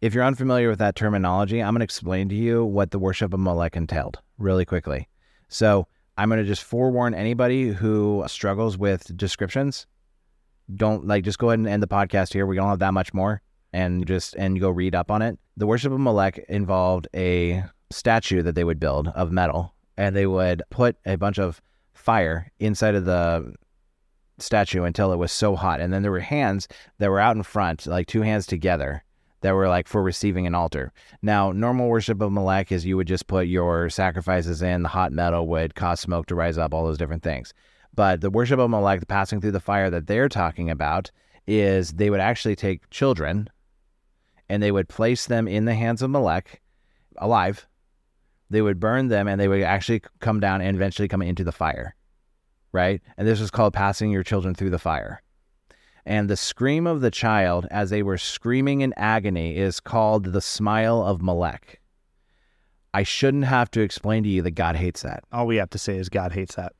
If 0.00 0.12
you're 0.12 0.24
unfamiliar 0.24 0.68
with 0.68 0.78
that 0.80 0.96
terminology, 0.96 1.62
I'm 1.62 1.72
going 1.72 1.80
to 1.80 1.84
explain 1.84 2.28
to 2.28 2.34
you 2.34 2.64
what 2.64 2.90
the 2.90 2.98
worship 2.98 3.32
of 3.32 3.40
Molech 3.40 3.76
entailed 3.76 4.18
really 4.38 4.64
quickly. 4.64 5.08
So 5.48 5.86
I'm 6.18 6.28
going 6.28 6.40
to 6.40 6.46
just 6.46 6.62
forewarn 6.62 7.14
anybody 7.14 7.68
who 7.68 8.24
struggles 8.26 8.76
with 8.76 9.16
descriptions. 9.16 9.86
Don't 10.74 11.06
like 11.06 11.24
just 11.24 11.38
go 11.38 11.50
ahead 11.50 11.60
and 11.60 11.68
end 11.68 11.82
the 11.82 11.88
podcast 11.88 12.32
here. 12.32 12.46
We 12.46 12.56
don't 12.56 12.68
have 12.68 12.80
that 12.80 12.92
much 12.92 13.14
more, 13.14 13.40
and 13.72 14.06
just 14.06 14.34
and 14.34 14.58
go 14.58 14.68
read 14.68 14.94
up 14.94 15.10
on 15.10 15.22
it. 15.22 15.38
The 15.56 15.66
worship 15.66 15.92
of 15.92 16.00
Molech 16.00 16.38
involved 16.48 17.06
a 17.14 17.62
statue 17.90 18.42
that 18.42 18.54
they 18.54 18.64
would 18.64 18.80
build 18.80 19.08
of 19.08 19.30
metal, 19.30 19.74
and 19.96 20.16
they 20.16 20.26
would 20.26 20.62
put 20.70 20.96
a 21.06 21.16
bunch 21.16 21.38
of 21.38 21.62
fire 21.94 22.50
inside 22.58 22.96
of 22.96 23.04
the 23.04 23.54
statue 24.38 24.84
until 24.84 25.12
it 25.12 25.16
was 25.16 25.32
so 25.32 25.56
hot, 25.56 25.80
and 25.80 25.92
then 25.92 26.02
there 26.02 26.12
were 26.12 26.20
hands 26.20 26.68
that 26.98 27.10
were 27.10 27.20
out 27.20 27.36
in 27.36 27.42
front, 27.42 27.86
like 27.86 28.06
two 28.06 28.22
hands 28.22 28.46
together, 28.46 29.02
that 29.40 29.54
were 29.54 29.68
like 29.68 29.88
for 29.88 30.02
receiving 30.02 30.46
an 30.46 30.54
altar. 30.54 30.92
Now, 31.22 31.52
normal 31.52 31.88
worship 31.88 32.20
of 32.20 32.32
Molech 32.32 32.72
is 32.72 32.86
you 32.86 32.96
would 32.96 33.06
just 33.06 33.26
put 33.26 33.46
your 33.46 33.90
sacrifices 33.90 34.62
in, 34.62 34.82
the 34.82 34.88
hot 34.88 35.12
metal 35.12 35.46
would 35.48 35.74
cause 35.74 36.00
smoke 36.00 36.26
to 36.26 36.34
rise 36.34 36.58
up, 36.58 36.74
all 36.74 36.84
those 36.84 36.98
different 36.98 37.22
things. 37.22 37.52
But 37.94 38.20
the 38.20 38.30
worship 38.30 38.58
of 38.60 38.70
Molech, 38.70 39.00
the 39.00 39.06
passing 39.06 39.40
through 39.40 39.52
the 39.52 39.60
fire 39.60 39.90
that 39.90 40.06
they're 40.06 40.28
talking 40.28 40.70
about, 40.70 41.10
is 41.46 41.92
they 41.92 42.10
would 42.10 42.20
actually 42.20 42.56
take 42.56 42.88
children 42.90 43.48
and 44.48 44.62
they 44.62 44.70
would 44.70 44.88
place 44.88 45.26
them 45.26 45.48
in 45.48 45.64
the 45.64 45.74
hands 45.74 46.02
of 46.02 46.10
Molech 46.10 46.60
alive. 47.18 47.66
They 48.50 48.62
would 48.62 48.78
burn 48.78 49.08
them 49.08 49.26
and 49.26 49.40
they 49.40 49.48
would 49.48 49.62
actually 49.62 50.02
come 50.20 50.40
down 50.40 50.60
and 50.60 50.76
eventually 50.76 51.08
come 51.08 51.22
into 51.22 51.42
the 51.42 51.52
fire. 51.52 51.95
Right? 52.76 53.00
And 53.16 53.26
this 53.26 53.40
was 53.40 53.50
called 53.50 53.72
passing 53.72 54.10
your 54.10 54.22
children 54.22 54.54
through 54.54 54.68
the 54.68 54.78
fire. 54.78 55.22
And 56.04 56.28
the 56.28 56.36
scream 56.36 56.86
of 56.86 57.00
the 57.00 57.10
child 57.10 57.66
as 57.70 57.88
they 57.88 58.02
were 58.02 58.18
screaming 58.18 58.82
in 58.82 58.92
agony 58.98 59.56
is 59.56 59.80
called 59.80 60.26
the 60.26 60.42
smile 60.42 61.02
of 61.02 61.22
Molech. 61.22 61.80
I 62.92 63.02
shouldn't 63.02 63.46
have 63.46 63.70
to 63.70 63.80
explain 63.80 64.22
to 64.24 64.28
you 64.28 64.42
that 64.42 64.50
God 64.50 64.76
hates 64.76 65.02
that. 65.02 65.24
All 65.32 65.46
we 65.46 65.56
have 65.56 65.70
to 65.70 65.78
say 65.78 65.96
is 65.96 66.10
God 66.10 66.32
hates 66.32 66.54
that. 66.56 66.74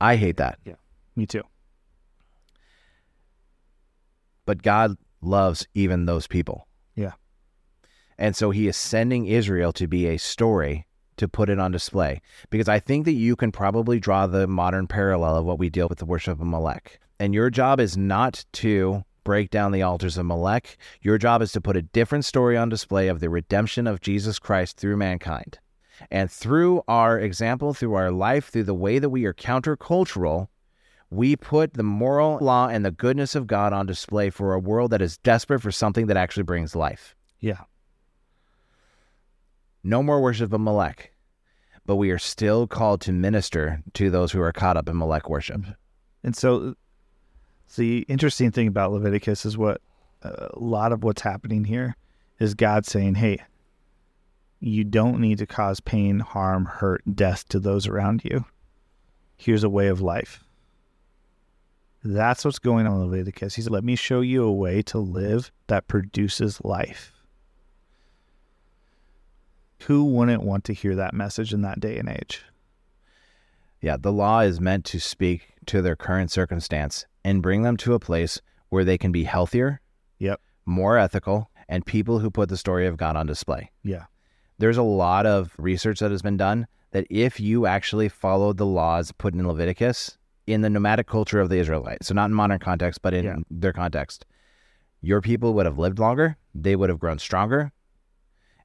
I 0.00 0.16
hate 0.16 0.38
that. 0.38 0.58
Yeah. 0.64 0.76
Me 1.16 1.26
too. 1.26 1.42
But 4.46 4.62
God 4.62 4.96
loves 5.20 5.68
even 5.74 6.06
those 6.06 6.26
people. 6.26 6.66
Yeah. 6.96 7.12
And 8.18 8.34
so 8.34 8.50
he 8.50 8.68
is 8.68 8.76
sending 8.76 9.26
Israel 9.26 9.72
to 9.74 9.86
be 9.86 10.06
a 10.06 10.16
story 10.16 10.86
to 11.16 11.28
put 11.28 11.48
it 11.48 11.58
on 11.58 11.72
display. 11.72 12.20
Because 12.50 12.68
I 12.68 12.80
think 12.80 13.04
that 13.04 13.12
you 13.12 13.36
can 13.36 13.52
probably 13.52 14.00
draw 14.00 14.26
the 14.26 14.46
modern 14.46 14.86
parallel 14.86 15.36
of 15.36 15.44
what 15.44 15.58
we 15.58 15.70
deal 15.70 15.88
with 15.88 15.98
the 15.98 16.06
worship 16.06 16.40
of 16.40 16.46
Molech. 16.46 16.98
And 17.18 17.34
your 17.34 17.50
job 17.50 17.80
is 17.80 17.96
not 17.96 18.44
to 18.54 19.04
break 19.24 19.50
down 19.50 19.72
the 19.72 19.82
altars 19.82 20.18
of 20.18 20.26
Molech. 20.26 20.76
Your 21.00 21.18
job 21.18 21.42
is 21.42 21.52
to 21.52 21.60
put 21.60 21.76
a 21.76 21.82
different 21.82 22.24
story 22.24 22.56
on 22.56 22.68
display 22.68 23.08
of 23.08 23.20
the 23.20 23.30
redemption 23.30 23.86
of 23.86 24.00
Jesus 24.00 24.38
Christ 24.38 24.76
through 24.76 24.96
mankind. 24.96 25.58
And 26.10 26.30
through 26.30 26.82
our 26.88 27.18
example, 27.18 27.74
through 27.74 27.94
our 27.94 28.10
life, 28.10 28.48
through 28.48 28.64
the 28.64 28.74
way 28.74 28.98
that 28.98 29.10
we 29.10 29.24
are 29.24 29.34
countercultural, 29.34 30.48
we 31.10 31.36
put 31.36 31.74
the 31.74 31.82
moral 31.82 32.38
law 32.40 32.68
and 32.68 32.84
the 32.84 32.90
goodness 32.90 33.34
of 33.34 33.46
God 33.46 33.72
on 33.72 33.86
display 33.86 34.30
for 34.30 34.54
a 34.54 34.58
world 34.58 34.90
that 34.90 35.02
is 35.02 35.18
desperate 35.18 35.60
for 35.60 35.70
something 35.70 36.06
that 36.06 36.16
actually 36.16 36.42
brings 36.44 36.74
life. 36.74 37.14
Yeah. 37.38 37.60
No 39.84 40.02
more 40.02 40.20
worship 40.20 40.52
of 40.52 40.60
Molech, 40.60 41.12
but 41.86 41.96
we 41.96 42.10
are 42.10 42.18
still 42.18 42.66
called 42.66 43.00
to 43.02 43.12
minister 43.12 43.82
to 43.94 44.10
those 44.10 44.32
who 44.32 44.40
are 44.40 44.52
caught 44.52 44.76
up 44.76 44.88
in 44.88 44.96
Molech 44.96 45.28
worship. 45.28 45.62
And 46.22 46.36
so 46.36 46.76
the 47.76 48.04
interesting 48.08 48.50
thing 48.50 48.68
about 48.68 48.92
Leviticus 48.92 49.44
is 49.44 49.58
what 49.58 49.80
a 50.22 50.50
lot 50.56 50.92
of 50.92 51.02
what's 51.02 51.22
happening 51.22 51.64
here 51.64 51.96
is 52.38 52.54
God 52.54 52.86
saying, 52.86 53.16
hey, 53.16 53.40
you 54.60 54.84
don't 54.84 55.20
need 55.20 55.38
to 55.38 55.46
cause 55.46 55.80
pain, 55.80 56.20
harm, 56.20 56.66
hurt, 56.66 57.02
death 57.14 57.48
to 57.48 57.58
those 57.58 57.88
around 57.88 58.24
you. 58.24 58.44
Here's 59.36 59.64
a 59.64 59.68
way 59.68 59.88
of 59.88 60.00
life. 60.00 60.44
That's 62.04 62.44
what's 62.44 62.60
going 62.60 62.86
on 62.86 63.00
in 63.00 63.10
Leviticus. 63.10 63.54
He 63.56 63.62
said, 63.62 63.72
Let 63.72 63.84
me 63.84 63.96
show 63.96 64.20
you 64.20 64.44
a 64.44 64.52
way 64.52 64.82
to 64.82 64.98
live 64.98 65.52
that 65.68 65.88
produces 65.88 66.60
life. 66.64 67.12
Who 69.86 70.04
wouldn't 70.04 70.42
want 70.42 70.64
to 70.64 70.74
hear 70.74 70.94
that 70.96 71.14
message 71.14 71.52
in 71.52 71.62
that 71.62 71.80
day 71.80 71.98
and 71.98 72.08
age? 72.08 72.42
Yeah, 73.80 73.96
the 73.98 74.12
law 74.12 74.40
is 74.40 74.60
meant 74.60 74.84
to 74.86 75.00
speak 75.00 75.54
to 75.66 75.82
their 75.82 75.96
current 75.96 76.30
circumstance 76.30 77.04
and 77.24 77.42
bring 77.42 77.62
them 77.62 77.76
to 77.78 77.94
a 77.94 77.98
place 78.00 78.40
where 78.68 78.84
they 78.84 78.96
can 78.98 79.10
be 79.12 79.24
healthier, 79.24 79.80
Yep. 80.18 80.40
more 80.64 80.98
ethical, 80.98 81.50
and 81.68 81.84
people 81.84 82.20
who 82.20 82.30
put 82.30 82.48
the 82.48 82.56
story 82.56 82.86
of 82.86 82.96
God 82.96 83.16
on 83.16 83.26
display. 83.26 83.70
Yeah. 83.82 84.04
There's 84.58 84.76
a 84.76 84.82
lot 84.82 85.26
of 85.26 85.52
research 85.58 85.98
that 86.00 86.10
has 86.12 86.22
been 86.22 86.36
done 86.36 86.66
that 86.92 87.06
if 87.10 87.40
you 87.40 87.66
actually 87.66 88.08
followed 88.08 88.58
the 88.58 88.66
laws 88.66 89.10
put 89.12 89.34
in 89.34 89.46
Leviticus 89.48 90.18
in 90.46 90.60
the 90.60 90.70
nomadic 90.70 91.06
culture 91.06 91.40
of 91.40 91.48
the 91.48 91.56
Israelites, 91.58 92.06
so 92.08 92.14
not 92.14 92.26
in 92.30 92.34
modern 92.34 92.58
context, 92.58 93.02
but 93.02 93.14
in 93.14 93.24
Yeah. 93.24 93.36
their 93.50 93.72
context, 93.72 94.26
your 95.00 95.20
people 95.20 95.54
would 95.54 95.66
have 95.66 95.78
lived 95.78 95.98
longer, 95.98 96.36
they 96.54 96.76
would 96.76 96.88
have 96.88 97.00
grown 97.00 97.18
stronger, 97.18 97.72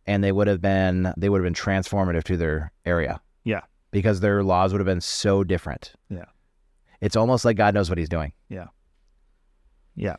and 0.08 0.24
they 0.24 0.32
would 0.32 0.48
have 0.48 0.62
been 0.62 1.14
they 1.18 1.30
would 1.30 1.40
have 1.40 1.46
been 1.46 1.54
transformative 1.54 2.24
to 2.24 2.38
their 2.38 2.72
area. 2.86 3.22
Yeah. 3.44 3.62
Because 3.92 4.20
their 4.20 4.44
laws 4.44 4.72
would 4.72 4.80
have 4.80 4.86
been 4.86 5.02
so 5.02 5.44
different. 5.44 5.94
Yeah. 6.10 6.26
It's 7.02 7.16
almost 7.16 7.46
like 7.46 7.58
God 7.58 7.74
knows 7.74 7.90
what 7.90 7.98
he's 7.98 8.10
doing. 8.10 8.34
Yeah. 8.50 8.68
Yeah. 9.96 10.16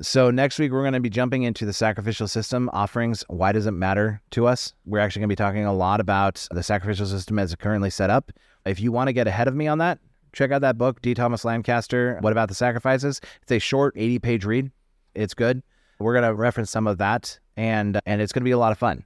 So 0.00 0.30
next 0.30 0.58
week 0.58 0.72
we're 0.72 0.82
going 0.82 0.94
to 0.94 1.00
be 1.00 1.10
jumping 1.10 1.42
into 1.42 1.66
the 1.66 1.72
sacrificial 1.72 2.26
system 2.26 2.70
offerings. 2.72 3.24
Why 3.28 3.52
does 3.52 3.66
it 3.66 3.72
matter 3.72 4.22
to 4.30 4.46
us? 4.46 4.72
We're 4.86 5.00
actually 5.00 5.20
going 5.20 5.28
to 5.28 5.32
be 5.32 5.36
talking 5.36 5.66
a 5.66 5.72
lot 5.72 6.00
about 6.00 6.46
the 6.50 6.62
sacrificial 6.62 7.06
system 7.06 7.38
as 7.38 7.52
it 7.52 7.58
currently 7.58 7.90
set 7.90 8.08
up. 8.08 8.32
If 8.64 8.80
you 8.80 8.90
want 8.90 9.08
to 9.08 9.12
get 9.12 9.26
ahead 9.26 9.48
of 9.48 9.54
me 9.54 9.66
on 9.68 9.78
that, 9.78 9.98
check 10.32 10.50
out 10.50 10.62
that 10.62 10.78
book, 10.78 11.02
D. 11.02 11.12
Thomas 11.12 11.44
Lancaster. 11.44 12.16
What 12.20 12.32
about 12.32 12.48
the 12.48 12.54
sacrifices? 12.54 13.20
It's 13.42 13.52
a 13.52 13.58
short 13.58 13.94
80-page 13.96 14.46
read. 14.46 14.70
It's 15.14 15.34
good. 15.34 15.62
We're 15.98 16.14
going 16.14 16.24
to 16.24 16.34
reference 16.34 16.70
some 16.70 16.86
of 16.86 16.96
that, 16.98 17.38
and 17.56 18.00
and 18.06 18.20
it's 18.20 18.32
going 18.32 18.42
to 18.42 18.44
be 18.44 18.52
a 18.52 18.58
lot 18.58 18.72
of 18.72 18.78
fun. 18.78 19.04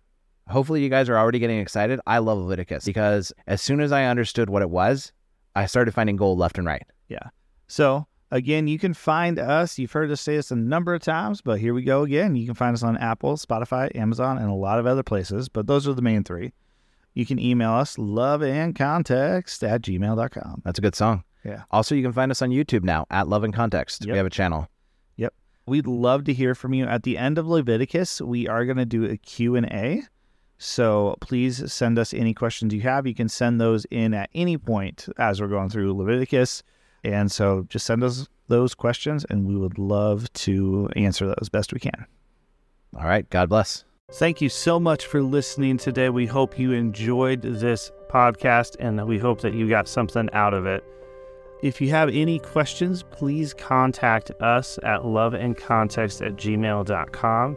Hopefully, 0.49 0.83
you 0.83 0.89
guys 0.89 1.09
are 1.09 1.19
already 1.19 1.39
getting 1.39 1.59
excited. 1.59 2.01
I 2.07 2.19
love 2.19 2.39
Leviticus 2.39 2.85
because 2.85 3.33
as 3.47 3.61
soon 3.61 3.81
as 3.81 3.91
I 3.91 4.05
understood 4.05 4.49
what 4.49 4.63
it 4.63 4.71
was, 4.71 5.13
I 5.57 5.67
started 5.67 5.93
finding 5.93 6.17
gold 6.17 6.39
left 6.39 6.59
and 6.59 6.67
right. 6.67 6.85
Yeah. 7.09 7.31
So 7.67 8.07
again, 8.31 8.69
you 8.69 8.79
can 8.79 8.95
find 8.95 9.39
us. 9.39 9.79
You've 9.79 9.93
heard 9.93 10.11
us 10.11 10.21
say 10.21 10.37
this 10.37 10.51
a 10.51 10.57
number 10.57 10.95
of 10.95 11.03
times, 11.03 11.41
but 11.41 11.59
here 11.59 11.75
we 11.75 11.83
go 11.83 12.03
again. 12.03 12.37
You 12.37 12.47
can 12.47 12.55
find 12.55 12.75
us 12.75 12.83
on 12.83 12.97
Apple, 12.99 13.37
Spotify, 13.37 13.95
Amazon, 13.97 14.39
and 14.39 14.49
a 14.49 14.55
lot 14.55 14.79
of 14.79 14.87
other 14.87 15.03
places, 15.03 15.49
but 15.49 15.67
those 15.67 15.89
are 15.89 15.95
the 15.95 16.03
main 16.03 16.23
three. 16.23 16.53
You 17.15 17.25
can 17.25 17.39
email 17.39 17.73
us 17.73 17.97
love 17.99 18.43
and 18.43 18.77
context 18.77 19.65
at 19.65 19.81
gmail.com. 19.83 20.63
That's 20.65 20.79
a 20.79 20.83
good 20.83 20.95
song. 20.95 21.25
Yeah. 21.45 21.63
Also, 21.71 21.95
you 21.95 22.03
can 22.03 22.13
find 22.13 22.31
us 22.31 22.43
on 22.43 22.51
YouTube 22.51 22.85
now 22.85 23.07
at 23.11 23.29
Love 23.29 23.45
and 23.45 23.55
Context. 23.55 24.05
Yep. 24.05 24.13
We 24.13 24.17
have 24.19 24.27
a 24.27 24.31
channel. 24.31 24.69
We'd 25.69 25.89
love 25.89 26.23
to 26.25 26.33
hear 26.33 26.55
from 26.55 26.75
you. 26.75 26.87
At 26.87 27.03
the 27.03 27.19
end 27.19 27.39
of 27.39 27.49
Leviticus, 27.49 28.21
we 28.21 28.47
are 28.47 28.65
going 28.65 28.77
to 28.77 28.85
do 28.85 29.05
a 29.05 29.17
Q&A. 29.17 30.03
So 30.59 31.17
please 31.21 31.73
send 31.73 31.99
us 31.99 32.15
any 32.15 32.35
questions 32.35 32.73
you 32.73 32.83
have. 32.83 33.05
You 33.05 33.15
can 33.15 33.29
send 33.29 33.61
those 33.61 33.85
in 33.91 34.15
at 34.15 34.31
any 34.33 34.59
point 34.59 35.09
as 35.19 35.41
we're 35.41 35.49
going 35.49 35.69
through 35.69 35.93
Leviticus. 35.93 36.63
And 37.03 37.33
so 37.33 37.67
just 37.69 37.85
send 37.85 38.05
us 38.05 38.29
those 38.47 38.77
questions 38.77 39.27
and 39.29 39.45
we 39.45 39.57
would 39.57 39.77
love 39.77 40.33
to 40.35 40.89
answer 40.95 41.27
those 41.27 41.49
best 41.49 41.73
we 41.73 41.81
can. 41.81 42.07
All 42.97 43.05
right. 43.05 43.29
God 43.29 43.49
bless. 43.49 43.85
Thank 44.13 44.41
you 44.41 44.49
so 44.49 44.79
much 44.79 45.07
for 45.07 45.21
listening 45.21 45.79
today. 45.79 46.11
We 46.11 46.27
hope 46.27 46.61
you 46.61 46.71
enjoyed 46.71 47.43
this 47.43 47.91
podcast 48.09 48.77
and 48.79 49.05
we 49.05 49.19
hope 49.19 49.41
that 49.41 49.53
you 49.53 49.69
got 49.69 49.89
something 49.89 50.31
out 50.33 50.55
of 50.55 50.65
it. 50.65 50.85
If 51.63 51.81
you 51.81 51.91
have 51.91 52.11
any 52.11 52.39
questions, 52.39 53.03
please 53.03 53.55
contact 53.55 54.31
us 54.41 54.79
at 54.83 55.03
loveandcontext 55.03 56.27
at 56.27 56.37
gmail.com. 56.37 57.57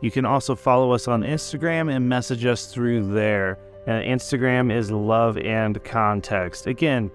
You 0.00 0.10
can 0.10 0.24
also 0.24 0.54
follow 0.54 0.92
us 0.92 1.08
on 1.08 1.22
Instagram 1.22 1.92
and 1.92 2.08
message 2.08 2.44
us 2.44 2.66
through 2.66 3.12
there. 3.12 3.58
Instagram 3.86 4.72
is 4.72 4.90
love 4.90 5.38
and 5.38 5.82
context. 5.82 6.66
Again, 6.66 7.10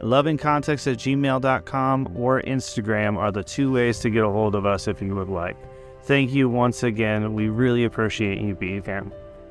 love 0.00 0.26
context 0.38 0.86
at 0.86 0.98
gmail.com 0.98 2.12
or 2.16 2.40
Instagram 2.42 3.16
are 3.16 3.32
the 3.32 3.42
two 3.42 3.72
ways 3.72 3.98
to 4.00 4.10
get 4.10 4.24
a 4.24 4.30
hold 4.30 4.54
of 4.54 4.64
us 4.64 4.86
if 4.86 5.02
you 5.02 5.14
would 5.16 5.28
like. 5.28 5.56
Thank 6.04 6.32
you 6.32 6.48
once 6.48 6.84
again. 6.84 7.34
We 7.34 7.48
really 7.48 7.84
appreciate 7.84 8.40
you 8.40 8.54
being 8.54 8.82
here. 8.82 9.04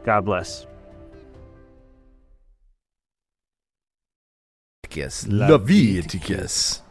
God 0.04 0.26
bless. 0.26 0.66
Leviticus. 5.28 6.82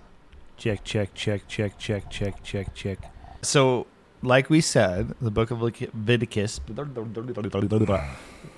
Check, 0.57 0.85
check, 0.85 1.15
check, 1.15 1.49
check, 1.49 1.79
check, 1.79 2.11
check, 2.11 2.43
check, 2.43 2.75
check. 2.75 2.99
So, 3.43 3.87
like 4.23 4.51
we 4.51 4.61
said, 4.61 5.15
the 5.21 5.31
book 5.31 5.51
of 5.51 5.63
Leviticus, 5.63 6.61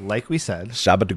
like 0.00 0.28
we 0.28 0.38
said, 0.38 0.68
Shabbat 0.70 1.08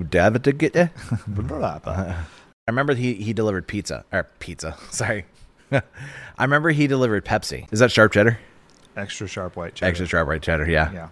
I 2.67 2.71
remember 2.71 2.95
he, 2.95 3.13
he 3.15 3.33
delivered 3.33 3.67
pizza. 3.67 4.05
Or 4.11 4.23
pizza. 4.39 4.77
Sorry. 4.91 5.25
I 5.71 5.81
remember 6.39 6.69
he 6.69 6.87
delivered 6.87 7.25
Pepsi. 7.25 7.71
Is 7.71 7.79
that 7.79 7.91
sharp 7.91 8.11
cheddar? 8.13 8.39
extra 8.97 9.27
sharp 9.27 9.55
white 9.55 9.75
cheddar. 9.75 9.89
Extra 9.89 10.07
sharp 10.07 10.27
white 10.27 10.41
cheddar. 10.41 10.69
Yeah. 10.69 10.91
Yeah. 10.91 11.09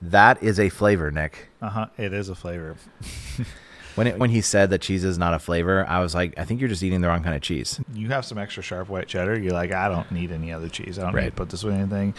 That 0.00 0.42
is 0.42 0.58
a 0.58 0.68
flavor, 0.68 1.10
Nick. 1.10 1.48
Uh 1.60 1.68
huh. 1.68 1.86
It 1.96 2.12
is 2.12 2.28
a 2.28 2.34
flavor. 2.34 2.76
When 3.94 4.06
it, 4.06 4.18
when 4.18 4.30
he 4.30 4.40
said 4.40 4.70
that 4.70 4.80
cheese 4.80 5.04
is 5.04 5.18
not 5.18 5.34
a 5.34 5.38
flavor, 5.38 5.84
I 5.86 6.00
was 6.00 6.14
like, 6.14 6.38
I 6.38 6.44
think 6.44 6.60
you're 6.60 6.68
just 6.68 6.82
eating 6.82 7.02
the 7.02 7.08
wrong 7.08 7.22
kind 7.22 7.36
of 7.36 7.42
cheese. 7.42 7.78
You 7.92 8.08
have 8.08 8.24
some 8.24 8.38
extra 8.38 8.62
sharp 8.62 8.88
white 8.88 9.06
cheddar. 9.06 9.38
You're 9.38 9.52
like, 9.52 9.72
I 9.72 9.88
don't 9.88 10.10
need 10.10 10.32
any 10.32 10.52
other 10.52 10.68
cheese. 10.68 10.98
I 10.98 11.02
don't 11.02 11.14
need 11.14 11.30
to 11.30 11.36
put 11.36 11.50
this 11.50 11.62
with 11.62 11.74
anything. 11.74 12.14